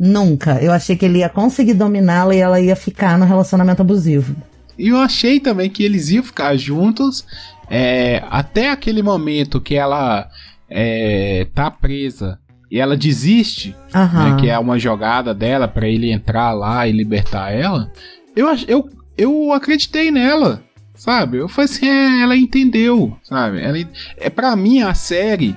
Nunca. 0.00 0.58
Eu 0.62 0.72
achei 0.72 0.96
que 0.96 1.04
ele 1.04 1.18
ia 1.18 1.28
conseguir 1.28 1.74
dominá-la 1.74 2.34
e 2.34 2.38
ela 2.38 2.58
ia 2.58 2.74
ficar 2.74 3.18
no 3.18 3.26
relacionamento 3.26 3.82
abusivo. 3.82 4.34
E 4.78 4.88
eu 4.88 4.96
achei 4.96 5.38
também 5.38 5.68
que 5.68 5.84
eles 5.84 6.08
iam 6.08 6.24
ficar 6.24 6.56
juntos 6.56 7.26
é, 7.68 8.24
até 8.30 8.70
aquele 8.70 9.02
momento 9.02 9.60
que 9.60 9.74
ela 9.74 10.26
é, 10.70 11.46
tá 11.54 11.70
presa 11.70 12.38
e 12.70 12.80
ela 12.80 12.96
desiste, 12.96 13.76
Aham. 13.94 14.36
né, 14.36 14.40
que 14.40 14.48
é 14.48 14.58
uma 14.58 14.78
jogada 14.78 15.34
dela 15.34 15.68
pra 15.68 15.86
ele 15.86 16.10
entrar 16.10 16.52
lá 16.52 16.88
e 16.88 16.92
libertar 16.92 17.52
ela. 17.52 17.92
Eu, 18.34 18.48
eu, 18.66 18.88
eu 19.18 19.52
acreditei 19.52 20.10
nela, 20.10 20.62
sabe? 20.94 21.36
Eu 21.36 21.48
falei 21.48 21.66
assim, 21.66 21.86
é, 21.86 22.22
ela 22.22 22.36
entendeu, 22.36 23.18
sabe? 23.22 23.60
Ela, 23.60 23.76
é 24.16 24.30
para 24.30 24.56
mim 24.56 24.80
a 24.80 24.94
série 24.94 25.54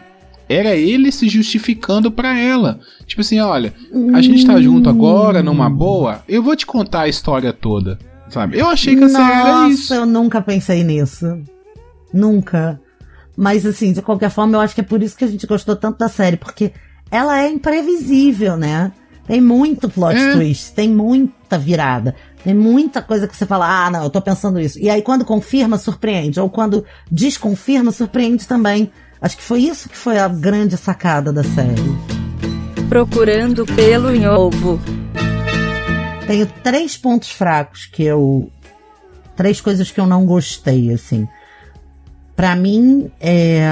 era 0.49 0.75
ele 0.75 1.11
se 1.11 1.27
justificando 1.29 2.11
pra 2.11 2.37
ela. 2.37 2.79
Tipo 3.05 3.21
assim, 3.21 3.39
olha, 3.39 3.73
a 4.13 4.21
gente 4.21 4.45
tá 4.45 4.59
junto 4.61 4.89
agora, 4.89 5.41
numa 5.43 5.69
boa, 5.69 6.23
eu 6.27 6.41
vou 6.43 6.55
te 6.55 6.65
contar 6.65 7.01
a 7.01 7.07
história 7.07 7.51
toda. 7.53 7.97
Sabe? 8.29 8.57
Eu 8.57 8.67
achei 8.67 8.95
que 8.95 9.03
a 9.03 9.09
série 9.09 9.31
era 9.31 9.51
Nossa, 9.53 9.73
isso. 9.73 9.93
eu 9.93 10.05
nunca 10.07 10.41
pensei 10.41 10.83
nisso. 10.83 11.39
Nunca. 12.11 12.79
Mas 13.35 13.65
assim, 13.65 13.93
de 13.93 14.01
qualquer 14.01 14.29
forma, 14.29 14.55
eu 14.57 14.61
acho 14.61 14.73
que 14.75 14.81
é 14.81 14.83
por 14.83 15.01
isso 15.01 15.17
que 15.17 15.23
a 15.23 15.27
gente 15.27 15.45
gostou 15.47 15.75
tanto 15.75 15.99
da 15.99 16.07
série, 16.09 16.37
porque 16.37 16.71
ela 17.11 17.39
é 17.41 17.49
imprevisível, 17.49 18.57
né? 18.57 18.91
Tem 19.27 19.39
muito 19.39 19.87
plot 19.87 20.15
É. 20.17 20.33
twist, 20.33 20.73
tem 20.73 20.89
muita 20.89 21.57
virada, 21.57 22.13
tem 22.43 22.53
muita 22.53 23.01
coisa 23.01 23.27
que 23.27 23.35
você 23.35 23.45
fala, 23.45 23.85
ah, 23.85 23.89
não, 23.89 24.03
eu 24.03 24.09
tô 24.09 24.19
pensando 24.21 24.59
isso. 24.59 24.77
E 24.79 24.89
aí 24.89 25.01
quando 25.01 25.23
confirma, 25.23 25.77
surpreende, 25.77 26.39
ou 26.39 26.49
quando 26.49 26.83
desconfirma, 27.11 27.91
surpreende 27.91 28.45
também. 28.47 28.91
Acho 29.23 29.37
que 29.37 29.43
foi 29.43 29.61
isso 29.61 29.87
que 29.87 29.95
foi 29.95 30.19
a 30.19 30.27
grande 30.27 30.75
sacada 30.75 31.31
da 31.31 31.45
série. 31.45 31.81
Procurando 32.89 33.65
pelo 33.65 34.13
em 34.13 34.27
ovo. 34.27 34.81
Tenho 36.27 36.45
três 36.61 36.97
pontos 36.97 37.31
fracos 37.31 37.85
que 37.85 38.03
eu. 38.03 38.51
Três 39.33 39.61
coisas 39.61 39.89
que 39.89 39.99
eu 40.01 40.05
não 40.05 40.25
gostei, 40.25 40.91
assim. 40.91 41.25
Pra 42.35 42.53
mim, 42.53 43.09
é. 43.21 43.65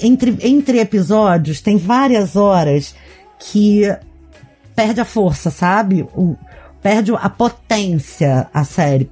Entre, 0.00 0.38
entre 0.40 0.78
episódios, 0.80 1.60
tem 1.60 1.76
várias 1.76 2.36
horas 2.36 2.94
que 3.38 3.82
perde 4.74 5.02
a 5.02 5.04
força, 5.04 5.50
sabe? 5.50 6.08
O, 6.14 6.36
perde 6.82 7.12
a 7.14 7.28
potência 7.28 8.48
a 8.54 8.64
série. 8.64 9.10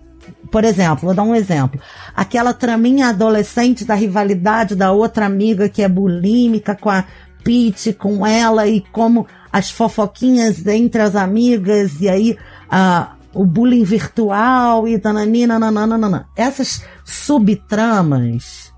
Por 0.50 0.64
exemplo, 0.64 1.06
vou 1.06 1.14
dar 1.14 1.22
um 1.22 1.34
exemplo. 1.34 1.80
Aquela 2.14 2.52
traminha 2.52 3.08
adolescente 3.08 3.84
da 3.84 3.94
rivalidade 3.94 4.74
da 4.74 4.92
outra 4.92 5.26
amiga 5.26 5.68
que 5.68 5.82
é 5.82 5.88
bulímica 5.88 6.74
com 6.74 6.90
a 6.90 7.04
Pete, 7.44 7.92
com 7.92 8.26
ela 8.26 8.66
e 8.66 8.80
como 8.92 9.26
as 9.52 9.70
fofoquinhas 9.70 10.66
entre 10.66 11.00
as 11.00 11.14
amigas 11.14 12.00
e 12.00 12.08
aí 12.08 12.36
a, 12.68 13.12
o 13.32 13.44
bullying 13.44 13.84
virtual 13.84 14.88
e 14.88 14.98
nananina, 14.98 15.58
nananana. 15.58 16.28
Essas 16.34 16.82
subtramas 17.04 18.72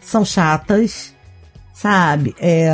são 0.00 0.24
chatas, 0.24 1.14
sabe? 1.74 2.34
É, 2.40 2.70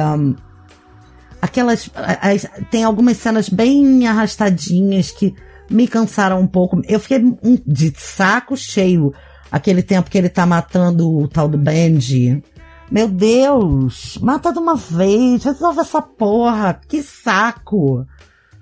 aquelas. 1.42 1.90
As, 1.94 2.48
tem 2.70 2.84
algumas 2.84 3.18
cenas 3.18 3.48
bem 3.48 4.06
arrastadinhas 4.06 5.10
que 5.10 5.34
me 5.70 5.86
cansaram 5.86 6.40
um 6.40 6.46
pouco. 6.46 6.80
Eu 6.88 7.00
fiquei 7.00 7.18
um, 7.18 7.58
de 7.66 7.92
saco 7.96 8.56
cheio 8.56 9.12
aquele 9.50 9.82
tempo 9.82 10.10
que 10.10 10.18
ele 10.18 10.28
tá 10.28 10.44
matando 10.44 11.08
o 11.10 11.28
tal 11.28 11.48
do 11.48 11.56
Benji. 11.56 12.42
Meu 12.90 13.08
Deus, 13.08 14.18
mata 14.20 14.52
de 14.52 14.58
uma 14.58 14.76
vez, 14.76 15.44
resolve 15.44 15.80
essa 15.80 16.02
porra, 16.02 16.80
que 16.88 17.02
saco. 17.02 18.06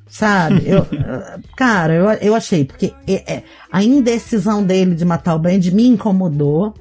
Sabe? 0.06 0.62
Eu, 0.66 0.86
cara, 1.56 1.94
eu, 1.94 2.04
eu 2.20 2.34
achei, 2.34 2.64
porque 2.64 2.92
é, 3.08 3.42
a 3.70 3.82
indecisão 3.82 4.62
dele 4.62 4.94
de 4.94 5.04
matar 5.04 5.34
o 5.34 5.38
Benji 5.38 5.74
me 5.74 5.86
incomodou. 5.86 6.74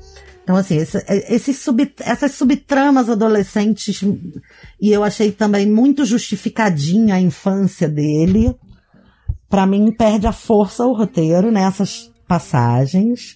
Então, 0.43 0.55
assim, 0.55 0.75
esse, 0.75 0.97
esse 1.07 1.53
sub, 1.53 1.93
essas 1.99 2.33
subtramas 2.33 3.09
adolescentes, 3.09 4.03
e 4.81 4.91
eu 4.91 5.03
achei 5.03 5.31
também 5.31 5.65
muito 5.65 6.03
justificadinha 6.03 7.15
a 7.15 7.21
infância 7.21 7.87
dele. 7.87 8.53
Para 9.51 9.67
mim, 9.67 9.91
perde 9.91 10.25
a 10.25 10.31
força 10.31 10.85
o 10.85 10.93
roteiro 10.93 11.51
nessas 11.51 12.09
passagens. 12.25 13.35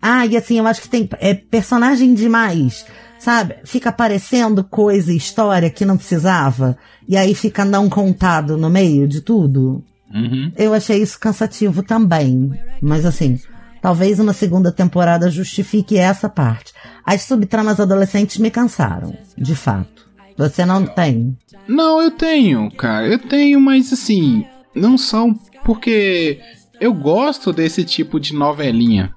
Ah, 0.00 0.24
e 0.24 0.36
assim, 0.36 0.58
eu 0.58 0.66
acho 0.66 0.80
que 0.80 0.88
tem 0.88 1.08
é, 1.18 1.34
personagem 1.34 2.14
demais, 2.14 2.86
sabe? 3.18 3.56
Fica 3.64 3.90
aparecendo 3.90 4.62
coisa 4.62 5.12
e 5.12 5.16
história 5.16 5.68
que 5.68 5.84
não 5.84 5.96
precisava, 5.96 6.78
e 7.08 7.16
aí 7.16 7.34
fica 7.34 7.64
não 7.64 7.90
contado 7.90 8.56
no 8.56 8.70
meio 8.70 9.08
de 9.08 9.20
tudo. 9.20 9.84
Uhum. 10.14 10.52
Eu 10.56 10.74
achei 10.74 11.02
isso 11.02 11.18
cansativo 11.18 11.82
também. 11.82 12.52
Mas 12.80 13.04
assim, 13.04 13.40
talvez 13.80 14.20
uma 14.20 14.32
segunda 14.32 14.70
temporada 14.70 15.28
justifique 15.28 15.98
essa 15.98 16.28
parte. 16.28 16.72
As 17.04 17.22
subtramas 17.22 17.80
adolescentes 17.80 18.38
me 18.38 18.50
cansaram, 18.50 19.16
de 19.36 19.56
fato. 19.56 20.08
Você 20.38 20.64
não 20.64 20.86
tem? 20.86 21.36
Não, 21.66 22.00
eu 22.00 22.10
tenho, 22.12 22.70
cara. 22.76 23.06
Eu 23.06 23.18
tenho, 23.18 23.60
mas 23.60 23.92
assim, 23.92 24.44
não 24.74 24.96
são 24.96 25.34
porque 25.64 26.40
eu 26.80 26.92
gosto 26.92 27.52
desse 27.52 27.84
tipo 27.84 28.18
de 28.18 28.34
novelinha, 28.34 29.14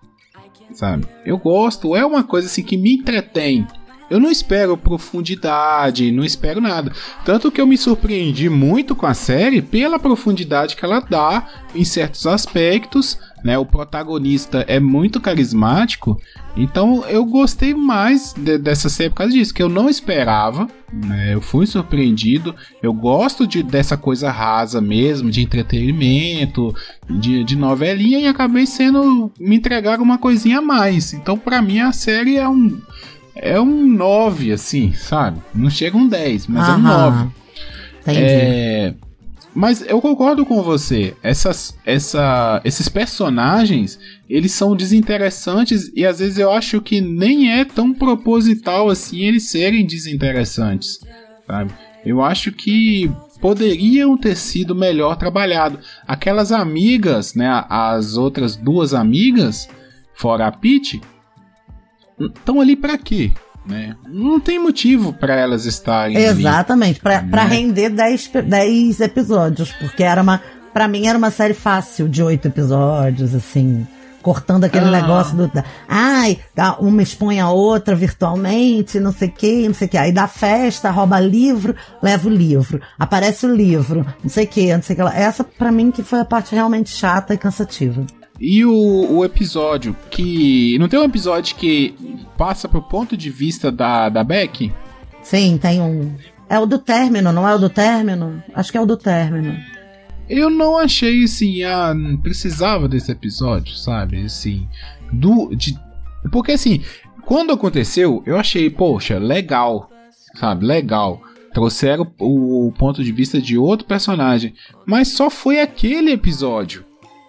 sabe? 0.73 1.07
Eu 1.25 1.37
gosto, 1.37 1.95
é 1.95 2.05
uma 2.05 2.23
coisa 2.23 2.47
assim 2.47 2.63
que 2.63 2.77
me 2.77 2.93
entretém. 2.93 3.67
Eu 4.09 4.19
não 4.19 4.29
espero 4.29 4.77
profundidade, 4.77 6.11
não 6.11 6.23
espero 6.23 6.61
nada. 6.61 6.91
Tanto 7.23 7.51
que 7.51 7.59
eu 7.59 7.65
me 7.65 7.77
surpreendi 7.77 8.49
muito 8.49 8.95
com 8.95 9.07
a 9.07 9.15
série 9.15 9.63
pela 9.63 9.97
profundidade 9.97 10.75
que 10.75 10.85
ela 10.85 10.99
dá 10.99 11.47
em 11.73 11.83
certos 11.83 12.27
aspectos. 12.27 13.17
Né? 13.45 13.59
O 13.59 13.65
protagonista 13.65 14.65
é 14.67 14.79
muito 14.79 15.21
carismático. 15.21 16.19
Então 16.57 17.05
eu 17.07 17.23
gostei 17.23 17.75
mais 17.75 18.33
de, 18.33 18.57
dessa 18.57 18.89
série 18.89 19.11
por 19.11 19.17
causa 19.17 19.33
disso, 19.33 19.53
que 19.53 19.61
eu 19.61 19.69
não 19.69 19.87
esperava. 19.87 20.67
Né? 20.91 21.35
Eu 21.35 21.41
fui 21.41 21.67
surpreendido. 21.67 22.55
Eu 22.81 22.91
gosto 22.91 23.45
de, 23.45 23.61
dessa 23.61 23.95
coisa 23.95 24.31
rasa 24.31 24.81
mesmo, 24.81 25.29
de 25.29 25.43
entretenimento, 25.43 26.73
de, 27.07 27.43
de 27.43 27.55
novelinha, 27.55 28.17
e 28.17 28.25
acabei 28.25 28.65
sendo. 28.65 29.31
me 29.39 29.55
entregar 29.57 30.01
uma 30.01 30.17
coisinha 30.17 30.57
a 30.57 30.61
mais. 30.63 31.13
Então, 31.13 31.37
para 31.37 31.61
mim, 31.61 31.81
a 31.81 31.91
série 31.91 32.37
é 32.37 32.49
um 32.49 32.81
é 33.35 33.61
um 33.61 33.85
9, 33.85 34.53
assim, 34.53 34.91
sabe? 34.93 35.39
Não 35.53 35.69
chega 35.69 35.95
um 35.95 36.07
10, 36.07 36.47
mas 36.47 36.67
Aham. 36.67 36.73
é 36.73 36.77
um 36.77 36.81
9. 36.81 37.29
Entendi. 38.01 38.19
É, 38.21 38.93
mas 39.55 39.81
eu 39.87 40.01
concordo 40.01 40.45
com 40.45 40.61
você. 40.61 41.15
Essas, 41.23 41.75
essa, 41.85 42.61
esses 42.65 42.89
personagens, 42.89 43.97
eles 44.29 44.51
são 44.51 44.75
desinteressantes 44.75 45.89
e 45.95 46.05
às 46.05 46.19
vezes 46.19 46.37
eu 46.37 46.51
acho 46.51 46.81
que 46.81 46.99
nem 46.99 47.51
é 47.51 47.63
tão 47.63 47.93
proposital 47.93 48.89
assim 48.89 49.21
eles 49.21 49.49
serem 49.49 49.85
desinteressantes, 49.85 50.99
sabe? 51.47 51.73
Eu 52.05 52.21
acho 52.21 52.51
que 52.51 53.09
poderiam 53.39 54.17
ter 54.17 54.35
sido 54.35 54.75
melhor 54.75 55.15
trabalhado. 55.15 55.79
Aquelas 56.05 56.51
amigas, 56.51 57.33
né, 57.33 57.65
as 57.69 58.17
outras 58.17 58.55
duas 58.55 58.93
amigas, 58.93 59.69
fora 60.13 60.47
a 60.47 60.51
Peach, 60.51 61.01
estão 62.19 62.59
ali 62.59 62.75
para 62.75 62.97
quê? 62.97 63.31
Né? 63.65 63.95
Não 64.07 64.39
tem 64.39 64.59
motivo 64.59 65.11
para 65.11 65.35
elas 65.35 65.65
estarem 65.65 66.17
Exatamente, 66.17 66.99
para 66.99 67.21
né? 67.21 67.45
render 67.45 67.89
10 67.89 68.99
episódios, 69.01 69.71
porque 69.71 70.03
era 70.03 70.21
uma 70.21 70.39
para 70.75 70.89
mim 70.89 71.07
era 71.07 71.17
uma 71.17 71.31
série 71.31 71.53
fácil 71.53 72.09
de 72.09 72.21
oito 72.21 72.49
episódios, 72.49 73.33
assim, 73.33 73.87
cortando 74.21 74.65
aquele 74.65 74.87
ah. 74.87 74.91
negócio 74.91 75.37
do 75.37 75.49
ai, 75.87 76.37
uma 76.79 77.01
expõe 77.01 77.39
a 77.39 77.49
outra 77.49 77.95
virtualmente, 77.95 78.99
não 78.99 79.13
sei 79.13 79.29
que, 79.29 79.67
não 79.67 79.73
sei 79.73 79.87
que, 79.87 79.97
aí 79.97 80.11
dá 80.11 80.27
festa, 80.27 80.91
rouba 80.91 81.17
livro, 81.17 81.73
leva 82.01 82.27
o 82.27 82.31
livro, 82.31 82.81
aparece 82.99 83.45
o 83.45 83.55
livro, 83.55 84.05
não 84.21 84.29
sei 84.29 84.45
que, 84.45 84.73
não 84.73 84.81
sei 84.81 84.97
que, 84.97 85.01
essa 85.01 85.45
para 85.45 85.71
mim 85.71 85.91
que 85.91 86.03
foi 86.03 86.19
a 86.19 86.25
parte 86.25 86.53
realmente 86.53 86.89
chata 86.89 87.33
e 87.33 87.37
cansativa. 87.37 88.05
E 88.39 88.65
o, 88.65 89.17
o 89.17 89.25
episódio 89.25 89.95
que. 90.09 90.77
Não 90.77 90.87
tem 90.87 90.99
um 90.99 91.05
episódio 91.05 91.55
que 91.55 91.95
passa 92.37 92.67
pro 92.67 92.81
ponto 92.81 93.15
de 93.15 93.29
vista 93.29 93.71
da, 93.71 94.09
da 94.09 94.23
Beck? 94.23 94.71
Sim, 95.21 95.57
tem 95.57 95.81
um. 95.81 96.13
É 96.49 96.59
o 96.59 96.65
do 96.65 96.77
término, 96.77 97.31
não 97.31 97.47
é 97.47 97.55
o 97.55 97.57
do 97.57 97.69
término? 97.69 98.43
Acho 98.53 98.71
que 98.71 98.77
é 98.77 98.81
o 98.81 98.85
do 98.85 98.97
término. 98.97 99.57
Eu 100.29 100.49
não 100.49 100.77
achei 100.77 101.23
assim, 101.23 101.63
ah, 101.63 101.93
precisava 102.21 102.87
desse 102.87 103.11
episódio, 103.11 103.75
sabe? 103.75 104.23
Assim, 104.23 104.67
do 105.11 105.55
de 105.55 105.77
porque 106.31 106.53
assim, 106.53 106.81
quando 107.25 107.53
aconteceu, 107.53 108.23
eu 108.25 108.37
achei, 108.37 108.69
poxa, 108.69 109.17
legal, 109.17 109.89
sabe? 110.35 110.65
Legal. 110.65 111.21
Trouxeram 111.53 112.11
o 112.19 112.71
ponto 112.77 113.03
de 113.03 113.11
vista 113.11 113.41
de 113.41 113.57
outro 113.57 113.87
personagem, 113.87 114.53
mas 114.85 115.09
só 115.09 115.29
foi 115.29 115.61
aquele 115.61 116.11
episódio 116.11 116.84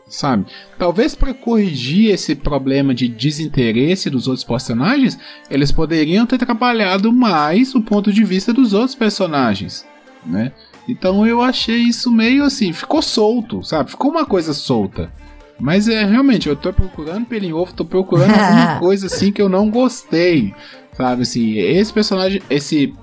sabe? 0.08 0.46
Talvez 0.78 1.14
para 1.14 1.34
corrigir 1.34 2.10
esse 2.10 2.34
problema 2.34 2.94
de 2.94 3.08
desinteresse 3.08 4.08
dos 4.08 4.28
outros 4.28 4.44
personagens, 4.44 5.18
eles 5.50 5.72
poderiam 5.72 6.26
ter 6.26 6.38
trabalhado 6.38 7.12
mais 7.12 7.74
o 7.74 7.82
ponto 7.82 8.12
de 8.12 8.24
vista 8.24 8.52
dos 8.52 8.72
outros 8.72 8.94
personagens, 8.94 9.86
né? 10.24 10.52
Então 10.88 11.26
eu 11.26 11.42
achei 11.42 11.78
isso 11.78 12.10
meio 12.12 12.44
assim, 12.44 12.72
ficou 12.72 13.02
solto, 13.02 13.62
sabe? 13.62 13.90
Ficou 13.90 14.10
uma 14.10 14.24
coisa 14.24 14.52
solta. 14.54 15.10
Mas 15.58 15.88
é 15.88 16.04
realmente, 16.04 16.48
eu 16.48 16.54
tô 16.54 16.72
procurando 16.72 17.26
pelo 17.26 17.44
em 17.44 17.52
ovo, 17.52 17.72
tô 17.72 17.84
procurando 17.84 18.30
alguma 18.38 18.78
coisa 18.78 19.06
assim 19.06 19.32
que 19.32 19.40
eu 19.42 19.48
não 19.48 19.70
gostei, 19.70 20.54
sabe? 20.92 21.22
Assim, 21.22 21.56
esse 21.56 21.92
personagem, 21.92 22.40
esse 22.48 22.94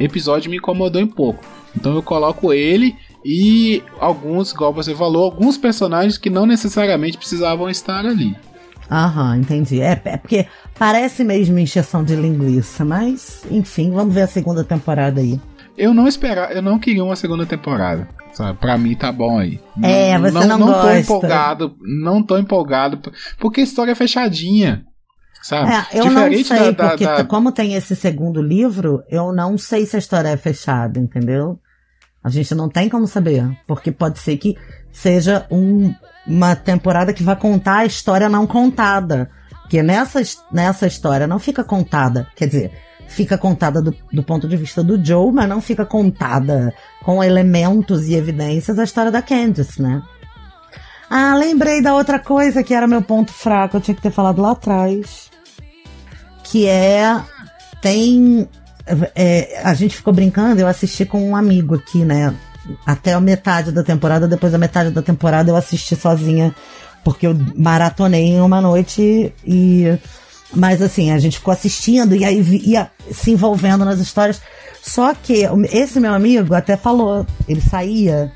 episódio 0.00 0.50
me 0.50 0.56
incomodou 0.56 1.02
um 1.02 1.06
pouco. 1.06 1.44
Então 1.76 1.94
eu 1.94 2.02
coloco 2.02 2.52
ele 2.52 2.96
e 3.24 3.82
alguns, 3.98 4.52
igual 4.52 4.72
você 4.72 4.94
falou, 4.94 5.24
alguns 5.24 5.56
personagens 5.56 6.18
que 6.18 6.30
não 6.30 6.46
necessariamente 6.46 7.18
precisavam 7.18 7.68
estar 7.68 8.04
ali. 8.04 8.36
Aham, 8.90 9.38
entendi. 9.38 9.80
É, 9.80 10.00
é 10.04 10.16
porque 10.16 10.46
parece 10.78 11.24
mesmo 11.24 11.58
encheção 11.58 12.04
de 12.04 12.14
linguiça, 12.14 12.84
mas 12.84 13.44
enfim, 13.50 13.90
vamos 13.90 14.14
ver 14.14 14.22
a 14.22 14.26
segunda 14.26 14.64
temporada 14.64 15.20
aí. 15.20 15.40
Eu 15.76 15.94
não 15.94 16.06
esperava, 16.06 16.52
eu 16.52 16.60
não 16.60 16.78
queria 16.78 17.02
uma 17.02 17.16
segunda 17.16 17.46
temporada. 17.46 18.08
Sabe? 18.32 18.58
Pra 18.58 18.78
mim 18.78 18.94
tá 18.94 19.12
bom 19.12 19.38
aí. 19.38 19.60
É, 19.82 20.16
não, 20.18 20.30
você 20.30 20.46
não, 20.46 20.58
não, 20.58 20.58
não 20.58 20.66
gosta. 20.66 20.88
tô 20.88 20.96
empolgado, 20.96 21.76
não 21.80 22.22
tô 22.22 22.38
empolgado, 22.38 23.00
porque 23.38 23.60
a 23.60 23.64
história 23.64 23.92
é 23.92 23.94
fechadinha. 23.94 24.84
Sabe? 25.42 25.72
É, 25.72 25.98
eu 25.98 26.04
Diferente 26.04 26.50
não 26.50 26.58
sei, 26.58 26.72
da, 26.72 26.88
porque 26.88 27.04
da... 27.04 27.24
como 27.24 27.52
tem 27.52 27.74
esse 27.74 27.96
segundo 27.96 28.40
livro, 28.40 29.02
eu 29.10 29.32
não 29.32 29.58
sei 29.58 29.84
se 29.84 29.96
a 29.96 29.98
história 29.98 30.28
é 30.28 30.36
fechada, 30.36 31.00
entendeu? 31.00 31.58
A 32.22 32.30
gente 32.30 32.54
não 32.54 32.68
tem 32.68 32.88
como 32.88 33.06
saber, 33.06 33.44
porque 33.66 33.90
pode 33.90 34.18
ser 34.18 34.36
que 34.36 34.56
seja 34.90 35.46
um, 35.50 35.92
uma 36.26 36.54
temporada 36.54 37.12
que 37.12 37.22
vai 37.22 37.34
contar 37.36 37.78
a 37.78 37.86
história 37.86 38.28
não 38.28 38.46
contada. 38.46 39.30
Porque 39.62 39.82
nessa, 39.82 40.20
nessa 40.52 40.86
história 40.86 41.26
não 41.26 41.38
fica 41.38 41.64
contada, 41.64 42.28
quer 42.36 42.46
dizer, 42.46 42.72
fica 43.08 43.36
contada 43.36 43.82
do, 43.82 43.94
do 44.12 44.22
ponto 44.22 44.46
de 44.46 44.56
vista 44.56 44.82
do 44.82 45.02
Joe, 45.02 45.32
mas 45.32 45.48
não 45.48 45.60
fica 45.60 45.84
contada 45.84 46.74
com 47.02 47.22
elementos 47.24 48.06
e 48.08 48.14
evidências 48.14 48.78
a 48.78 48.84
história 48.84 49.10
da 49.10 49.22
Candice, 49.22 49.80
né? 49.80 50.02
Ah, 51.10 51.34
lembrei 51.34 51.82
da 51.82 51.94
outra 51.94 52.18
coisa 52.18 52.62
que 52.62 52.72
era 52.72 52.86
meu 52.86 53.02
ponto 53.02 53.32
fraco, 53.32 53.76
eu 53.76 53.80
tinha 53.80 53.94
que 53.94 54.00
ter 54.00 54.10
falado 54.10 54.40
lá 54.40 54.52
atrás. 54.52 55.30
Que 56.44 56.66
é. 56.66 57.20
Tem 57.82 58.48
é, 59.14 59.60
a 59.64 59.74
gente 59.74 59.96
ficou 59.96 60.12
brincando, 60.12 60.60
eu 60.60 60.66
assisti 60.66 61.04
com 61.04 61.22
um 61.28 61.36
amigo 61.36 61.74
aqui, 61.74 62.04
né? 62.04 62.34
até 62.86 63.12
a 63.12 63.20
metade 63.20 63.72
da 63.72 63.82
temporada. 63.82 64.28
Depois 64.28 64.52
da 64.52 64.58
metade 64.58 64.90
da 64.90 65.02
temporada 65.02 65.50
eu 65.50 65.56
assisti 65.56 65.96
sozinha, 65.96 66.54
porque 67.04 67.26
eu 67.26 67.36
maratonei 67.56 68.24
em 68.24 68.40
uma 68.40 68.60
noite 68.60 69.32
e. 69.44 69.98
Mas 70.54 70.82
assim, 70.82 71.10
a 71.10 71.18
gente 71.18 71.38
ficou 71.38 71.52
assistindo 71.52 72.14
e 72.14 72.26
aí 72.26 72.38
ia 72.66 72.90
se 73.10 73.30
envolvendo 73.30 73.84
nas 73.84 73.98
histórias. 74.00 74.40
Só 74.82 75.14
que 75.14 75.48
esse 75.70 75.98
meu 75.98 76.12
amigo 76.12 76.54
até 76.54 76.76
falou, 76.76 77.26
ele 77.48 77.60
saía 77.60 78.30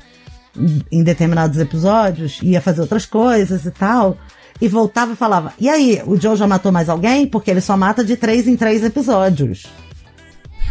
em 0.91 1.03
determinados 1.03 1.59
episódios, 1.59 2.39
ia 2.41 2.59
fazer 2.59 2.81
outras 2.81 3.05
coisas 3.05 3.65
e 3.65 3.71
tal, 3.71 4.17
e 4.59 4.67
voltava 4.67 5.13
e 5.13 5.15
falava: 5.15 5.53
E 5.59 5.69
aí, 5.69 6.01
o 6.07 6.19
Joe 6.19 6.35
já 6.35 6.47
matou 6.47 6.71
mais 6.71 6.89
alguém? 6.89 7.27
Porque 7.27 7.51
ele 7.51 7.61
só 7.61 7.77
mata 7.77 8.03
de 8.03 8.17
três 8.17 8.47
em 8.47 8.57
três 8.57 8.83
episódios. 8.83 9.67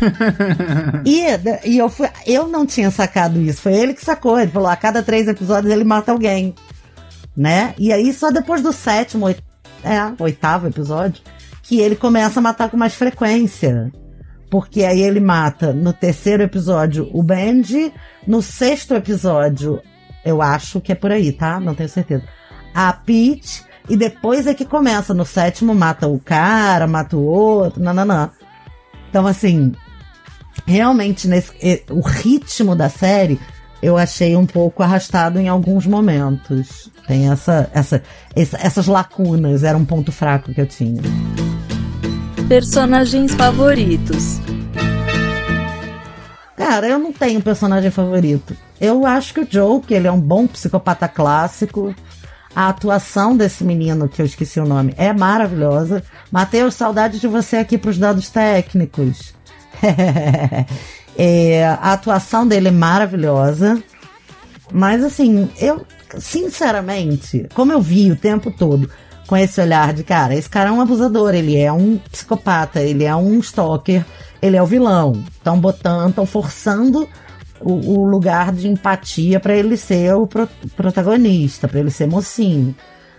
e, 1.05 1.69
e 1.69 1.79
eu, 1.79 1.89
fui, 1.89 2.09
eu 2.27 2.47
não 2.47 2.67
tinha 2.67 2.91
sacado 2.91 3.41
isso, 3.41 3.63
foi 3.63 3.75
ele 3.75 3.95
que 3.95 4.05
sacou. 4.05 4.39
Ele 4.39 4.51
falou: 4.51 4.69
a 4.69 4.77
cada 4.77 5.03
três 5.03 5.29
episódios 5.29 5.73
ele 5.73 5.85
mata 5.85 6.13
alguém. 6.13 6.55
Né? 7.37 7.75
E 7.79 7.93
aí, 7.93 8.13
só 8.13 8.31
depois 8.31 8.63
do 8.63 8.73
sétimo, 8.73 9.27
oit 9.27 9.43
é, 9.85 10.23
oitavo 10.23 10.67
episódio, 10.67 11.23
que 11.63 11.81
ele 11.81 11.95
começa 11.95 12.41
a 12.41 12.43
matar 12.43 12.71
com 12.71 12.77
mais 12.77 12.95
frequência. 12.95 13.93
Porque 14.51 14.85
aí 14.85 15.01
ele 15.01 15.21
mata 15.21 15.73
no 15.73 15.93
terceiro 15.93 16.43
episódio 16.43 17.11
o 17.13 17.23
Benji, 17.23 17.93
no 18.27 18.41
sexto 18.41 18.95
episódio, 18.95 19.83
eu 20.25 20.41
acho 20.41 20.81
que 20.81 20.93
é 20.93 20.95
por 20.95 21.13
aí, 21.13 21.33
tá? 21.33 21.61
Não 21.61 21.75
tenho 21.75 21.89
certeza. 21.89 22.25
A 22.75 22.93
Peach, 22.93 23.65
e 23.89 23.97
depois 23.97 24.47
é 24.47 24.55
que 24.55 24.65
começa. 24.65 25.15
No 25.15 25.25
sétimo 25.25 25.75
mata 25.75 26.07
o 26.07 26.19
cara, 26.19 26.87
mata 26.87 27.17
o 27.17 27.25
outro, 27.25 27.83
nananã. 27.83 28.31
Então, 29.09 29.27
assim, 29.27 29.73
realmente 30.67 31.29
nesse, 31.29 31.53
o 31.91 32.01
ritmo 32.01 32.75
da 32.75 32.89
série 32.89 33.41
eu 33.83 33.97
achei 33.97 34.35
um 34.35 34.47
pouco 34.47 34.83
arrastado 34.83 35.39
em 35.39 35.49
alguns 35.49 35.87
momentos. 35.87 36.91
Tem 37.07 37.31
essa, 37.31 37.71
essa, 37.73 38.03
essa, 38.35 38.59
essas 38.59 38.87
lacunas, 38.87 39.63
era 39.63 39.77
um 39.79 39.85
ponto 39.85 40.11
fraco 40.11 40.53
que 40.53 40.61
eu 40.61 40.67
tinha. 40.67 41.01
Personagens 42.49 43.35
favoritos. 43.35 44.41
Cara, 46.57 46.89
eu 46.89 46.99
não 46.99 47.13
tenho 47.13 47.41
personagem 47.43 47.91
favorito. 47.91 48.57
Eu 48.81 49.07
acho 49.07 49.35
que 49.35 49.41
o 49.41 49.47
Joe, 49.49 49.81
que 49.81 49.95
ele 49.95 50.09
é 50.09 50.13
um 50.13 50.21
bom 50.21 50.47
psicopata 50.47 51.07
clássico. 51.07 51.95
A 52.55 52.69
atuação 52.69 53.37
desse 53.37 53.63
menino, 53.63 54.09
que 54.09 54.23
eu 54.23 54.27
esqueci 54.27 54.59
o 54.59 54.67
nome, 54.67 54.95
é 54.97 55.13
maravilhosa. 55.13 56.03
Matheus, 56.33 56.75
saudade 56.75 57.21
de 57.21 57.29
você 57.29 57.57
aqui 57.57 57.77
para 57.77 57.91
os 57.91 57.99
dados 57.99 58.31
técnicos. 58.31 59.35
é, 61.17 61.67
a 61.67 61.93
atuação 61.93 62.47
dele 62.47 62.69
é 62.69 62.73
maravilhosa. 62.73 63.83
Mas 64.73 65.05
assim, 65.05 65.49
eu, 65.59 65.87
sinceramente, 66.19 67.47
como 67.55 67.73
eu 67.73 67.81
vi 67.81 68.11
o 68.11 68.17
tempo 68.17 68.51
todo 68.51 68.91
com 69.27 69.37
esse 69.37 69.61
olhar 69.61 69.93
de 69.93 70.05
cara, 70.05 70.35
esse 70.35 70.49
cara 70.49 70.71
é 70.71 70.73
um 70.73 70.81
abusador, 70.81 71.35
ele 71.35 71.57
é 71.57 71.73
um 71.73 71.99
psicopata, 72.11 72.81
ele 72.81 73.05
é 73.05 73.15
um 73.15 73.39
stalker, 73.41 74.05
ele 74.41 74.57
é 74.57 74.63
o 74.63 74.67
vilão. 74.67 75.25
Estão 75.37 75.59
botando, 75.59 76.11
estão 76.11 76.27
forçando 76.27 77.09
o, 77.61 77.73
o, 77.73 78.07
lugar 78.07 78.53
de 78.53 78.69
empatia 78.69 79.41
para 79.41 79.57
ele 79.57 79.77
ser 79.77 80.15
o 80.15 80.27
pro, 80.27 80.49
protagonista, 80.77 81.67
para 81.67 81.81
ele 81.81 81.91
ser 81.91 82.07
mocinho. 82.07 82.75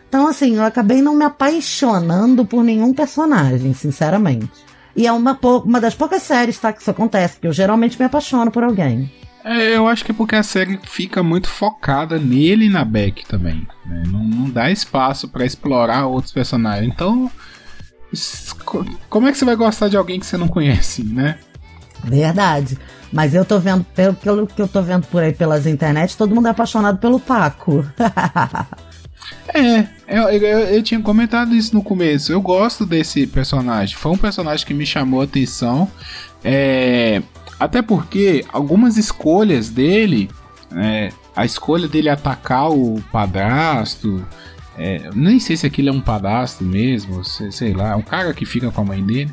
Então, 0.08 0.28
assim, 0.28 0.56
eu 0.56 0.64
acabei 0.64 1.02
não 1.02 1.16
me 1.16 1.26
apaixonando 1.26 2.46
por 2.46 2.64
nenhum 2.64 2.94
personagem, 2.94 3.74
sinceramente. 3.74 4.67
E 4.98 5.06
é 5.06 5.12
uma, 5.12 5.38
uma 5.64 5.80
das 5.80 5.94
poucas 5.94 6.24
séries, 6.24 6.58
tá, 6.58 6.74
que 6.74 6.82
isso 6.82 6.90
acontece, 6.90 7.36
porque 7.36 7.48
eu 7.48 7.54
geralmente 7.54 8.00
me 8.00 8.06
apaixono 8.06 8.50
por 8.50 8.64
alguém. 8.64 9.12
É, 9.46 9.78
eu 9.78 9.88
acho 9.88 10.04
que 10.04 10.12
é 10.12 10.14
porque 10.14 10.36
a 10.36 10.42
série 10.42 10.80
fica 10.84 11.22
muito 11.22 11.48
focada 11.48 12.18
nele 12.18 12.66
e 12.66 12.70
na 12.70 12.84
Beck 12.84 13.24
também. 13.28 13.66
Né? 13.86 14.04
Não, 14.08 14.24
não, 14.24 14.50
dá 14.50 14.72
espaço 14.72 15.30
para 15.30 15.46
explorar 15.46 16.08
outros 16.08 16.34
personagens. 16.34 16.92
Então, 16.92 17.32
como 19.08 19.28
é 19.28 19.32
que 19.32 19.38
você 19.38 19.46
vai 19.46 19.56
gostar 19.56 19.88
de 19.88 19.96
alguém 19.96 20.20
que 20.20 20.26
você 20.26 20.36
não 20.36 20.48
conhece, 20.48 21.04
né? 21.04 21.38
Verdade. 22.04 22.78
Mas 23.14 23.36
eu 23.36 23.46
tô 23.46 23.60
vendo, 23.60 23.84
pelo, 23.84 24.16
pelo 24.16 24.48
que 24.48 24.62
eu 24.62 24.68
tô 24.68 24.82
vendo 24.82 25.06
por 25.08 25.22
aí 25.22 25.32
pelas 25.32 25.68
internet, 25.68 26.18
todo 26.18 26.34
mundo 26.34 26.48
é 26.48 26.52
apaixonado 26.52 26.98
pelo 26.98 27.20
Paco. 27.20 27.86
é, 29.54 29.88
eu, 30.08 30.24
eu, 30.30 30.60
eu, 30.60 30.84
tinha 30.84 31.00
comentado 31.02 31.56
isso 31.56 31.74
no 31.74 31.84
começo. 31.84 32.32
Eu 32.32 32.42
gosto 32.42 32.86
desse 32.86 33.26
personagem. 33.28 33.96
Foi 33.96 34.12
um 34.12 34.18
personagem 34.18 34.66
que 34.66 34.74
me 34.74 34.86
chamou 34.86 35.22
a 35.22 35.24
atenção. 35.24 35.90
É, 36.44 37.22
até 37.60 37.82
porque 37.82 38.46
algumas 38.52 38.98
escolhas 38.98 39.70
dele, 39.70 40.30
é, 40.76 41.10
a 41.36 41.46
escolha 41.46 41.88
dele 41.88 42.10
atacar 42.10 42.70
o 42.70 43.02
padrasto, 43.12 44.26
é, 44.78 45.10
nem 45.16 45.40
sei 45.40 45.58
se 45.58 45.66
aquilo 45.66 45.90
é 45.90 45.92
um 45.92 46.02
padrasto 46.02 46.64
mesmo, 46.64 47.24
sei, 47.24 47.52
sei 47.52 47.74
lá, 47.74 47.92
é 47.92 47.96
um 47.96 48.02
cara 48.02 48.34
que 48.34 48.46
fica 48.46 48.72
com 48.72 48.82
a 48.82 48.86
mãe 48.86 49.04
dele. 49.04 49.32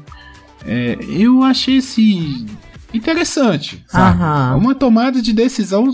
É, 0.67 0.97
eu 1.09 1.43
achei 1.43 1.77
esse 1.77 2.47
interessante, 2.93 3.85
sabe? 3.89 4.23
É 4.23 4.57
uma 4.57 4.75
tomada 4.75 5.21
de 5.21 5.33
decisão 5.33 5.93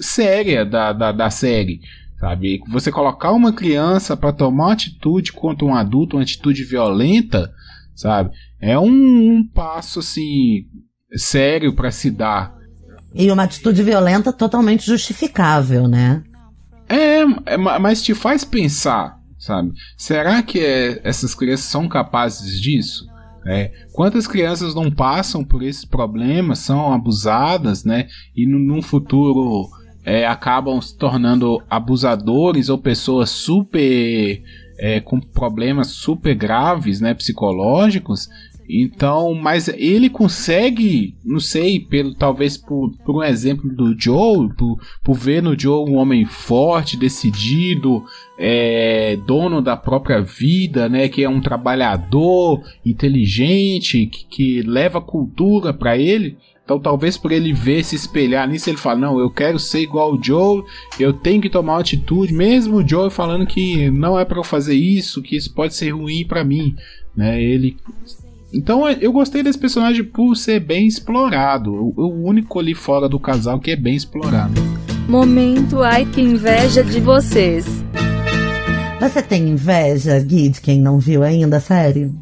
séria 0.00 0.64
da, 0.64 0.92
da, 0.92 1.12
da 1.12 1.28
série, 1.28 1.80
sabe? 2.20 2.60
Você 2.68 2.92
colocar 2.92 3.32
uma 3.32 3.52
criança 3.52 4.14
para 4.14 4.32
tomar 4.32 4.64
uma 4.66 4.72
atitude 4.74 5.32
contra 5.32 5.64
um 5.64 5.74
adulto, 5.74 6.16
uma 6.16 6.22
atitude 6.22 6.62
violenta, 6.64 7.50
sabe? 7.94 8.30
É 8.60 8.78
um, 8.78 8.86
um 9.36 9.48
passo 9.48 10.00
assim 10.00 10.66
sério 11.16 11.74
para 11.74 11.90
se 11.90 12.10
dar. 12.10 12.54
E 13.14 13.30
uma 13.30 13.44
atitude 13.44 13.82
violenta 13.82 14.32
totalmente 14.32 14.86
justificável, 14.86 15.88
né? 15.88 16.22
É, 16.88 17.22
é 17.46 17.56
mas 17.56 18.02
te 18.02 18.14
faz 18.14 18.44
pensar, 18.44 19.18
sabe? 19.38 19.72
Será 19.96 20.42
que 20.42 20.60
é, 20.60 21.00
essas 21.02 21.34
crianças 21.34 21.66
são 21.66 21.88
capazes 21.88 22.60
disso? 22.60 23.08
É, 23.46 23.72
quantas 23.92 24.26
crianças 24.26 24.74
não 24.74 24.90
passam 24.90 25.42
por 25.42 25.62
esses 25.62 25.86
problemas, 25.86 26.58
são 26.58 26.92
abusadas, 26.92 27.82
né? 27.82 28.06
E 28.36 28.46
no, 28.46 28.58
num 28.58 28.82
futuro 28.82 29.70
é, 30.04 30.26
acabam 30.26 30.80
se 30.80 30.96
tornando 30.96 31.62
abusadores 31.68 32.68
ou 32.68 32.78
pessoas 32.78 33.30
super 33.30 34.42
é, 34.78 35.00
com 35.00 35.20
problemas 35.20 35.88
super 35.88 36.34
graves, 36.34 37.00
né, 37.00 37.12
psicológicos, 37.12 38.28
então, 38.72 39.34
mas 39.34 39.66
ele 39.66 40.08
consegue, 40.08 41.16
não 41.24 41.40
sei, 41.40 41.80
pelo 41.80 42.14
talvez 42.14 42.56
por, 42.56 42.92
por 43.04 43.16
um 43.16 43.22
exemplo 43.22 43.68
do 43.74 44.00
Joe, 44.00 44.48
por, 44.54 44.78
por 45.02 45.14
ver 45.14 45.42
no 45.42 45.58
Joe 45.58 45.90
um 45.90 45.96
homem 45.96 46.24
forte, 46.24 46.96
decidido, 46.96 48.04
é, 48.38 49.18
dono 49.26 49.60
da 49.60 49.76
própria 49.76 50.22
vida, 50.22 50.88
né, 50.88 51.08
que 51.08 51.24
é 51.24 51.28
um 51.28 51.40
trabalhador 51.40 52.62
inteligente, 52.86 54.06
que, 54.06 54.24
que 54.26 54.62
leva 54.62 55.00
cultura 55.00 55.74
para 55.74 55.98
ele. 55.98 56.38
Então, 56.70 56.78
talvez 56.78 57.16
por 57.16 57.32
ele 57.32 57.52
ver, 57.52 57.84
se 57.84 57.96
espelhar 57.96 58.48
nisso, 58.48 58.70
ele 58.70 58.76
fala: 58.76 59.00
Não, 59.00 59.18
eu 59.18 59.28
quero 59.28 59.58
ser 59.58 59.80
igual 59.80 60.14
o 60.14 60.22
Joe, 60.22 60.62
eu 61.00 61.12
tenho 61.12 61.42
que 61.42 61.50
tomar 61.50 61.72
uma 61.72 61.80
atitude, 61.80 62.32
mesmo 62.32 62.76
o 62.76 62.88
Joe 62.88 63.10
falando 63.10 63.44
que 63.44 63.90
não 63.90 64.16
é 64.16 64.24
para 64.24 64.38
eu 64.38 64.44
fazer 64.44 64.76
isso, 64.76 65.20
que 65.20 65.34
isso 65.34 65.52
pode 65.52 65.74
ser 65.74 65.90
ruim 65.90 66.24
para 66.24 66.44
mim. 66.44 66.76
Né? 67.16 67.42
Ele 67.42 67.76
então 68.54 68.88
eu 68.88 69.12
gostei 69.12 69.42
desse 69.42 69.58
personagem 69.58 70.04
por 70.04 70.36
ser 70.36 70.60
bem 70.60 70.86
explorado. 70.86 71.74
O, 71.74 72.24
único 72.24 72.60
ali 72.60 72.74
fora 72.74 73.08
do 73.08 73.18
casal 73.18 73.58
que 73.58 73.72
é 73.72 73.76
bem 73.76 73.96
explorado. 73.96 74.60
Momento 75.08 75.82
ai 75.82 76.06
que 76.06 76.20
inveja 76.20 76.84
de 76.84 77.00
vocês. 77.00 77.66
Você 79.00 79.22
tem 79.22 79.48
inveja, 79.48 80.20
Gui, 80.20 80.50
de 80.50 80.60
quem 80.60 80.80
não 80.80 81.00
viu 81.00 81.24
ainda 81.24 81.56
a 81.56 81.60
série? 81.60 82.12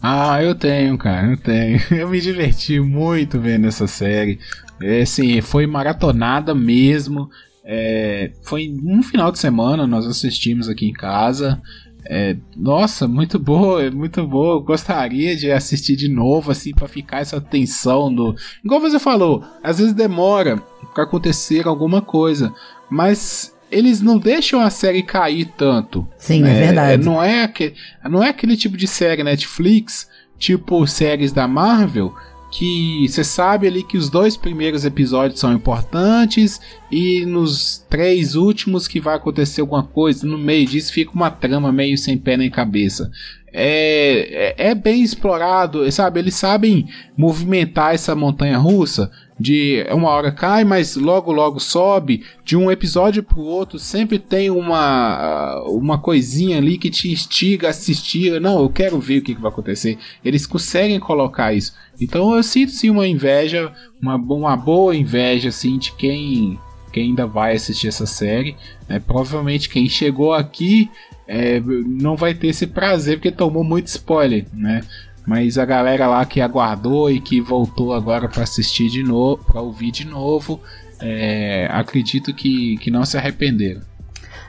Ah, 0.00 0.42
eu 0.42 0.54
tenho, 0.54 0.96
cara, 0.96 1.32
eu 1.32 1.36
tenho. 1.36 1.80
Eu 1.90 2.08
me 2.08 2.20
diverti 2.20 2.78
muito 2.78 3.38
vendo 3.40 3.66
essa 3.66 3.86
série. 3.86 4.38
É, 4.80 5.02
assim, 5.02 5.40
foi 5.40 5.66
maratonada 5.66 6.54
mesmo. 6.54 7.28
É, 7.64 8.30
foi 8.42 8.74
um 8.82 9.02
final 9.02 9.30
de 9.32 9.38
semana, 9.38 9.86
nós 9.86 10.06
assistimos 10.06 10.68
aqui 10.68 10.86
em 10.86 10.92
casa. 10.92 11.60
É, 12.06 12.36
nossa, 12.56 13.06
muito 13.08 13.38
boa, 13.38 13.90
muito 13.90 14.26
boa. 14.26 14.62
Gostaria 14.62 15.36
de 15.36 15.50
assistir 15.50 15.96
de 15.96 16.08
novo, 16.08 16.50
assim, 16.50 16.72
para 16.72 16.88
ficar 16.88 17.20
essa 17.20 17.40
tensão 17.40 18.14
do. 18.14 18.34
Igual 18.64 18.80
você 18.80 18.98
falou, 18.98 19.44
às 19.62 19.78
vezes 19.78 19.92
demora 19.92 20.56
para 20.94 21.04
acontecer 21.04 21.66
alguma 21.66 22.00
coisa, 22.00 22.54
mas 22.88 23.54
eles 23.70 24.00
não 24.00 24.18
deixam 24.18 24.60
a 24.60 24.70
série 24.70 25.02
cair 25.02 25.46
tanto. 25.56 26.08
Sim, 26.16 26.44
é, 26.44 26.50
é 26.50 26.66
verdade. 26.66 27.04
Não 27.04 27.22
é, 27.22 27.42
aquele, 27.42 27.74
não 28.04 28.22
é 28.22 28.30
aquele 28.30 28.56
tipo 28.56 28.76
de 28.76 28.86
série 28.86 29.22
Netflix, 29.22 30.08
tipo 30.38 30.86
séries 30.86 31.32
da 31.32 31.46
Marvel, 31.46 32.14
que 32.50 33.06
você 33.08 33.22
sabe 33.22 33.66
ali 33.66 33.82
que 33.82 33.98
os 33.98 34.08
dois 34.08 34.36
primeiros 34.36 34.84
episódios 34.84 35.38
são 35.38 35.52
importantes 35.52 36.60
e 36.90 37.26
nos 37.26 37.84
três 37.90 38.34
últimos 38.34 38.88
que 38.88 39.00
vai 39.00 39.16
acontecer 39.16 39.60
alguma 39.60 39.82
coisa, 39.82 40.26
no 40.26 40.38
meio 40.38 40.66
disso 40.66 40.92
fica 40.92 41.12
uma 41.12 41.30
trama 41.30 41.70
meio 41.70 41.98
sem 41.98 42.16
pé 42.16 42.36
nem 42.36 42.50
cabeça. 42.50 43.10
é, 43.52 44.54
é, 44.56 44.70
é 44.70 44.74
bem 44.74 45.02
explorado, 45.02 45.90
sabe? 45.92 46.20
Eles 46.20 46.34
sabem 46.34 46.86
movimentar 47.16 47.94
essa 47.94 48.14
montanha 48.14 48.58
russa 48.58 49.10
de 49.38 49.86
uma 49.90 50.08
hora 50.10 50.32
cai, 50.32 50.64
mas 50.64 50.96
logo 50.96 51.30
logo 51.32 51.60
sobe. 51.60 52.24
De 52.44 52.56
um 52.56 52.70
episódio 52.70 53.22
pro 53.22 53.40
outro 53.40 53.78
sempre 53.78 54.18
tem 54.18 54.50
uma 54.50 55.62
uma 55.66 55.98
coisinha 55.98 56.58
ali 56.58 56.76
que 56.76 56.90
te 56.90 57.10
instiga 57.10 57.68
a 57.68 57.70
assistir. 57.70 58.40
Não, 58.40 58.60
eu 58.60 58.68
quero 58.68 58.98
ver 58.98 59.18
o 59.18 59.22
que, 59.22 59.34
que 59.34 59.40
vai 59.40 59.50
acontecer. 59.50 59.98
Eles 60.24 60.46
conseguem 60.46 60.98
colocar 60.98 61.52
isso. 61.52 61.74
Então 62.00 62.34
eu 62.34 62.42
sinto 62.42 62.72
sim 62.72 62.90
uma 62.90 63.06
inveja, 63.06 63.72
uma, 64.00 64.16
uma 64.16 64.56
boa 64.56 64.96
inveja 64.96 65.50
assim 65.50 65.78
de 65.78 65.92
quem 65.92 66.58
quem 66.92 67.10
ainda 67.10 67.26
vai 67.26 67.54
assistir 67.54 67.88
essa 67.88 68.06
série. 68.06 68.56
É, 68.88 68.98
provavelmente 68.98 69.68
quem 69.68 69.88
chegou 69.88 70.32
aqui 70.32 70.90
é, 71.28 71.60
não 71.60 72.16
vai 72.16 72.34
ter 72.34 72.48
esse 72.48 72.66
prazer 72.66 73.18
porque 73.18 73.30
tomou 73.30 73.62
muito 73.62 73.86
spoiler, 73.86 74.46
né? 74.52 74.80
Mas 75.28 75.58
a 75.58 75.66
galera 75.66 76.06
lá 76.06 76.24
que 76.24 76.40
aguardou 76.40 77.10
e 77.10 77.20
que 77.20 77.38
voltou 77.38 77.92
agora 77.92 78.26
para 78.26 78.44
assistir 78.44 78.88
de 78.88 79.02
novo, 79.02 79.44
para 79.44 79.60
ouvir 79.60 79.90
de 79.90 80.06
novo, 80.06 80.58
é, 80.98 81.68
acredito 81.70 82.32
que, 82.32 82.78
que 82.78 82.90
não 82.90 83.04
se 83.04 83.18
arrependeram. 83.18 83.82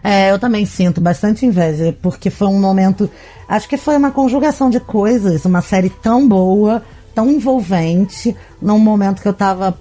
É, 0.01 0.32
eu 0.32 0.39
também 0.39 0.65
sinto 0.65 1.01
bastante 1.01 1.45
inveja, 1.45 1.93
porque 2.01 2.30
foi 2.30 2.47
um 2.47 2.61
momento. 2.61 3.09
Acho 3.45 3.67
que 3.67 3.75
foi 3.75 3.97
uma 3.97 4.09
conjugação 4.11 4.69
de 4.69 4.80
coisas, 4.80 5.43
uma 5.43 5.61
série 5.61 5.89
tão 5.89 6.25
boa, 6.25 6.82
tão 7.13 7.30
envolvente, 7.30 8.34
num 8.61 8.80
momento 8.80 9.21
que 9.21 9.27
eu 9.27 9.34
tava, 9.34 9.77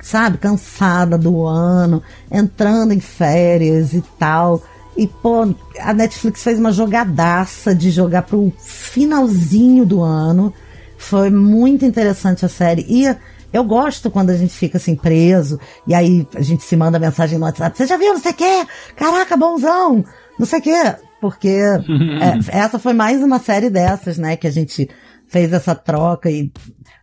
sabe, 0.00 0.36
cansada 0.36 1.16
do 1.16 1.46
ano, 1.46 2.02
entrando 2.28 2.92
em 2.92 2.98
férias 2.98 3.92
e 3.92 4.02
tal. 4.18 4.60
E, 5.00 5.06
pô, 5.06 5.54
a 5.78 5.94
Netflix 5.94 6.42
fez 6.42 6.58
uma 6.58 6.70
jogadaça 6.70 7.74
de 7.74 7.90
jogar 7.90 8.20
pro 8.20 8.52
finalzinho 8.58 9.86
do 9.86 10.02
ano. 10.02 10.52
Foi 10.98 11.30
muito 11.30 11.86
interessante 11.86 12.44
a 12.44 12.50
série. 12.50 12.84
E 12.86 13.06
eu 13.50 13.64
gosto 13.64 14.10
quando 14.10 14.28
a 14.28 14.36
gente 14.36 14.52
fica 14.52 14.76
assim 14.76 14.94
preso. 14.94 15.58
E 15.86 15.94
aí 15.94 16.28
a 16.34 16.42
gente 16.42 16.64
se 16.64 16.76
manda 16.76 16.98
mensagem 16.98 17.38
no 17.38 17.46
WhatsApp. 17.46 17.78
Você 17.78 17.86
já 17.86 17.96
viu? 17.96 18.12
Não 18.12 18.20
sei 18.20 18.32
o 18.32 18.34
quê? 18.34 18.66
Caraca, 18.94 19.38
bonzão! 19.38 20.04
Não 20.38 20.44
sei 20.44 20.58
o 20.58 20.62
quê. 20.62 20.94
Porque 21.18 21.48
é, 22.20 22.58
essa 22.58 22.78
foi 22.78 22.92
mais 22.92 23.22
uma 23.22 23.38
série 23.38 23.70
dessas, 23.70 24.18
né? 24.18 24.36
Que 24.36 24.48
a 24.48 24.52
gente 24.52 24.86
fez 25.26 25.50
essa 25.50 25.74
troca 25.74 26.30
e. 26.30 26.52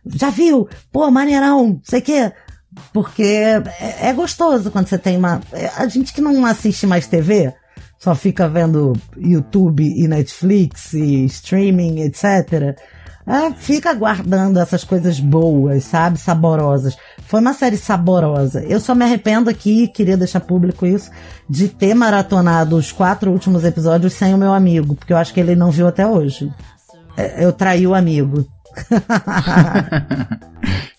Já 0.06 0.30
viu? 0.30 0.68
Pô, 0.92 1.10
maneirão, 1.10 1.66
não 1.66 1.80
sei 1.82 1.98
o 1.98 2.02
quê. 2.02 2.32
Porque 2.92 3.24
é, 3.24 4.10
é 4.10 4.12
gostoso 4.12 4.70
quando 4.70 4.86
você 4.86 4.98
tem 4.98 5.16
uma. 5.16 5.40
É, 5.52 5.68
a 5.76 5.88
gente 5.88 6.12
que 6.12 6.20
não 6.20 6.46
assiste 6.46 6.86
mais 6.86 7.08
TV 7.08 7.52
só 7.98 8.14
fica 8.14 8.48
vendo 8.48 8.92
YouTube 9.16 9.82
e 9.82 10.06
Netflix 10.06 10.92
e 10.92 11.24
streaming, 11.24 12.02
etc. 12.02 12.76
É, 13.26 13.52
fica 13.52 13.92
guardando 13.92 14.58
essas 14.58 14.84
coisas 14.84 15.20
boas, 15.20 15.84
sabe? 15.84 16.18
Saborosas. 16.18 16.96
Foi 17.26 17.40
uma 17.40 17.52
série 17.52 17.76
saborosa. 17.76 18.64
Eu 18.64 18.80
só 18.80 18.94
me 18.94 19.04
arrependo 19.04 19.50
aqui, 19.50 19.86
queria 19.88 20.16
deixar 20.16 20.40
público 20.40 20.86
isso, 20.86 21.10
de 21.46 21.68
ter 21.68 21.92
maratonado 21.92 22.74
os 22.74 22.90
quatro 22.90 23.30
últimos 23.30 23.64
episódios 23.64 24.14
sem 24.14 24.32
o 24.32 24.38
meu 24.38 24.54
amigo, 24.54 24.94
porque 24.94 25.12
eu 25.12 25.18
acho 25.18 25.34
que 25.34 25.40
ele 25.40 25.54
não 25.54 25.70
viu 25.70 25.86
até 25.86 26.06
hoje. 26.06 26.50
É, 27.18 27.44
eu 27.44 27.52
traí 27.52 27.86
o 27.86 27.94
amigo. 27.94 28.46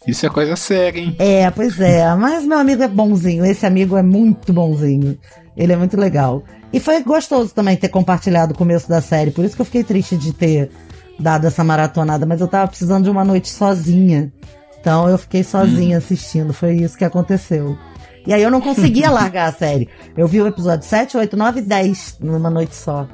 Isso 0.05 0.25
é 0.25 0.29
coisa 0.29 0.55
séria, 0.55 0.99
hein? 0.99 1.15
É, 1.17 1.49
pois 1.49 1.79
é. 1.79 2.13
Mas 2.15 2.43
meu 2.45 2.59
amigo 2.59 2.83
é 2.83 2.87
bonzinho. 2.87 3.45
Esse 3.45 3.65
amigo 3.65 3.97
é 3.97 4.03
muito 4.03 4.53
bonzinho. 4.53 5.17
Ele 5.59 5.73
é 5.73 5.75
muito 5.75 5.97
legal. 5.97 6.41
E 6.71 6.79
foi 6.79 7.03
gostoso 7.03 7.53
também 7.53 7.75
ter 7.75 7.89
compartilhado 7.89 8.53
o 8.53 8.57
começo 8.57 8.87
da 8.87 9.01
série. 9.01 9.29
Por 9.29 9.43
isso 9.43 9.57
que 9.57 9.61
eu 9.61 9.65
fiquei 9.65 9.83
triste 9.83 10.15
de 10.15 10.31
ter 10.31 10.71
dado 11.19 11.45
essa 11.45 11.65
maratonada. 11.65 12.25
Mas 12.25 12.39
eu 12.39 12.47
tava 12.47 12.69
precisando 12.69 13.03
de 13.03 13.09
uma 13.09 13.25
noite 13.25 13.49
sozinha. 13.49 14.31
Então 14.79 15.09
eu 15.09 15.17
fiquei 15.17 15.43
sozinha 15.43 15.97
hum. 15.97 15.99
assistindo. 15.99 16.53
Foi 16.53 16.75
isso 16.75 16.97
que 16.97 17.03
aconteceu. 17.03 17.77
E 18.25 18.33
aí 18.33 18.41
eu 18.41 18.49
não 18.49 18.61
conseguia 18.61 19.11
largar 19.11 19.49
a 19.49 19.51
série. 19.51 19.89
Eu 20.15 20.29
vi 20.29 20.41
o 20.41 20.47
episódio 20.47 20.87
7, 20.87 21.17
8, 21.17 21.35
9 21.35 21.59
e 21.59 21.63
10 21.63 22.17
numa 22.21 22.49
noite 22.49 22.73
só. 22.73 23.05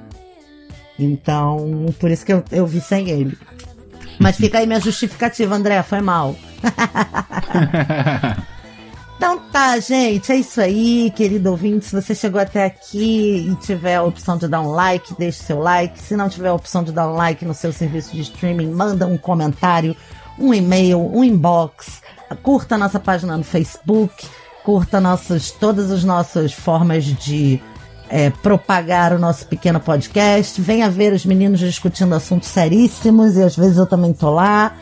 Então, 1.00 1.88
por 2.00 2.12
isso 2.12 2.24
que 2.24 2.32
eu, 2.32 2.44
eu 2.52 2.68
vi 2.68 2.80
sem 2.80 3.10
ele. 3.10 3.36
Mas 4.20 4.38
fica 4.38 4.60
aí 4.60 4.68
minha 4.68 4.80
justificativa, 4.80 5.56
André, 5.56 5.82
foi 5.82 6.00
mal. 6.00 6.36
Então 9.18 9.40
tá, 9.52 9.80
gente, 9.80 10.32
é 10.32 10.36
isso 10.36 10.60
aí, 10.60 11.12
querido 11.16 11.50
ouvinte. 11.50 11.86
Se 11.86 11.96
você 12.02 12.14
chegou 12.14 12.40
até 12.40 12.66
aqui 12.66 13.50
e 13.50 13.56
tiver 13.56 13.96
a 13.96 14.04
opção 14.04 14.38
de 14.38 14.48
dar 14.48 14.62
um 14.62 14.72
like, 14.72 15.16
deixe 15.18 15.44
seu 15.44 15.60
like. 15.60 16.00
Se 16.00 16.16
não 16.16 16.28
tiver 16.28 16.50
a 16.50 16.54
opção 16.54 16.84
de 16.84 16.92
dar 16.92 17.08
um 17.08 17.14
like 17.14 17.46
no 17.46 17.54
seu 17.54 17.72
serviço 17.72 18.14
de 18.14 18.22
streaming, 18.22 18.72
manda 18.72 19.08
um 19.08 19.18
comentário, 19.18 19.96
um 20.38 20.54
e-mail, 20.54 21.00
um 21.00 21.24
inbox. 21.24 22.02
Curta 22.44 22.78
nossa 22.78 23.00
página 23.00 23.38
no 23.38 23.44
Facebook, 23.44 24.28
curta 24.64 25.00
nossas, 25.00 25.50
todas 25.52 25.92
as 25.92 26.04
nossas 26.04 26.52
formas 26.52 27.06
de 27.06 27.62
é, 28.10 28.30
propagar 28.30 29.14
o 29.14 29.20
nosso 29.20 29.46
pequeno 29.48 29.80
podcast. 29.80 30.62
Venha 30.62 30.90
ver 30.90 31.14
os 31.14 31.26
meninos 31.26 31.60
discutindo 31.60 32.14
assuntos 32.14 32.50
seríssimos 32.50 33.38
e 33.38 33.44
às 33.44 33.56
vezes 33.56 33.78
eu 33.78 33.86
também 33.86 34.14
tô 34.14 34.30
lá. 34.30 34.76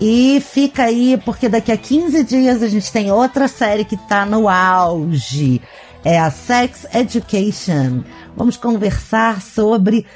E 0.00 0.40
fica 0.40 0.84
aí, 0.84 1.20
porque 1.24 1.48
daqui 1.48 1.70
a 1.70 1.76
15 1.76 2.24
dias 2.24 2.62
a 2.62 2.68
gente 2.68 2.90
tem 2.90 3.12
outra 3.12 3.46
série 3.46 3.84
que 3.84 3.96
tá 3.96 4.24
no 4.24 4.48
auge. 4.48 5.60
É 6.02 6.18
a 6.18 6.30
Sex 6.30 6.86
Education. 6.94 8.02
Vamos 8.34 8.56
conversar 8.56 9.42
sobre 9.42 10.06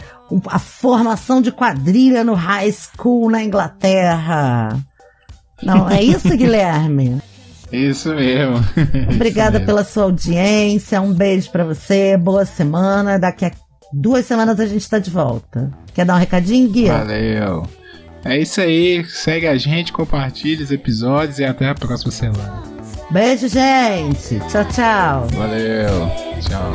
a 0.47 0.59
formação 0.59 1.43
de 1.43 1.53
quadrilha 1.53 2.25
no 2.25 2.33
high 2.33 2.73
school 2.73 3.31
na 3.31 3.43
Inglaterra. 3.43 4.79
Não, 5.63 5.91
é 5.91 6.03
isso, 6.03 6.29
Guilherme? 6.35 7.21
Isso 7.71 8.15
mesmo. 8.15 8.57
Obrigada 9.15 9.59
isso 9.59 9.59
mesmo. 9.59 9.67
pela 9.67 9.85
sua 9.85 10.05
audiência. 10.05 11.03
Um 11.03 11.13
beijo 11.13 11.51
para 11.51 11.65
você. 11.65 12.17
Boa 12.17 12.47
semana. 12.47 13.19
Daqui 13.19 13.45
a 13.45 13.51
duas 13.93 14.25
semanas 14.25 14.59
a 14.59 14.67
gente 14.67 14.89
tá 14.89 14.99
de 14.99 15.11
volta. 15.11 15.71
Quer 15.93 16.07
dar 16.07 16.15
um 16.15 16.19
recadinho, 16.19 16.71
Gui? 16.71 16.89
Valeu. 16.89 17.69
É 18.25 18.39
isso 18.39 18.61
aí. 18.61 19.05
Segue 19.05 19.47
a 19.47 19.57
gente, 19.57 19.93
compartilhe 19.93 20.63
os 20.63 20.71
episódios 20.71 21.39
e 21.39 21.45
até 21.45 21.69
a 21.69 21.75
próxima 21.75 22.11
semana. 22.11 22.63
Beijo, 23.11 23.49
gente. 23.49 24.41
Tchau, 24.51 24.65
tchau. 24.65 25.29
Valeu. 25.37 26.11
Tchau. 26.41 26.73